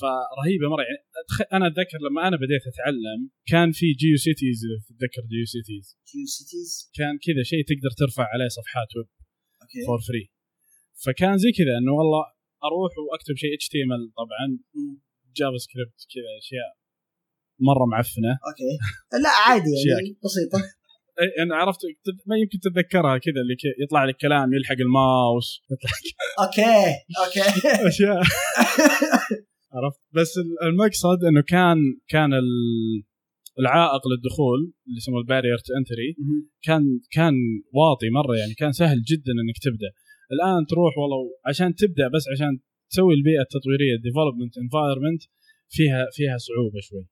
فرهيبة 0.01 0.65
مرة 0.73 0.83
يعني 0.89 1.01
أنا 1.55 1.65
أتذكر 1.67 1.99
لما 2.05 2.27
أنا 2.27 2.37
بديت 2.43 2.63
أتعلم 2.71 3.19
كان 3.51 3.69
في 3.79 3.87
GeoCities 4.01 4.57
اذا 4.65 4.77
تتذكر 4.87 5.23
GeoCities، 5.33 5.85
GeoCities 6.11 6.69
كان 6.97 7.13
كذا 7.25 7.43
شيء 7.51 7.63
تقدر 7.71 7.91
ترفع 8.01 8.25
عليه 8.33 8.49
صفحات 8.57 8.89
web 8.95 9.09
okay. 9.61 9.81
for 9.87 9.99
free 10.07 10.25
فكان 11.05 11.37
زي 11.43 11.51
كذا 11.59 11.73
إنه 11.79 11.93
والله 11.99 12.23
أروح 12.67 12.91
وأكتب 13.05 13.35
شيء 13.43 13.53
HTML 13.55 14.03
طبعا. 14.21 14.45
JavaScript 15.37 15.99
كذا 16.13 16.31
أشياء 16.41 16.69
مرة 17.69 17.85
معفنة. 17.93 18.33
okay. 18.47 18.71
لا 19.23 19.31
عادي 19.45 19.73
يعني. 19.91 20.09
بسيطة. 20.25 20.59
أنا 21.39 21.55
عرفت 21.55 21.79
تد- 22.05 22.21
ما 22.27 22.35
يمكن 22.37 22.59
تتذكرها 22.59 23.17
كذا 23.17 23.41
اللي 23.41 23.55
يطلع 23.83 24.05
لك 24.05 24.15
كلام 24.17 24.53
يلحق 24.53 24.75
الماوس 24.79 25.61
يطلع 25.71 25.91
okay 26.47 26.85
okay. 27.25 27.49
أشياء. 27.87 28.21
عرفت؟ 29.75 29.99
بس 30.13 30.37
ال- 30.37 30.67
المقصد 30.67 31.23
إنه 31.29 31.41
كان 31.41 31.77
كان 32.07 32.33
ال- 32.33 33.03
العائق 33.59 34.01
للدخول 34.07 34.59
اللي 34.87 34.97
يسموه 34.97 35.19
ال 35.21 35.26
barrier 35.26 35.57
to 35.57 35.73
entry. 35.79 36.15
كان 36.63 36.81
كان 37.11 37.33
واطي 37.73 38.09
مرة 38.09 38.35
يعني 38.37 38.53
كان 38.53 38.71
سهل 38.71 39.01
جدا 39.03 39.31
إنك 39.43 39.57
تبدأ. 39.61 39.91
الآن 40.31 40.65
تروح 40.65 40.97
والله 40.97 41.21
عشان 41.45 41.75
تبدأ 41.75 42.07
بس 42.07 42.23
عشان 42.33 42.59
تسوي 42.91 43.13
البيئة 43.13 43.41
التطويرية 43.41 43.95
development 44.03 44.57
environment 44.57 45.21
فيها 45.69 46.05
فيها 46.15 46.37
صعوبة 46.37 46.79
شوي. 46.87 47.05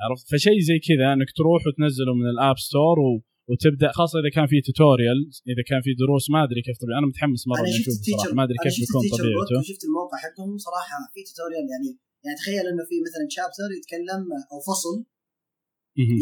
عرفت؟ 0.00 0.26
فشيء 0.32 0.58
زي 0.60 0.78
كذا 0.88 1.12
إنك 1.12 1.30
تروح 1.36 1.60
وتنزله 1.66 2.14
من 2.14 2.26
ال 2.30 2.37
App 2.37 2.58
Store 2.58 2.98
و... 3.00 3.22
وتبدأ 3.50 3.88
خاصة 3.98 4.16
إذا 4.22 4.30
كان 4.36 4.46
في 4.52 4.58
tutorial 4.66 5.18
إذا 5.52 5.62
كان 5.70 5.80
في 5.86 5.90
دروس 6.02 6.24
ما 6.34 6.40
أدري 6.46 6.60
كيف 6.66 6.76
طبيعي. 6.82 6.98
أنا 7.00 7.06
متحمس 7.10 7.42
مرة 7.50 7.60
إني 7.68 7.78
شفت 7.78 7.88
أشوف 7.88 8.20
صراحة. 8.20 8.34
ما 8.38 8.42
أدري 8.46 8.58
كيف 8.64 8.72
شفت 8.78 8.80
بيكون 8.86 9.02
طبيعته 9.18 9.54
وشفت 9.60 9.82
الموقع 9.88 10.16
حقهم. 10.24 10.50
صراحة 10.66 10.96
في 11.14 11.20
tutorial 11.28 11.64
يعني 11.72 11.88
يعني 12.24 12.36
تخيل 12.40 12.64
إنه 12.72 12.82
في 12.90 12.96
مثلا 13.06 13.24
chapter 13.36 13.68
يتكلم 13.78 14.22
أو 14.52 14.58
فصل. 14.70 14.94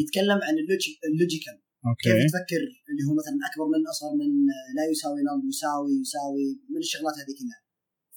يتكلم 0.03 0.39
عن 0.47 0.55
ال 0.63 0.69
logi- 0.69 0.99
ال 1.11 1.16
logical. 1.16 1.57
كيف 2.03 2.13
okay 2.17 2.27
تفكر؟ 2.33 2.63
اللي 2.91 3.03
هو 3.09 3.13
مثلا 3.21 3.37
أكبر 3.49 3.67
من 3.75 3.83
أصغر 3.93 4.13
من 4.21 4.31
لا 4.77 4.85
يساوي 4.93 5.21
null 5.27 5.41
يساوي 5.53 5.93
يساوي 6.05 6.47
من 6.73 6.81
الشغلات 6.87 7.15
هذه 7.21 7.33
كلها. 7.41 7.61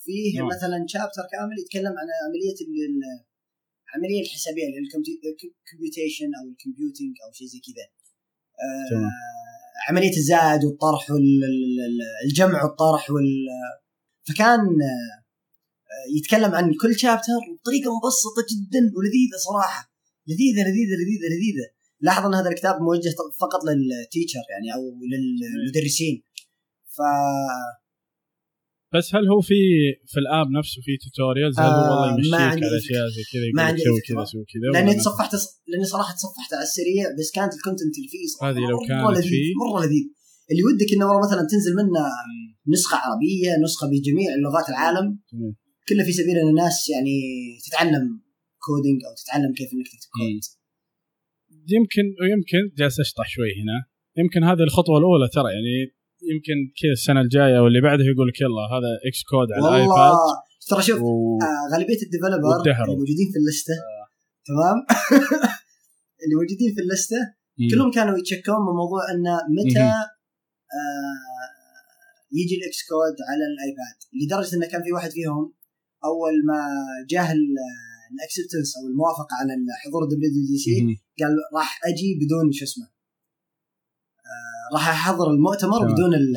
فيه 0.05 0.26
نعم. 0.39 0.47
مثلا 0.53 0.78
chapter 0.93 1.24
كامل 1.34 1.55
يتكلم 1.64 1.93
عن 2.01 2.07
عملية 2.26 2.57
ال- 2.66 2.84
ال- 2.89 3.20
العملية 3.86 4.22
الحسابية 4.26 4.66
اللي 4.68 4.78
هي 4.78 4.82
ال 4.86 4.97
computation 4.97 6.30
أو 6.39 6.43
ال 6.52 6.58
computing 6.58 7.14
أو 7.24 7.30
شيء 7.38 7.47
زي 7.53 7.60
كذا. 7.68 7.86
تمام. 8.89 9.12
عملية 9.89 10.18
الزائد 10.18 10.66
والطرح 10.66 11.07
والجمع 11.12 12.64
والطرح 12.64 13.12
وال 13.12 13.47
فكان 14.28 14.60
آه، 14.60 16.18
يتكلم 16.18 16.55
عن 16.55 16.74
كل 16.82 16.99
chapter 17.00 17.39
بطريقة 17.62 17.89
مبسطة 17.97 18.41
جدا 18.51 18.80
ولذيذة 18.80 19.38
صراحة. 19.49 19.91
لذيذة 20.28 20.62
لذيذة 20.68 20.95
لذيذة 21.01 21.28
لذيذة. 21.34 21.68
لاحظ 22.01 22.26
أن 22.26 22.34
هذا 22.34 22.49
الكتاب 22.49 22.82
موجه 22.82 23.16
فقط 23.39 23.62
لل 23.66 23.83
teacher 23.83 24.43
يعني 24.49 24.74
أو 24.76 24.82
للمدرسين. 25.12 26.24
ف 26.86 27.01
بس 28.94 29.16
هل 29.16 29.24
هو 29.34 29.42
في 29.50 29.60
في 30.12 30.20
ال 30.24 30.30
app 30.30 30.47
نفسه 30.60 30.82
في 30.86 30.94
tutorials 31.04 31.60
هل 31.60 31.66
هو 31.66 31.72
آه، 31.72 31.90
والله 31.92 32.08
ما 32.32 32.44
يمشيك 32.46 32.64
على 32.64 32.78
أشياء 32.78 33.06
زي 33.16 33.24
كذا 33.32 33.46
يقول 33.46 33.80
سوي. 33.80 34.02
كذا 34.08 34.26
سوي 34.32 34.46
كذا 34.54 34.68
لأني 34.74 34.94
تصفحت 35.00 35.32
لأني 35.68 35.86
صراحة 35.94 36.14
تصفحت 36.20 36.52
على 36.54 36.64
السريع 36.70 37.04
بس 37.20 37.32
كانت 37.36 37.54
ال 37.58 37.62
content 37.62 37.95
اللي 37.98 38.10
فيه 38.14 38.26
صراحة 38.34 38.52
هذه 38.52 38.62
لو 38.72 38.80
كانت 38.88 39.18
لذيذ 39.18 39.30
فيه. 39.30 39.54
مرة 39.64 39.80
لذيذ 39.86 40.06
اللي 40.52 40.64
ودك 40.64 40.94
إنه 40.94 41.06
والله 41.06 41.22
مثلا 41.28 41.42
تنزل 41.52 41.74
منه 41.80 42.02
نسخة 42.74 42.98
عربية 43.04 43.52
نسخة 43.64 43.86
بجميع 43.92 44.30
لغات 44.46 44.70
العالم. 44.70 45.08
كله 45.90 46.04
في 46.08 46.12
سبيل 46.12 46.38
إن 46.38 46.50
الناس 46.50 46.90
يعني 46.94 47.18
تتعلم 47.66 48.06
coding 48.66 49.00
أو 49.08 49.14
تتعلم 49.22 49.52
كيف 49.60 49.70
إنك 49.74 49.88
تكتب 49.94 50.10
كود 50.18 50.44
يمكن 51.76 52.06
ويمكن 52.22 52.76
جالس 52.78 53.00
أشطح 53.00 53.28
شوي 53.30 53.52
هنا 53.62 53.78
يمكن 54.18 54.44
هذه 54.44 54.64
الخطوة 54.64 54.98
الأولى 54.98 55.28
ترى 55.28 55.50
يعني 55.54 55.99
يمكن 56.34 56.58
كذا 56.80 56.92
السنة 57.00 57.22
الجاية 57.22 57.60
واللي 57.64 57.82
بعدها 57.82 58.06
يقول 58.06 58.28
لك 58.30 58.42
يلا 58.42 58.64
هذا 58.76 58.92
Xcode 59.08 59.47
على 59.52 59.62
الايباد 59.70 60.18
ترى 60.70 60.82
شوف 60.82 61.02
و... 61.02 61.38
آه 61.42 61.64
غالبية 61.74 62.02
ال 62.06 62.09
developer. 62.09 62.47
اللي 62.86 62.98
موجودين 63.02 63.28
في 63.34 63.38
ال 63.41 63.48
list 63.48 63.76
تمام 64.50 64.78
اللي 66.24 66.36
موجودين 66.42 66.72
في 66.76 66.82
ال 66.82 66.88
list. 66.88 67.22
كلهم 67.72 67.92
كانوا 67.92 68.18
يتشكون 68.18 68.60
من 68.68 68.74
موضوع 68.82 69.02
انه 69.12 69.36
متى. 69.58 69.80
آه 70.80 71.50
يجي 72.40 72.56
ال 72.60 72.80
Xcode 72.89 73.18
على 73.30 73.44
ال 73.52 73.61
iPad 73.61 73.97
لدرجة 74.20 74.56
انه 74.56 74.68
كان 74.72 74.82
في 74.84 74.92
واحد 74.92 75.12
فيهم 75.18 75.54
أول 76.10 76.36
ما 76.50 76.60
جاه 77.12 77.28
ال 78.12 78.17
acceptance 78.17 78.70
أو 78.78 78.84
الموافقة 78.92 79.34
على 79.40 79.54
حضور 79.84 80.02
ال 80.04 80.30
WWDC. 80.52 80.72
قال 81.20 81.34
راح 81.56 81.80
أجي 81.90 82.10
بدون 82.22 82.52
شو 82.52 82.64
اسمه 82.66 82.86
آه 82.86 82.99
راح 84.74 84.89
أحضر 84.89 85.32
المؤتمر 85.32 85.80
تمام. 85.80 85.93
بدون 85.93 86.13
ال- 86.13 86.36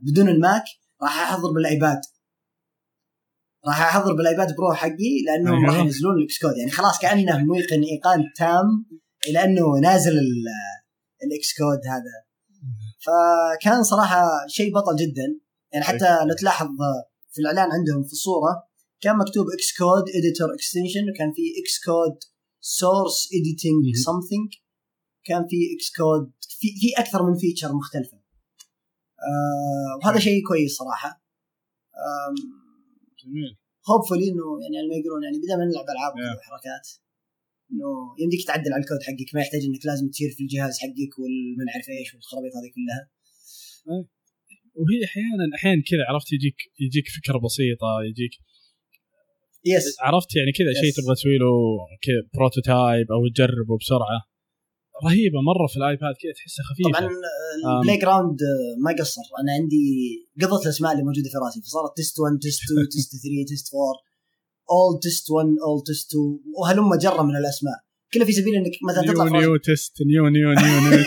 بدون 0.00 0.28
ال 0.28 0.37
Mac 0.37 0.62
راح 1.02 1.18
أحضر 1.30 1.52
بال 1.52 1.68
iPad 1.68 2.00
راح 3.66 3.80
أحضر 3.96 4.12
بال 4.14 4.28
iPad 4.28 4.56
Pro 4.56 4.72
حقي 4.74 5.22
لأنهم 5.26 5.54
أيوه. 5.58 5.66
راح 5.72 5.78
ينزلون 5.84 6.18
ال 6.18 6.38
Xcode 6.38 6.56
يعني 6.58 6.70
خلاص 6.70 6.98
كأنه 6.98 7.38
موقن 7.38 7.82
إيقان 7.92 8.24
تام 8.36 8.86
إلى 9.28 9.44
أنه 9.44 9.78
نازل 9.82 10.12
ال- 10.18 10.52
ال 11.24 11.48
Xcode 11.58 11.80
هذا 11.92 12.26
فكان 13.06 13.82
صراحة 13.82 14.28
شيء 14.48 14.74
بطل 14.74 14.96
جدا 14.96 15.40
يعني 15.72 15.84
حتى 15.84 16.24
لو 16.24 16.34
تلاحظ 16.34 16.66
في 17.32 17.40
الإعلان 17.40 17.72
عندهم 17.72 18.02
في 18.02 18.12
الصورة 18.12 18.62
كان 19.00 19.16
مكتوب 19.18 19.46
Xcode 19.54 20.04
editor 20.18 20.54
extension 20.54 21.10
وكان 21.10 21.32
في 21.36 21.42
Xcode 21.62 22.16
source 22.60 23.28
editing. 23.40 23.84
something 24.04 24.48
كان 25.28 25.42
في 25.50 25.56
Xcode 25.74 26.32
في 26.60 26.68
في 26.80 26.88
أكثر 27.02 27.20
من 27.26 27.34
feature 27.38 27.72
مختلفة. 27.80 28.16
آه 29.28 29.92
وهذا 29.98 30.18
شيء 30.18 30.38
كويس 30.48 30.72
صراحة. 30.76 31.10
جميل. 33.24 33.50
hopefully 33.88 34.26
إنه 34.30 34.46
يعني 34.62 34.88
ما 34.90 34.96
يقولون 35.00 35.22
يعني 35.26 35.38
بدأنا 35.42 35.64
نلعب 35.70 35.86
ألعاب 35.94 36.12
Yeah. 36.16 36.36
وحركات 36.38 36.86
إنه 37.70 37.90
يمديك 38.22 38.42
تعدل 38.46 38.72
على 38.74 38.82
الكود 38.82 39.02
حقك 39.08 39.30
ما 39.34 39.40
يحتاج 39.40 39.62
إنك 39.68 39.86
لازم 39.86 40.06
تصير 40.12 40.30
في 40.36 40.42
الجهاز 40.44 40.74
حقك 40.82 41.12
والمن 41.20 41.68
عارف 41.74 41.86
إيش 41.88 42.14
والخرابيط 42.14 42.52
هذه 42.58 42.70
كلها. 42.76 43.02
وهي 44.80 44.98
أحيانا 45.08 45.44
أحيانا 45.56 45.82
كذا 45.90 46.02
عرفت 46.08 46.32
يجيك 46.32 46.58
يجيك 46.84 47.06
فكرة 47.18 47.38
بسيطة 47.46 47.90
يجيك 48.08 48.34
yes 49.64 49.86
عرفت 50.00 50.30
يعني 50.36 50.52
كذا 50.58 50.72
شيء 50.80 50.90
Yes. 50.92 50.96
تبغى 50.96 51.14
تسوي 51.14 51.38
له 51.38 51.52
كذا 52.04 52.20
prototype 52.34 53.06
أو 53.14 53.20
تجربه 53.34 53.74
بسرعة. 53.80 54.18
رهيبة 55.04 55.40
مرة 55.50 55.66
في 55.72 55.76
ال 55.76 55.84
iPad 55.84 56.14
كذا 56.22 56.32
تحسها 56.38 56.64
خفيفة. 56.70 56.90
طبعا 56.90 57.10
آم. 57.10 57.78
البلاي 57.78 57.98
جراوند 57.98 58.38
ما 58.84 58.90
قصر. 59.00 59.22
أنا 59.40 59.52
عندي 59.52 59.86
قضت 60.42 60.62
الاسماء 60.66 60.92
اللي 60.92 61.04
موجودة 61.04 61.28
في 61.32 61.38
رأسي 61.44 61.60
فصارت 61.60 61.96
test 61.96 62.20
1 62.20 62.38
test 62.42 62.60
2 62.64 62.88
test 62.88 63.10
3 63.10 63.44
test 63.48 63.66
4 63.74 63.84
اول 64.70 65.00
test 65.00 65.30
1 65.30 65.46
اول 65.66 65.82
test 65.86 66.10
2 66.10 66.40
وهلم 66.58 66.94
جرة 66.94 67.22
من 67.22 67.36
الأسماء. 67.36 67.78
كلها 68.12 68.26
في 68.26 68.32
سبيل 68.32 68.54
إنك 68.54 68.74
مثلا 68.88 69.02
تطلع 69.12 69.24
نيو 69.24 69.40
نيو 69.40 69.56
تيست 69.56 69.94
نيو 70.10 70.28
نيو 70.28 70.48
نيو 70.52 70.80
نيو. 70.80 71.04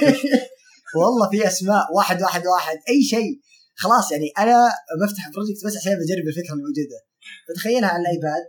والله 1.00 1.30
في 1.32 1.48
أسماء 1.48 1.84
واحد 1.96 2.22
واحد 2.22 2.44
واحد 2.54 2.78
أي 2.90 3.02
شيء. 3.04 3.32
خلاص 3.76 4.12
يعني 4.12 4.30
أنا 4.40 4.58
بفتح 5.02 5.30
project 5.34 5.66
بس 5.66 5.78
عشان 5.78 5.92
بجرب 5.92 6.28
الفكرة 6.28 6.54
الموجودة. 6.54 7.00
فتخيلها 7.48 7.90
على 7.90 8.02
ال 8.02 8.10
iPad 8.10 8.46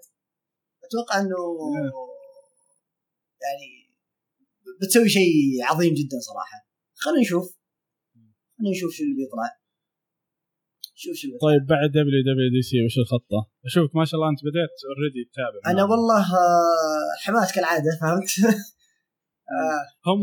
أتوقع 0.84 1.20
إنه 1.20 1.40
يعني 3.44 3.79
بتسوي 4.80 5.08
شيء 5.08 5.32
عظيم 5.68 5.94
جدا 5.94 6.18
صراحة. 6.28 6.58
خلينا 6.94 7.20
نشوف. 7.20 7.46
خلينا 8.58 8.72
نشوف 8.76 8.90
شو 8.96 9.02
اللي 9.04 9.14
بيطلع. 9.14 9.48
شوف 10.94 11.14
شو 11.16 11.28
بيطلع. 11.28 11.48
طيب 11.48 11.66
بعد 11.66 11.88
WWDC 11.90 12.76
وش 12.84 12.98
الخطة؟ 12.98 13.40
أشوفك 13.66 13.96
ما 13.96 14.04
شاء 14.04 14.16
الله 14.18 14.28
أنت 14.32 14.40
بديت 14.48 14.76
already 14.90 15.22
تتابع. 15.30 15.60
أنا 15.66 15.74
معهم. 15.74 15.90
والله 15.90 16.22
آه، 16.42 17.10
حماس 17.22 17.52
كالعادة 17.54 17.92
فهمت؟ 18.00 18.30
آه. 19.56 19.82
هم 20.08 20.20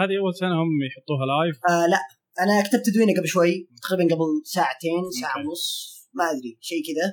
هذه 0.00 0.14
أول 0.18 0.34
سنة 0.34 0.54
هم 0.62 0.70
يحطوها 0.88 1.24
لايف 1.30 1.56
آه 1.70 1.86
لا. 1.92 2.00
أنا 2.42 2.54
كتبت 2.68 2.86
تدوينه 2.86 3.12
قبل 3.18 3.28
شوي 3.28 3.68
تقريبا 3.82 4.14
قبل 4.14 4.28
ساعتين 4.44 5.02
ساعة. 5.20 5.38
ونص 5.38 5.66
ما 6.14 6.24
أدري 6.30 6.58
شيء 6.60 6.82
كذا. 6.88 7.06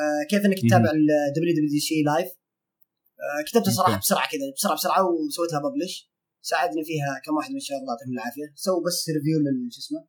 آه 0.00 0.22
كيف 0.30 0.42
إنك 0.46 0.58
تتابع 0.58 0.90
الدبليو 0.90 1.52
دبليو 1.56 1.68
دي 1.74 1.80
سي 1.80 2.02
لايف 2.02 2.28
كتبتها 3.46 3.70
صراحة. 3.72 3.98
بسرعة 3.98 4.28
كذا 4.28 4.40
بسرعة 4.56 4.74
بسرعة 4.74 5.02
وسويت 5.04 5.52
لها 5.52 5.60
ببلش. 5.60 6.10
ساعدني 6.40 6.84
فيها 6.84 7.20
كم 7.24 7.34
واحد 7.36 7.50
من 7.50 7.56
الشباب 7.56 7.80
الله 7.80 7.92
يعطيهم 7.92 8.12
العافية. 8.12 8.52
سووا 8.54 8.84
بس 8.86 9.08
review 9.08 9.38
لل 9.38 9.72
شو 9.72 9.80
اسمه؟ 9.80 10.08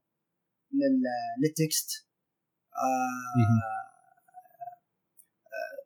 لل- 0.73 1.43
لل 1.43 1.57
text. 1.57 1.89
آه 2.75 3.89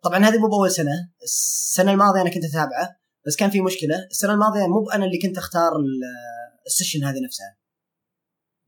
طبعا 0.03 0.19
هذه 0.19 0.37
مو 0.37 0.47
بأول 0.47 0.71
سنة. 0.71 1.11
السنة 1.23 1.91
الماضية 1.91 2.21
أنا 2.21 2.29
كنت 2.29 2.43
أتابعه 2.45 2.99
بس 3.27 3.35
كان 3.35 3.49
في 3.49 3.61
مشكلة. 3.61 4.07
السنة 4.11 4.33
الماضية 4.33 4.67
مو 4.67 4.89
أنا 4.89 5.05
اللي 5.05 5.19
كنت 5.21 5.37
أختار 5.37 5.75
ال- 5.75 6.63
ال 6.65 6.70
session 6.70 7.03
هذه 7.03 7.19
نفسها. 7.25 7.57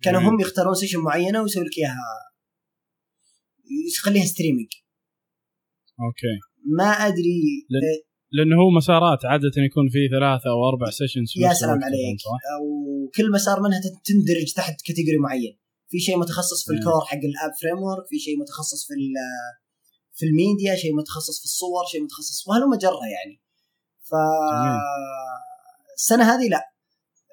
كانوا. 0.01 0.21
هم 0.21 0.39
يختارون 0.39 0.75
session 0.75 0.99
معينة 0.99 1.41
ويسوي 1.41 1.63
لك 1.63 1.77
إياها. 1.77 2.25
يخليها 3.87 4.25
streaming 4.25 4.69
okay. 5.99 6.39
ما 6.77 6.83
أدري 6.89 7.67
لأنه 8.35 8.55
هو 8.61 8.69
مسارات 8.69 9.25
عادة 9.25 9.55
يكون 9.57 9.89
في 9.89 10.01
ثلاثة 10.15 10.49
أو 10.53 10.69
أربع 10.69 10.89
sessions 10.89 11.33
يا 11.37 11.53
سلام 11.53 11.83
عليك؟ 11.83 12.19
وكل 12.63 13.31
مسار 13.31 13.57
منها 13.61 13.79
تندرج 14.07 14.53
تحت 14.55 14.75
category 14.85 15.17
معين 15.17 15.57
في 15.89 15.99
شيء 15.99 16.17
متخصص 16.17 16.65
في 16.65 16.71
مم. 16.71 16.77
ال 16.77 16.82
core 16.82 17.01
حق 17.05 17.23
ال 17.31 17.51
app 17.61 17.79
framework 17.83 18.05
في 18.09 18.19
شيء 18.19 18.39
متخصص 18.39 18.87
في 18.87 18.93
في 20.17 20.25
الميديا 20.25 20.75
شيء 20.75 20.95
متخصص 20.95 21.39
في 21.39 21.45
الصور 21.45 21.85
شيء 21.91 22.03
متخصص 22.03 22.47
وهلم 22.47 22.75
جره 22.75 23.05
يعني 23.15 23.35
ف 24.09 24.11
جميل. 24.53 24.79
السنة 25.97 26.23
هذه 26.33 26.49
لا 26.49 26.61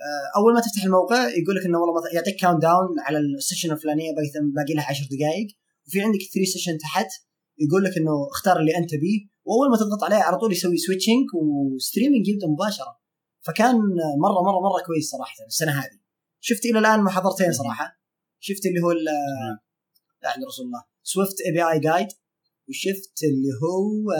آه، 0.07 0.39
أول 0.39 0.55
ما 0.55 0.61
تفتح 0.61 0.85
الموقع 0.85 1.29
يقول 1.41 1.55
لك 1.57 1.65
إنه 1.67 1.79
والله 1.79 1.95
مثلا 2.01 2.15
يعطيك 2.15 2.37
countdown 2.41 3.01
على 3.07 3.19
ال 3.19 3.25
session 3.26 3.73
الفلانية 3.73 4.11
باقي 4.57 4.75
لها 4.75 4.87
10 4.89 5.05
دقائق 5.05 5.49
وفي 5.87 6.01
عندك 6.01 6.19
3 6.35 6.45
session 6.53 6.79
تحت 6.79 7.11
يقول 7.67 7.85
لك 7.85 7.97
إنه 7.97 8.29
اختار 8.31 8.61
اللي 8.61 8.77
أنت 8.77 8.95
بيه 8.95 9.19
وأول 9.45 9.71
ما 9.71 9.77
تضغط 9.77 10.05
عليه 10.05 10.17
على 10.17 10.39
طول 10.39 10.53
يسوي 10.53 10.77
switching 10.77 11.27
و 11.35 11.44
streaming 11.44 12.29
يبدا 12.29 12.47
مباشرة. 12.47 13.01
فكان 13.41 13.77
مرة 14.23 14.43
مرة 14.43 14.61
مرة 14.61 14.83
كويس 14.87 15.11
صراحة 15.11 15.47
السنة 15.47 15.73
هذه. 15.73 15.99
شفت 16.41 16.65
إلى 16.65 16.79
الآن 16.79 17.03
محاضرتين 17.05 17.53
صراحة. 17.53 18.01
شفت 18.41 18.67
اللي 18.67 18.81
هو 18.81 18.93
تمام. 18.93 19.59
لا 20.23 20.31
عند 20.31 20.45
رسول 20.45 20.67
الله. 20.67 20.85
Swift 21.03 21.41
API 21.47 21.63
guide 21.71 22.09
وشفت 22.69 23.23
اللي 23.25 23.53
هو 23.63 24.13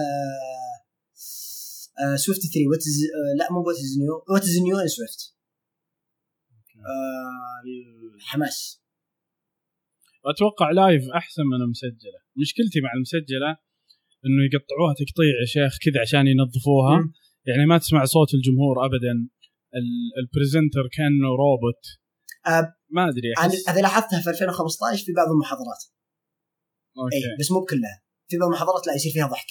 Swift 2.17 2.41
3 2.41 2.69
what 2.71 2.79
is 2.79 2.99
لا 3.39 3.53
مو 3.53 3.61
what 3.67 3.77
is 3.77 3.99
new 3.99 4.25
what 4.29 4.43
is 4.43 4.59
new 4.59 4.79
in 4.79 4.89
Swift 4.89 5.37
الحماس. 8.17 8.82
أتوقع 10.27 10.71
live 10.71 11.03
أحسن 11.15 11.43
من 11.53 11.63
المسجلة. 11.63 12.19
مشكلتي 12.37 12.81
مع 12.81 12.91
المسجلة 12.97 13.51
إنه 14.27 14.41
يقطعوها 14.53 14.95
تقطيع 14.95 15.33
يا 15.41 15.47
شيخ 15.47 15.73
كذا 15.85 16.01
عشان 16.01 16.27
ينظفوها. 16.27 16.97
مم. 17.01 17.13
يعني 17.47 17.67
ما 17.67 17.79
تسمع 17.79 18.05
صوت 18.05 18.35
الجمهور 18.35 18.87
ابدا. 18.87 19.13
ال- 19.79 20.13
ال 20.21 20.27
presenter 20.27 20.85
كأنه 20.97 21.29
روبوت 21.43 21.83
آه، 22.47 22.75
ما 22.91 23.09
أدري 23.09 23.29
أحس. 23.39 23.69
هذه 23.69 23.81
لاحظتها 23.81 24.21
في 24.23 24.31
2015 24.31 25.05
في 25.05 25.13
بعض 25.13 25.29
المحاضرات. 25.35 25.83
okay. 26.99 27.17
اي 27.17 27.23
بس 27.41 27.51
مو 27.53 27.61
بكلها. 27.61 27.97
في 28.29 28.39
بعض 28.39 28.49
المحاضرات 28.49 28.87
لا 28.87 28.95
يصير 28.95 29.13
فيها 29.13 29.27
ضحك. 29.27 29.51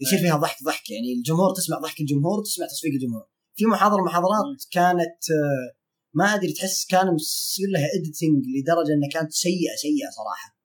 يصير 0.00 0.18
فيها 0.18 0.36
ضحك 0.36 0.56
ضحك. 0.66 0.90
يعني 0.90 1.12
الجمهور 1.18 1.54
تسمع 1.54 1.78
ضحك 1.78 2.00
الجمهور 2.00 2.38
وتسمع 2.38 2.66
تصفيق 2.66 2.92
الجمهور. 2.92 3.26
في 3.56 3.66
محاضرة 3.66 3.98
المحاضرات 3.98 4.44
مم. 4.50 4.56
كانت 4.72 5.20
آه، 5.38 5.66
ما 6.14 6.24
أدري 6.24 6.52
تحس 6.52 6.86
كان 6.86 7.14
مصير 7.14 7.68
لها 7.68 7.88
editing 7.94 8.44
لدرجة 8.56 8.92
إنها 8.94 9.08
كانت 9.08 9.32
سيئة 9.32 9.76
سيئة 9.76 10.10
صراحة. 10.10 10.58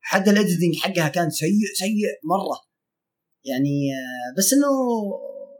حتى 0.00 0.30
ال 0.30 0.36
editing 0.36 0.76
حقها 0.76 1.08
كان 1.08 1.30
سيء 1.30 1.66
سيء 1.78 2.06
مرة. 2.24 2.60
يعني 3.44 3.92
آه، 3.94 4.38
بس 4.38 4.52
إنه 4.52 4.66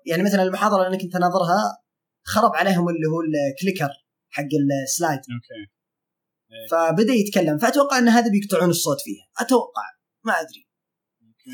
يعني 0.07 0.23
مثلا 0.23 0.43
المحاضرة 0.43 0.77
اللي 0.77 0.89
أنا 0.89 1.03
كنت 1.03 1.17
أناظرها 1.17 1.83
خرب 2.25 2.57
عليهم 2.57 2.89
اللي 2.89 3.07
هو 3.07 3.21
ال 3.21 3.29
clicker 3.30 3.91
حق 4.31 4.49
ال 4.85 4.90
slide 4.90 5.19
okay. 5.19 5.73
فبدأ 6.71 7.13
يتكلم. 7.13 7.59
فأتوقع 7.59 7.99
إن 7.99 8.09
هذا 8.09 8.31
بيقطعون 8.31 8.71
الصوت 8.71 9.01
فيها. 9.01 9.47
أتوقع. 9.47 9.83
ما 10.25 10.33
أدري. 10.33 10.69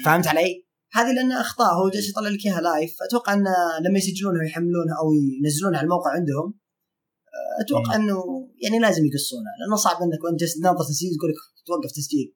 فهمت 0.04 0.26
علي؟ 0.26 0.66
هذه 0.92 1.12
لأن 1.12 1.32
أخطاء. 1.32 1.74
هو 1.74 1.88
جالس 1.88 2.08
يطلع 2.08 2.28
لك 2.28 2.46
إياها 2.46 2.60
live 2.60 2.96
فأتوقع 3.00 3.32
إن 3.32 3.44
لما 3.84 3.98
يسجلونها 3.98 4.40
ويحملونها 4.40 4.94
أو 5.02 5.12
ينزلونها 5.44 5.78
على 5.78 5.84
الموقع 5.84 6.10
عندهم 6.10 6.61
أتوقع 7.60 7.94
إنه 7.96 8.16
يعني 8.62 8.78
لازم 8.78 9.02
يقصونها 9.06 9.52
لأنه 9.60 9.76
صعب 9.76 9.96
إنك 10.02 10.24
وانت 10.24 10.44
تناظر 10.44 10.84
تسجيل 10.90 11.10
تقول 11.18 11.30
لك 11.30 11.40
توقف 11.66 11.92
تسجيل 11.92 12.34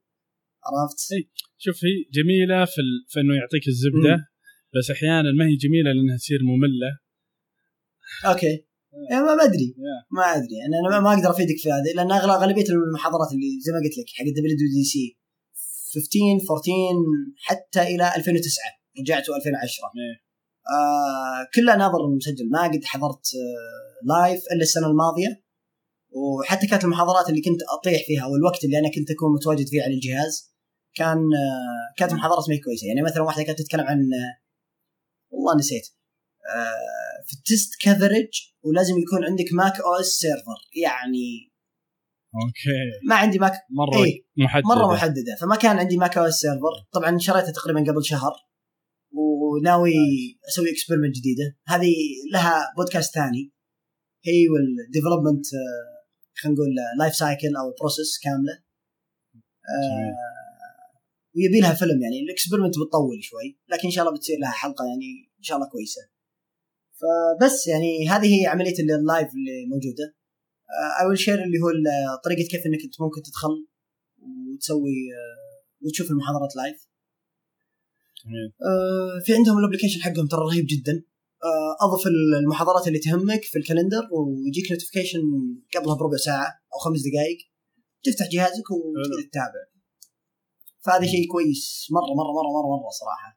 عرفت؟ 0.64 1.12
إي. 1.12 1.30
شوف 1.58 1.76
هي 1.84 1.94
جميلة 2.18 2.64
في 2.64 2.80
ال... 2.86 2.90
في 3.08 3.20
إنه 3.20 3.34
يعطيك 3.40 3.68
الزبدة 3.68 4.14
بس 4.74 4.90
أحيانا 4.90 5.32
ما 5.38 5.44
هي 5.48 5.56
جميلة 5.56 5.90
لأنها 5.92 6.16
تصير 6.16 6.38
مملة 6.42 6.90
okay 8.26 8.54
يعني 9.10 9.22
ما 9.24 9.34
ما 9.34 9.44
أدري. 9.44 9.68
ما 10.16 10.22
أدري 10.36 10.56
يعني 10.60 10.74
أنا 10.80 10.88
ما- 10.90 11.00
ما 11.06 11.10
أقدر 11.18 11.30
أفيدك 11.30 11.58
في 11.62 11.68
هذه 11.70 11.90
لأن 11.96 12.12
اغلب 12.12 12.30
غالبيه 12.42 12.64
المحاضرات 12.74 13.30
اللي 13.32 13.50
زي 13.64 13.72
ما 13.72 13.78
قلت 13.84 13.98
لك 13.98 14.08
حق 14.16 14.24
ال 14.24 14.56
WDC 14.56 15.04
15 15.94 16.52
14 16.52 16.66
حتى 17.46 17.82
إلى 17.82 18.04
2009 18.16 18.64
رجعت 19.00 19.24
2010 19.28 19.92
إيه. 20.02 20.25
آه 20.70 21.48
كلها 21.54 21.76
ناظر 21.76 21.98
مسجل. 22.16 22.50
ما 22.50 22.62
قد 22.62 22.84
حضرت 22.84 23.26
آه 23.34 24.06
live 24.06 24.42
إلا 24.52 24.62
السنة 24.62 24.86
الماضية. 24.86 25.46
وحتى 26.10 26.66
كانت 26.66 26.84
المحاضرات 26.84 27.28
اللي 27.28 27.40
كنت 27.40 27.60
أطيح 27.78 28.06
فيها 28.06 28.24
أو 28.24 28.36
الوقت 28.36 28.64
اللي 28.64 28.78
أنا 28.78 28.88
كنت 28.88 29.10
أكون 29.10 29.32
متواجد 29.34 29.68
فيه 29.68 29.82
على 29.82 29.94
الجهاز 29.94 30.54
كان 30.94 31.16
آه 31.18 31.94
كانت 31.96 32.12
محاضرات 32.12 32.48
ما 32.48 32.54
هي 32.54 32.58
كويسة. 32.58 32.86
يعني 32.86 33.02
مثلا 33.02 33.22
واحدة 33.22 33.42
كانت 33.42 33.58
تتكلم 33.58 33.86
عن 33.86 33.98
آه 33.98 34.42
والله 35.30 35.56
نسيت. 35.58 35.86
آه 36.56 37.26
في 37.26 37.32
ال 37.32 37.40
test 37.40 37.70
coverage 37.80 38.28
ولازم 38.62 38.94
يكون 38.98 39.24
عندك 39.24 39.52
macOS 39.52 40.06
Server 40.06 40.58
يعني 40.82 41.52
okay. 42.34 43.06
ما 43.08 43.14
عندي 43.14 43.38
Mac 43.38 43.52
مرة 43.70 44.04
إيه. 44.04 44.26
محددة. 44.36 44.68
مرة 44.68 44.92
محددة. 44.92 45.36
فما 45.40 45.56
كان 45.56 45.78
عندي 45.78 45.96
macOS 45.96 46.34
Server 46.34 46.86
طبعا 46.92 47.18
شريته 47.18 47.52
تقريبا 47.52 47.92
قبل 47.92 48.04
شهر. 48.04 48.32
وناوي 49.16 49.94
أسوي 50.48 50.70
experiment 50.70 51.16
جديدة. 51.16 51.56
هذه 51.66 51.94
لها 52.32 52.72
بودكاست 52.76 53.14
ثاني. 53.14 53.52
هي 54.24 54.48
وال 54.48 54.64
development 54.64 55.46
خلينا 56.34 56.54
نقول 56.56 56.68
life 56.98 57.14
cycle 57.14 57.56
أو 57.56 57.74
process 57.80 58.18
كاملة. 58.24 58.52
آه 59.34 60.14
ويبي 61.36 61.60
لها 61.60 61.74
فيلم 61.74 62.02
يعني. 62.02 62.20
ال 62.20 62.25
experiment 62.25 62.74
بتطول 62.78 63.18
شوي 63.22 63.58
لكن 63.68 63.84
إن 63.84 63.90
شاء 63.90 64.04
الله 64.04 64.16
بتصير 64.16 64.38
لها 64.38 64.50
حلقة 64.50 64.84
يعني 64.84 65.08
إن 65.38 65.42
شاء 65.42 65.56
الله 65.56 65.68
كويسة. 65.68 66.00
فبس 67.00 67.66
يعني 67.66 68.08
هذه 68.08 68.40
هي 68.40 68.46
عملية 68.46 68.78
ال- 68.78 68.90
ال 68.90 68.98
live 68.98 69.28
اللي 69.28 69.66
موجودة. 69.72 70.16
اول 71.02 71.18
share 71.18 71.34
اللي 71.44 71.58
هو 71.62 71.68
ال- 71.70 72.20
طريقة 72.24 72.48
كيف 72.48 72.66
إنك 72.66 72.82
أنت 72.84 73.00
ممكن 73.00 73.22
تدخل 73.22 73.66
وتسوي 74.22 74.96
آه، 75.16 75.64
وتشوف 75.86 76.10
المحاضرات 76.10 76.56
live 76.56 76.85
آه، 78.70 79.20
في 79.24 79.34
عندهم 79.34 79.58
ال 79.58 79.62
application 79.62 80.00
حقهم 80.00 80.26
ترى 80.26 80.40
رهيب 80.40 80.66
جدا. 80.68 81.04
أضف 81.80 82.06
المحاضرات 82.06 82.88
اللي 82.88 82.98
تهمك 82.98 83.42
في 83.44 83.58
ال 83.58 83.63
calendar 83.63 84.02
ويجيك 84.12 84.72
notification 84.72 85.20
قبلها 85.74 85.94
بربع 85.94 86.16
ساعة 86.16 86.48
أو 86.74 86.78
خمس 86.84 87.00
دقائق. 87.08 87.38
تفتح 88.04 88.26
جهازك 88.32 88.70
وتقدر 88.70 89.22
تتابع. 89.28 89.62
فهذا 90.84 91.06
شيء 91.06 91.26
كويس. 91.32 91.88
مرة 91.90 92.14
مرة 92.20 92.32
مرة 92.38 92.50
مرة 92.56 92.68
مرة 92.82 92.90
صراحة. 93.00 93.30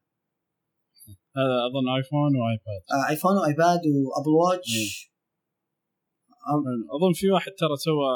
هذا 1.38 1.58
أظن 1.68 1.88
iPhone 1.98 2.32
و 2.42 2.50
iPad 2.50 2.82
آه 2.94 3.10
iPhone 3.10 3.38
و 3.38 3.47
iPad 3.47 3.82
و 3.88 3.95
Apple 3.95 4.34
Watch 4.40 5.12
أظن 6.96 7.14
في 7.14 7.32
واحد 7.32 7.52
ترى 7.52 7.76
سوى 7.78 8.12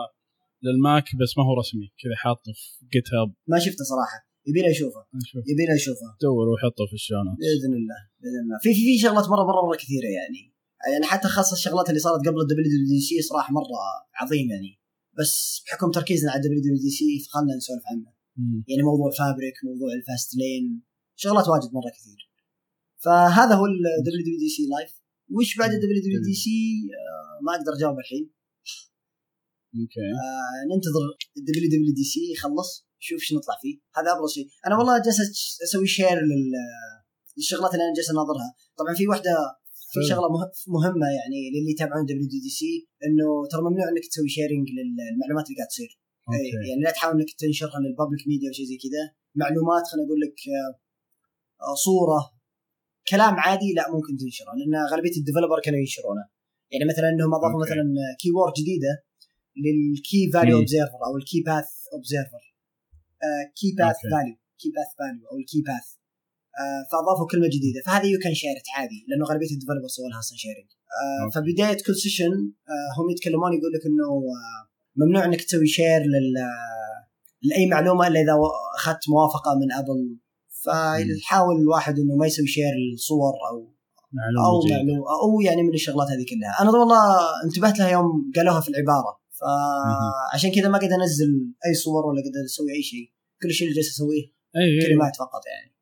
لل 0.63 0.79
Mac 0.79 1.03
بس 1.03 1.37
ما 1.37 1.43
هو 1.43 1.53
رسمي. 1.59 1.87
كذا 2.01 2.15
حاطه 2.15 2.51
في 2.55 2.85
GitHub 2.93 3.33
ما 3.47 3.59
شفته 3.59 3.83
صراحة. 3.83 4.32
يبي 4.47 4.61
له 4.61 4.69
يشوفه. 4.75 5.01
نشوف. 5.21 5.43
يبي 5.51 5.65
له 5.69 5.75
يشوفه. 5.75 6.07
دور 6.21 6.45
وحطه 6.49 6.83
في 6.89 6.95
ال 7.01 7.05
show 7.05 7.19
notes 7.19 7.37
بإذن 7.43 7.73
الله 7.79 7.99
بإذن 8.21 8.39
الله. 8.43 8.57
في 8.63 8.69
في 8.73 8.81
في 8.87 8.93
شغلات 9.05 9.25
مره 9.33 9.43
مره 9.49 9.61
مرة 9.67 9.77
كثيرة 9.83 10.09
يعني. 10.19 10.41
يعني 10.93 11.05
حتى 11.05 11.27
خاصة 11.27 11.53
الشغلات 11.53 11.89
اللي 11.89 11.99
صارت 11.99 12.19
قبل 12.27 12.39
ال 12.41 12.65
WWDC 12.71 13.21
صراحة 13.29 13.53
مرة 13.53 13.77
عظيم 14.21 14.47
يعني. 14.53 14.71
بس 15.19 15.63
بحكم 15.65 15.91
تركيزنا 15.91 16.31
على 16.31 16.39
ال 16.39 16.61
WWDC 16.61 17.19
فخلنا 17.25 17.55
نسولف 17.55 17.83
عنه. 17.91 18.09
مم. 18.37 18.63
يعني 18.69 18.83
موضوع 18.83 19.09
Fabric 19.19 19.57
موضوع 19.69 19.89
ال 19.99 20.29
fastlane 20.39 20.81
شغلات 21.15 21.47
واجد 21.47 21.69
مرة 21.77 21.91
كثير. 21.97 22.19
فهذا 23.03 23.53
هو 23.59 23.65
الدبليو 23.99 24.21
دبليو 24.25 24.39
دي 24.43 24.49
سي 24.55 24.63
لايف 24.73 24.91
وش 25.35 25.57
بعد 25.59 25.71
ال 25.77 26.01
WWDC 26.05 26.57
ما 27.45 27.51
أقدر 27.55 27.73
أجاوب 27.77 27.99
الحين. 27.99 28.25
أوكي. 29.81 30.07
آه 30.23 30.75
ننتظر 30.75 31.03
الدبليو 31.37 31.69
دبليو 31.73 31.93
دي 31.99 32.03
سي 32.03 32.21
يخلص. 32.33 32.87
شوف 33.07 33.19
إيش 33.21 33.29
نطلع 33.37 33.55
فيه. 33.61 33.75
هذا 33.97 34.09
أبرز 34.15 34.31
شيء. 34.37 34.47
أنا 34.67 34.75
والله 34.77 34.93
جالس 35.05 35.19
أسوي 35.65 35.87
share 35.97 36.17
لل 36.29 36.51
للشغلات 37.37 37.71
اللي 37.73 37.83
أنا 37.87 37.93
جالس 37.97 38.09
أناظرها. 38.15 38.49
طبعا 38.79 38.93
في 38.99 39.05
واحدة 39.11 39.33
في. 39.91 39.99
شغلة 40.09 40.27
مه- 40.35 40.51
مهمة 40.77 41.07
يعني 41.19 41.39
للي 41.53 41.71
يتابعون 41.75 42.05
WDC 42.09 42.71
إنه 43.05 43.27
ترى 43.51 43.61
ممنوع 43.67 43.85
إنك 43.91 44.05
تسوي 44.11 44.29
sharing 44.37 44.67
للمعلومات 44.77 45.45
اللي 45.47 45.57
قاعد 45.59 45.69
تصير. 45.73 45.91
أي، 46.33 46.35
okay. 46.55 46.67
يعني 46.69 46.81
لا 46.85 46.91
تحاول 46.95 47.13
إنك 47.17 47.29
تنشرها 47.41 47.79
لل 47.83 47.93
public 47.93 48.23
media 48.29 48.47
أو 48.49 48.53
شيء 48.57 48.65
زي 48.71 48.77
كذا. 48.83 49.03
معلومات 49.41 49.83
خليني 49.89 50.05
أقول 50.07 50.19
لك 50.25 50.37
آه، 50.57 50.71
آه، 51.67 51.75
صورة 51.87 52.19
كلام 53.11 53.33
عادي 53.45 53.69
لا 53.77 53.83
ممكن 53.93 54.13
تنشره 54.21 54.51
لأن 54.57 54.73
غالبية 54.91 55.15
ال 55.19 55.23
developer 55.23 55.57
كانوا 55.65 55.79
ينشرونه. 55.79 56.23
يعني 56.71 56.85
مثلا 56.91 57.07
إنهم 57.13 57.31
أضافوا 57.37 57.59
okay. 57.59 57.71
مثلا 57.71 57.83
keyword 58.21 58.53
جديده 58.61 58.93
لل 59.63 59.87
key 59.87 60.21
value. 60.33 60.57
observer 60.57 60.99
أو 61.07 61.17
ال 61.17 61.23
key 61.23 61.39
path 61.47 61.69
observer 61.93 62.43
key 63.59 63.69
path. 63.77 63.97
value 64.13 64.35
key 64.59 64.69
path 64.75 64.89
value 64.99 65.23
أو 65.31 65.35
ال 65.41 65.46
key 65.46 65.61
path 65.67 65.87
فأضافوا 66.91 67.27
كلمة 67.31 67.47
جديدة. 67.55 67.79
فهذه 67.85 68.07
you 68.13 68.19
can 68.23 68.33
share 68.33 68.58
it 68.58 68.67
عادي 68.75 68.99
لأنه 69.07 69.25
غالبية 69.29 69.51
ال 69.55 69.59
developer 69.59 69.87
سووا 69.87 70.09
لها 70.09 70.19
أصلا 70.19 70.37
sharing. 70.37 70.69
فبداية 71.33 71.77
كل 71.85 71.95
session 71.95 72.33
هم 72.97 73.09
يتكلمون 73.13 73.51
يقول 73.57 73.71
لك 73.75 73.85
إنه 73.89 74.09
آه، 74.37 74.61
ممنوع 74.95 75.25
إنك 75.25 75.41
تسوي 75.41 75.67
share 75.67 76.01
لل 76.13 76.33
لأي 77.49 77.65
معلومة 77.67 78.07
إلا 78.07 78.19
إذا 78.19 78.33
أخذت 78.77 79.09
موافقة 79.09 79.51
من 79.61 79.71
Apple 79.71 80.17
فيحاول 80.49 81.55
الواحد 81.61 81.99
إنه 81.99 82.15
ما 82.15 82.27
يسوي 82.27 82.47
share 82.47 82.73
للصور 82.91 83.33
أو 83.49 83.73
معلومة 84.11 84.47
أو 84.47 84.59
جيدة. 84.67 84.75
معلومة 84.75 85.05
أو 85.23 85.41
يعني 85.41 85.63
من 85.63 85.73
الشغلات 85.73 86.07
هذه 86.07 86.25
كلها. 86.29 86.61
أنا 86.61 86.71
والله 86.71 86.99
انتبهت 87.45 87.79
لها 87.79 87.89
يوم 87.89 88.31
قالوها 88.35 88.61
في 88.61 88.69
العبارة. 88.69 89.22
فعشان 89.43 90.51
كذا 90.55 90.67
ما 90.69 90.77
قاعد 90.77 90.91
أنزل 90.91 91.31
أي 91.67 91.73
صور 91.83 92.05
ولا 92.05 92.21
قاعد 92.21 92.35
أسوي 92.45 92.71
أي 92.77 92.83
شيء 92.83 93.13
كل 93.41 93.51
شيء 93.51 93.67
اللي 93.67 93.75
جالس 93.75 93.89
أسويه 93.95 94.25
اي 94.57 94.63
اي 94.81 94.87
كلمات 94.87 95.15
فقط 95.15 95.41
يعني 95.51 95.73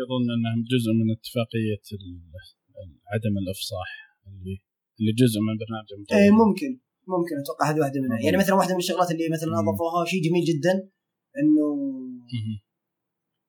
يظن 0.00 0.26
انهم 0.36 0.64
جزء 0.72 0.90
من 1.00 1.10
اتفاقية 1.16 1.82
ال- 1.92 3.00
عدم 3.12 3.38
الإفصاح 3.38 3.90
اللي 4.26 4.56
اللي 5.00 5.12
جزء 5.12 5.40
من 5.46 5.54
برنامج 5.62 5.88
المطور. 5.92 6.18
اي 6.18 6.30
ممكن 6.30 6.70
ممكن 7.14 7.34
أتوقع 7.42 7.70
هذه 7.70 7.80
واحدة 7.80 8.00
منها. 8.00 8.18
يعني 8.24 8.36
مثلا 8.36 8.54
واحدة 8.54 8.72
من 8.74 8.78
الشغلات 8.78 9.10
اللي 9.10 9.28
مثلا. 9.28 9.52
أضافوها 9.60 10.04
شيء 10.04 10.22
جميل 10.28 10.44
جدا 10.44 10.72
إنه. 11.40 11.66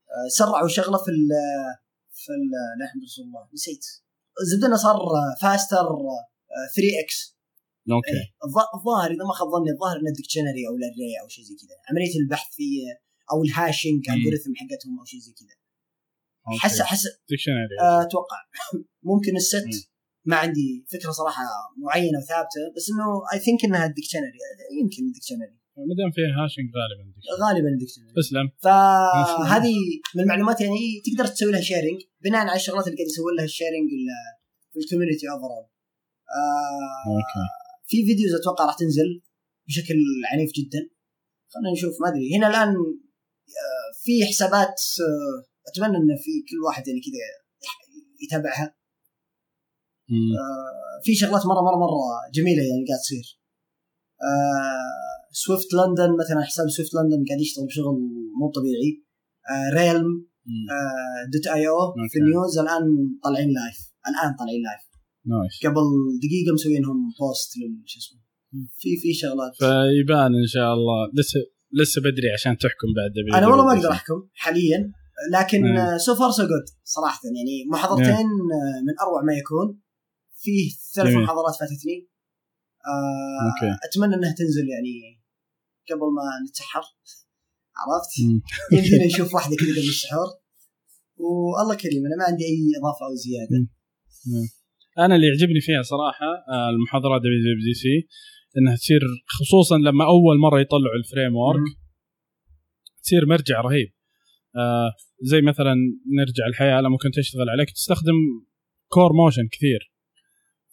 آه، 0.10 0.28
سرعوا 0.38 0.68
شغلة 0.68 0.98
في 0.98 1.12
ال 1.12 1.28
في 2.12 2.32
لا 2.80 2.86
الله 3.24 3.50
نسيت 3.54 3.86
الزبده 4.42 4.76
صار 4.76 4.98
faster 5.42 5.86
3 6.76 7.00
x 7.04 7.37
okay. 7.96 8.10
إيه. 8.18 8.28
الظ- 8.46 8.72
الظاهر 8.78 9.10
إذا 9.16 9.24
ما 9.30 9.34
خاب 9.40 9.48
ظني 9.56 9.72
الظاهر 9.76 9.98
إنه 10.02 10.12
dictionary 10.18 10.64
أو 10.68 10.74
ال 10.80 10.85
array 10.85 11.12
أو 11.22 11.28
شيء 11.28 11.44
زي 11.46 11.56
كذا. 11.62 11.76
عملية 11.90 12.20
البحث 12.22 12.48
في 12.58 12.68
أو 13.32 13.44
ال 13.44 13.51
hashing. 13.51 14.10
algorithm 14.10 14.52
حقتهم 14.56 15.00
أو 15.00 15.06
شيء 15.06 15.20
زي 15.20 15.34
كذا. 15.40 15.56
حس 16.64 16.82
حس 16.82 17.04
dictionary 17.30 17.76
آه، 17.82 18.02
أتوقع. 18.02 18.38
ممكن 19.12 19.36
ال 19.36 19.43
set 19.43 19.66
مم. 19.66 19.82
ما 20.26 20.36
عندي 20.36 20.86
فكرة 20.94 21.12
صراحة 21.12 21.44
معينة 21.78 22.18
وثابتة 22.20 22.62
بس 22.76 22.86
إنه 22.92 23.06
I 23.34 23.40
think 23.40 23.66
إنها 23.66 23.86
ال 23.86 23.90
dictionary 23.90 24.38
يمكن 24.82 25.04
ال 25.08 25.12
dictionary 25.12 25.58
ما 25.90 25.94
دام 26.00 26.12
فيها 26.12 26.44
hashing 26.44 26.66
غالبا 26.78 27.04
dictionary. 27.12 27.42
غالبا 27.44 27.70
ال 27.70 27.74
dictionary 27.74 28.14
تسلم. 28.22 28.48
فهذه 28.64 29.76
من 30.16 30.22
المعلومات 30.24 30.62
يعني 30.62 31.02
تقدر 31.06 31.28
تسوي 31.28 31.52
لها 31.52 31.62
sharing 31.62 32.00
بناء 32.24 32.42
على 32.48 32.56
الشغلات 32.56 32.86
اللي 32.88 32.98
قاعد 32.98 33.08
يسوي 33.10 33.36
لها 33.38 33.46
ال 33.46 33.51
sharing 33.51 33.88
ال- 33.98 34.38
في 34.74 34.80
ال 34.80 34.84
community 34.84 35.26
overall 35.30 35.66
آه 36.38 37.10
okay. 37.12 37.46
في 37.90 38.06
videos 38.06 38.34
أتوقع 38.34 38.66
راح 38.66 38.76
تنزل 38.78 39.22
بشكل 39.68 40.00
عنيف 40.32 40.52
جدا. 40.60 40.90
خلينا 41.52 41.72
نشوف 41.72 42.02
ما 42.02 42.08
أدري. 42.10 42.38
هنا 42.38 42.48
الآن 42.48 42.70
آه، 43.60 43.90
في 44.04 44.26
حسابات 44.26 44.78
آه، 45.08 45.38
أتمنى 45.68 45.98
إن 45.98 46.16
في 46.24 46.32
كل 46.50 46.58
واحد 46.66 46.88
يعني 46.88 47.00
كذا 47.00 47.20
يتابعها. 48.24 48.76
آه، 50.12 51.02
في 51.04 51.16
شغلات 51.16 51.46
مرة 51.46 51.62
مرة 51.68 51.78
مرة 51.86 52.32
جميلة 52.34 52.64
يعني 52.64 52.86
قاعد 52.88 53.00
تصير. 53.00 53.40
Swift 55.32 55.74
London 55.74 56.18
مثلا 56.22 56.42
حساب 56.42 56.70
Swift 56.70 56.94
London 56.94 57.26
قاعد 57.28 57.42
يشتغل 57.42 57.66
بشغل 57.66 57.96
مو 58.40 58.52
طبيعي. 58.52 58.92
Realm 59.74 60.28
dot 61.32 61.48
io 61.48 61.94
في. 62.12 62.20
ال 62.20 62.27
news 62.27 62.58
الآن 62.60 62.86
طالعين 63.24 63.50
live 63.58 63.78
الآن 64.08 64.36
طالعين 64.40 64.62
live 64.64 64.87
nice 65.32 65.56
قبل 65.66 65.86
دقيقة 66.24 66.54
مسوينهم 66.54 66.98
post 67.20 67.58
لل- 67.58 67.84
شو 67.86 68.00
اسمه 68.00 68.20
في 68.80 68.90
في 69.02 69.14
شغلات. 69.14 69.54
فيبان 69.60 70.32
إن 70.44 70.48
شاء 70.48 70.74
الله. 70.74 71.00
لسه 71.14 71.40
لسه 71.80 72.02
بدري 72.02 72.30
عشان 72.38 72.58
تحكم 72.58 72.88
بعد 72.98 73.12
W 73.12 73.36
أنا 73.38 73.48
والله 73.48 73.66
ما 73.66 73.74
أقدر. 73.78 73.92
أحكم 73.92 74.20
حاليا 74.34 74.92
لكن. 75.34 75.62
so 76.06 76.16
far 76.16 76.32
so 76.32 76.44
good 76.44 76.66
صراحة. 76.84 77.20
يعني 77.24 77.56
محاضرتين 77.72 78.26
آه، 78.58 78.80
من 78.88 78.94
أروع 79.04 79.22
ما 79.28 79.34
يكون. 79.34 79.80
فيه 80.44 80.72
ثلاث. 80.96 81.14
محاضرات 81.14 81.56
فاتتني. 81.60 81.98
آه 82.88 83.78
أتمنى 83.86 84.16
إنها 84.16 84.36
تنزل 84.40 84.68
يعني 84.70 84.96
قبل 85.90 86.08
ما 86.18 86.26
نتسحر. 86.50 86.82
عرفت؟ 87.82 88.14
يمدينا 88.74 89.06
نشوف 89.06 89.34
واحدة 89.34 89.56
كذا 89.56 89.72
قبل 89.72 89.90
السحور. 89.90 90.28
والله 91.18 91.76
كريم 91.76 92.06
أنا 92.06 92.16
ما 92.16 92.24
عندي 92.24 92.44
أي 92.44 92.58
إضافة 92.80 93.06
أو 93.06 93.16
زيادة. 93.16 93.68
أنا 95.00 95.16
اللي 95.16 95.28
يعجبني 95.28 95.62
فيها 95.62 95.82
صراحة 95.82 96.26
آه، 96.26 96.70
المحاضرات 96.70 97.22
WWDC 97.22 98.08
إنها 98.58 98.76
تصير 98.76 99.02
خصوصا 99.26 99.78
لما 99.78 100.06
أول 100.06 100.38
مرة 100.40 100.60
يطلعوا 100.60 100.96
ال 100.96 101.36
framework. 101.36 101.68
تصير 103.04 103.26
مرجع 103.26 103.62
رهيب. 103.62 103.90
آه 104.56 104.92
زي 105.22 105.42
مثلا 105.42 105.76
نرجع 106.20 106.48
الحياة 106.48 106.82
لما 106.82 106.98
كنت 106.98 107.18
اشتغل 107.18 107.50
عليك 107.50 107.70
تستخدم 107.70 108.18
Core 108.88 109.14
Motion 109.14 109.48
كثير. 109.48 109.92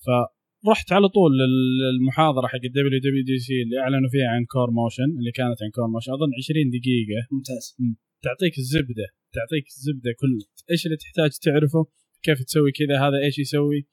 فرحت 0.07 0.93
على 0.93 1.09
طول 1.09 1.31
للمحاضرة 1.39 2.47
حق 2.47 2.65
ال 2.65 3.01
WWDC 3.01 3.63
اللي 3.63 3.81
أعلنوا 3.81 4.11
فيها 4.11 4.29
عن 4.29 4.45
Core 4.45 4.71
Motion 4.71 5.09
اللي 5.19 5.33
كانت 5.33 5.63
عن 5.63 5.71
Core 5.71 5.87
Motion 5.87 6.13
أظن 6.13 6.31
20 6.39 6.71
دقيقة. 6.71 7.21
ممتاز. 7.33 7.77
تعطيك 8.23 8.59
الزبدة 8.59 9.07
تعطيك 9.37 9.67
الزبدة 9.67 10.11
كل 10.21 10.39
إيش 10.71 10.87
اللي 10.87 10.97
تحتاج 10.97 11.31
تعرفه؟ 11.43 11.87
كيف 12.23 12.43
تسوي 12.43 12.73
كذا؟ 12.73 13.09
هذا 13.09 13.19
إيش 13.25 13.39
يسوي؟ 13.39 13.87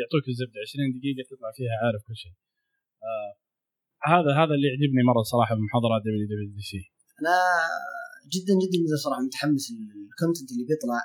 يعطوك 0.00 0.24
الزبدة. 0.32 0.58
20 0.66 0.92
دقيقة 0.96 1.22
تطلع 1.30 1.50
فيها 1.56 1.74
عارف 1.82 2.00
كل 2.08 2.16
شيء. 2.22 2.34
آه 3.08 3.32
هذا 4.12 4.30
هذا 4.40 4.52
اللي 4.56 4.68
يعجبني 4.70 5.02
مرة 5.10 5.22
صراحة 5.32 5.54
بمحاضرات 5.58 6.00
WWDC. 6.06 6.82
أنا 7.20 7.36
جدا 8.34 8.54
جدا 8.62 8.78
جدا 8.84 8.96
صراحة 9.04 9.20
متحمس 9.26 9.64
لل 9.70 9.87
content 9.87 10.48
اللي 10.52 10.64
بيطلع 10.70 11.00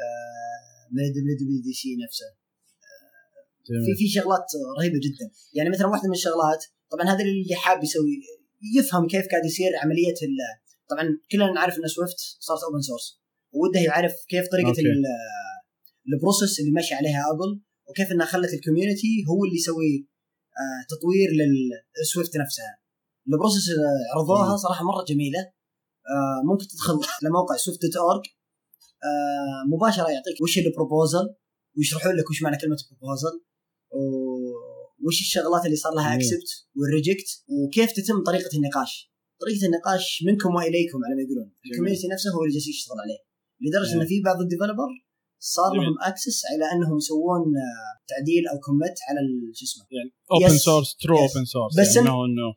آه، 0.00 0.60
من 0.94 1.02
ال 1.08 1.36
WWDC 1.40 1.90
نفسه. 2.04 2.28
في 3.86 3.92
في 4.00 4.06
شغلات 4.16 4.48
رهيبة 4.78 4.98
جدا. 5.06 5.26
يعني 5.56 5.68
مثلا 5.74 5.86
واحدة 5.86 6.08
من 6.08 6.16
الشغلات 6.20 6.62
طبعا 6.92 7.04
هذا 7.12 7.22
اللي 7.24 7.54
حاب 7.64 7.78
يسوي 7.84 8.16
يفهم 8.76 9.06
كيف 9.06 9.26
قاعد 9.30 9.44
يصير 9.44 9.70
عملية 9.82 10.18
ال 10.26 10.36
طبعا 10.90 11.04
كلنا 11.32 11.52
نعرف 11.52 11.74
إن 11.78 11.86
Swift 11.86 12.18
صارت 12.40 12.62
open 12.62 12.80
source 12.80 13.20
وده 13.52 13.80
يعرف 13.80 14.14
كيف 14.28 14.48
طريقة 14.52 14.74
ال 16.12 16.18
process 16.18 16.60
اللي 16.60 16.70
ماشي 16.70 16.94
عليها 16.94 17.22
Apple 17.32 17.60
وكيف 17.88 18.12
إنها 18.12 18.26
خلت 18.26 18.54
ال 18.54 18.61
community 18.61 19.24
هو 19.28 19.44
اللي 19.44 19.56
يسوي 19.56 20.08
آه، 20.60 20.80
تطوير 20.92 21.28
لل 22.00 22.10
Swift 22.10 22.36
نفسها. 22.36 22.78
ال 23.28 23.33
process 23.33 23.70
اللي 23.70 23.88
عرضوها. 24.14 24.56
صراحة 24.56 24.84
مرة 24.84 25.04
جميلة. 25.08 25.38
آه، 26.10 26.40
ممكن 26.50 26.66
تدخل 26.66 26.94
لموقع 27.22 27.56
Swift 27.56 27.82
dot 27.82 27.96
org 27.96 28.24
مباشرة 29.72 30.08
يعطيك 30.10 30.40
وش 30.42 30.58
ال 30.58 30.66
proposal 30.66 31.34
ويشرحون 31.76 32.16
لك 32.16 32.30
وش 32.30 32.42
معنى 32.42 32.56
كلمة 32.56 32.76
proposal 32.90 33.34
وش 35.06 35.20
الشغلات 35.20 35.64
اللي 35.66 35.76
صار 35.76 35.94
لها. 35.94 36.14
accept 36.14 36.50
وال 36.76 36.89
reject 36.89 37.28
وكيف 37.48 37.92
تتم 37.92 38.22
طريقة 38.22 38.56
النقاش. 38.56 39.12
طريقة 39.40 39.66
النقاش 39.66 40.24
منكم 40.26 40.54
وإليكم 40.54 40.98
على 41.04 41.14
ما 41.16 41.22
يقولون. 41.22 41.52
ال 41.66 41.70
community 41.70 42.08
نفسه 42.08 42.30
هو 42.30 42.42
اللي 42.42 42.52
جالس 42.54 42.68
يشتغل 42.68 43.00
عليه. 43.04 43.20
لدرجة. 43.60 44.02
إن 44.02 44.06
في 44.06 44.22
بعض 44.22 44.40
ال 44.40 44.45
developer 44.45 44.90
صار. 45.40 45.72
لهم 45.76 45.94
access 46.10 46.42
على 46.52 46.64
أنهم 46.72 46.96
يسوون 46.96 47.40
آه، 47.40 47.92
تعديل 48.10 48.42
أو 48.52 48.58
commit 48.66 48.96
على 49.08 49.18
شو 49.58 49.64
اسمه؟ 49.64 49.84
يعني 49.96 50.10
اوبن. 50.32 50.58
سورس 50.58 50.96
ترو. 50.96 51.16
اوبن 51.18 51.44
سورس 51.44 51.72
بس 51.80 51.96
يعني 51.96 52.08
انه 52.08 52.24
انه 52.24 52.48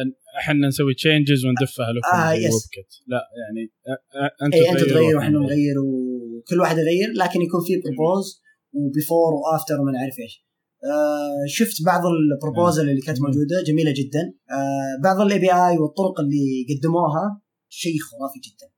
إن 0.00 0.12
إحنا 0.40 0.68
نسوي 0.68 0.94
تشينجز 0.94 1.44
وندفها 1.46 1.86
لكم 1.92 2.16
آه، 2.18 2.32
كيت 2.74 2.92
لا 3.06 3.20
يعني 3.42 3.62
أ- 3.92 4.00
أ- 4.22 4.44
أنتم 4.44 4.76
اي 4.78 4.84
تغيروا 4.84 5.16
وإحنا 5.16 5.38
وإحنا 5.38 5.54
نغير. 5.54 5.74
وكل 5.78 6.60
واحد 6.60 6.78
يغير 6.78 7.08
لكن 7.12 7.42
يكون 7.42 7.60
في 7.66 7.72
بروبوز 7.84 8.40
وبيفور 8.72 9.32
وافتر 9.34 9.80
وما 9.80 9.92
نعرف 9.92 10.14
إيش. 10.18 10.46
آه 10.84 11.46
شفت 11.48 11.82
بعض 11.86 12.02
البروبوزل 12.06 12.90
اللي 12.90 13.00
كانت. 13.00 13.20
موجودة؟ 13.20 13.62
جميلة 13.66 13.92
جدا. 13.96 14.34
آه 14.50 15.02
بعض 15.04 15.20
الاي 15.20 15.38
بي 15.38 15.52
اي 15.52 15.78
والطرق 15.78 16.20
اللي 16.20 16.66
قدموها 16.70 17.42
شيء 17.68 17.96
خرافي 17.98 18.38
جدا. 18.46 18.68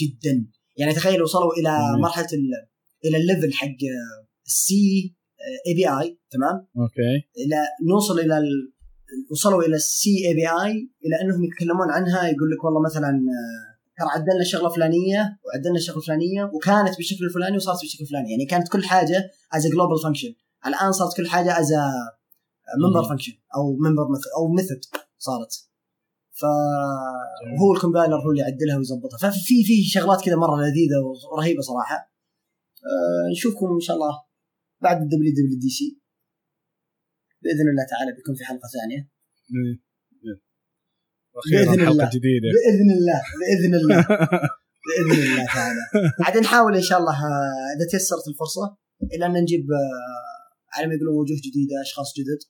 جدا. 0.00 0.46
يعني 0.76 0.92
تخيل 0.94 1.22
وصلوا 1.22 1.52
إلى 1.52 1.78
جميل. 1.90 2.02
مرحلة 2.02 2.26
ال- 2.32 2.68
إلى 3.04 3.16
ال 3.16 3.22
level 3.22 3.52
حق 3.52 3.76
ال 4.46 4.80
C 4.80 5.14
API 5.66 6.18
تمام؟ 6.30 6.66
أوكي. 6.78 7.16
إلى 7.46 7.56
نوصل 7.90 8.20
إلى 8.20 8.38
ال... 8.38 8.72
وصلوا 9.30 9.62
إلى 9.62 9.76
ال 9.76 10.02
C 10.02 10.28
API 10.28 10.70
إلى 11.04 11.14
إنهم 11.22 11.44
يتكلمون 11.44 11.90
عنها 11.90 12.28
يقول 12.28 12.50
لك 12.50 12.64
والله 12.64 12.80
مثلا 12.82 13.08
آه، 13.08 13.74
ترى 13.98 14.08
عدلنا 14.10 14.44
شغلة 14.44 14.68
فلانية 14.68 15.38
وعدلنا 15.44 15.78
شغلة 15.80 16.00
فلانية 16.00 16.44
وكانت 16.54 16.96
بالشكل 16.96 17.24
الفلاني 17.24 17.56
وصارت 17.56 17.80
بالشكل 17.80 18.04
الفلاني. 18.04 18.30
يعني 18.30 18.46
كانت 18.46 18.68
كل 18.68 18.84
حاجة 18.84 19.30
as 19.52 19.66
global 19.66 19.98
function 20.02 20.34
الآن 20.66 20.92
صارت 20.92 21.16
كل 21.16 21.28
حاجة 21.28 21.60
as 21.60 21.72
member 22.84 23.02
مم. 23.02 23.08
function 23.08 23.32
أو 23.56 23.72
member 23.76 24.08
مثل 24.12 24.30
أو 24.38 24.48
method 24.52 24.80
صارت. 25.18 25.52
فهو 26.40 27.72
ال 27.74 27.79
compiler 27.79 28.16
هو 28.24 28.30
اللي 28.30 28.42
يعدلها 28.42 28.76
ويظبطها. 28.76 29.18
ففي 29.18 29.64
في 29.64 29.82
شغلات 29.94 30.24
كذا 30.24 30.36
مرة 30.36 30.56
لذيذة 30.62 30.98
ورهيبة 31.32 31.60
صراحة. 31.62 31.96
آه، 32.90 33.30
نشوفكم 33.32 33.66
إن 33.74 33.80
شاء 33.80 33.96
الله 33.96 34.22
بعد 34.82 34.96
ال 35.02 35.32
WWDC 35.32 36.00
بإذن 37.42 37.68
الله 37.72 37.86
تعالى 37.90 38.12
بيكون 38.16 38.34
في 38.34 38.44
حلقة 38.44 38.68
ثانية. 38.76 39.00
إيه. 39.54 39.76
إيه. 40.24 40.38
وأخيرا 41.34 41.64
بإذن 41.64 41.80
حلقة 41.80 41.92
الله. 41.92 42.08
جديدة. 42.16 42.48
بإذن 42.56 42.90
الله 42.98 43.20
بإذن 43.40 43.74
الله. 43.80 44.06
بإذن 44.86 45.22
الله 45.32 45.44
تعالى. 45.54 45.80
عاد 46.20 46.36
نحاول 46.38 46.76
إن 46.76 46.82
شاء 46.82 46.98
الله 46.98 47.12
آه، 47.12 47.76
إذا 47.76 47.86
تيسرت 47.90 48.28
الفرصة 48.28 48.76
إلى 49.12 49.26
أن 49.26 49.32
نجيب 49.32 49.66
آه، 49.72 50.76
على 50.78 50.86
ما 50.86 50.94
يقولون 50.94 51.14
وجوه 51.14 51.36
جديدة 51.46 51.74
أشخاص 51.82 52.08
جدد. 52.18 52.40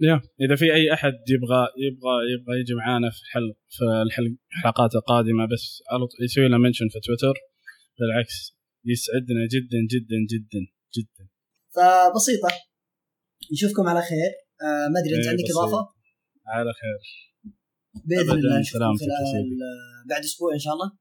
يا. 0.00 0.20
إذا 0.40 0.56
في 0.56 0.74
أي 0.74 0.92
أحد 0.92 1.12
يبغى 1.28 1.62
يبغى 1.84 2.14
يبغى 2.32 2.60
يجي 2.60 2.74
معانا 2.74 3.10
في 3.10 3.20
الحلق 3.22 3.56
في 3.68 3.84
الحلق 4.06 4.36
الحلقات 4.52 4.94
القادمة 4.94 5.46
بس 5.52 5.82
يسوي 6.20 6.48
لنا 6.48 6.58
منشن 6.58 6.88
في 6.88 7.00
تويتر. 7.00 7.34
بالعكس 7.98 8.56
يسعدنا 8.84 9.42
جدا 9.54 9.78
جدا 9.92 10.18
جدا 10.32 10.60
جدا. 10.96 11.24
فبسيطة. 11.74 12.48
نشوفكم 13.52 13.88
على 13.88 14.02
خير. 14.02 14.30
آه، 14.62 14.88
ما 14.88 15.00
أدري 15.00 15.14
أنت 15.16 15.24
إيه، 15.24 15.30
عندك. 15.30 15.44
إضافة؟ 15.50 15.88
على 16.46 16.72
خير. 16.80 17.00
بإذن 18.04 18.30
الله 18.30 18.60
نشوفكم 18.60 18.96
خلال 18.96 19.46
بعد 20.10 20.24
أسبوع 20.24 20.54
إن 20.54 20.58
شاء 20.58 20.74
الله. 20.74 20.92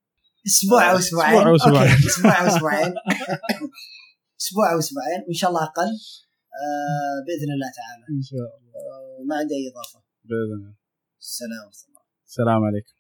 أسبوع 0.47 0.91
أو 0.91 0.97
أسبوعين. 0.97 1.55
أسبوع 1.55 2.41
أو 2.41 2.47
أسبوعين. 2.47 2.93
أسبوع 4.41 4.73
أو 4.73 4.79
أسبوعين 4.79 5.21
وإن 5.27 5.33
شاء 5.33 5.49
الله 5.49 5.63
أقل. 5.63 5.91
آه، 6.65 7.17
بإذن 7.25 7.49
الله 7.55 7.69
تعالى. 7.79 8.03
إن 8.17 8.21
شاء 8.29 8.49
الله. 8.57 8.71
آه، 8.75 9.23
ما 9.29 9.35
عندي 9.39 9.53
أي 9.53 9.63
إضافة. 9.71 9.99
بإذن 10.29 10.57
الله. 10.59 10.75
السلام 11.19 11.69
السلام 12.27 12.61
عليكم. 12.69 12.96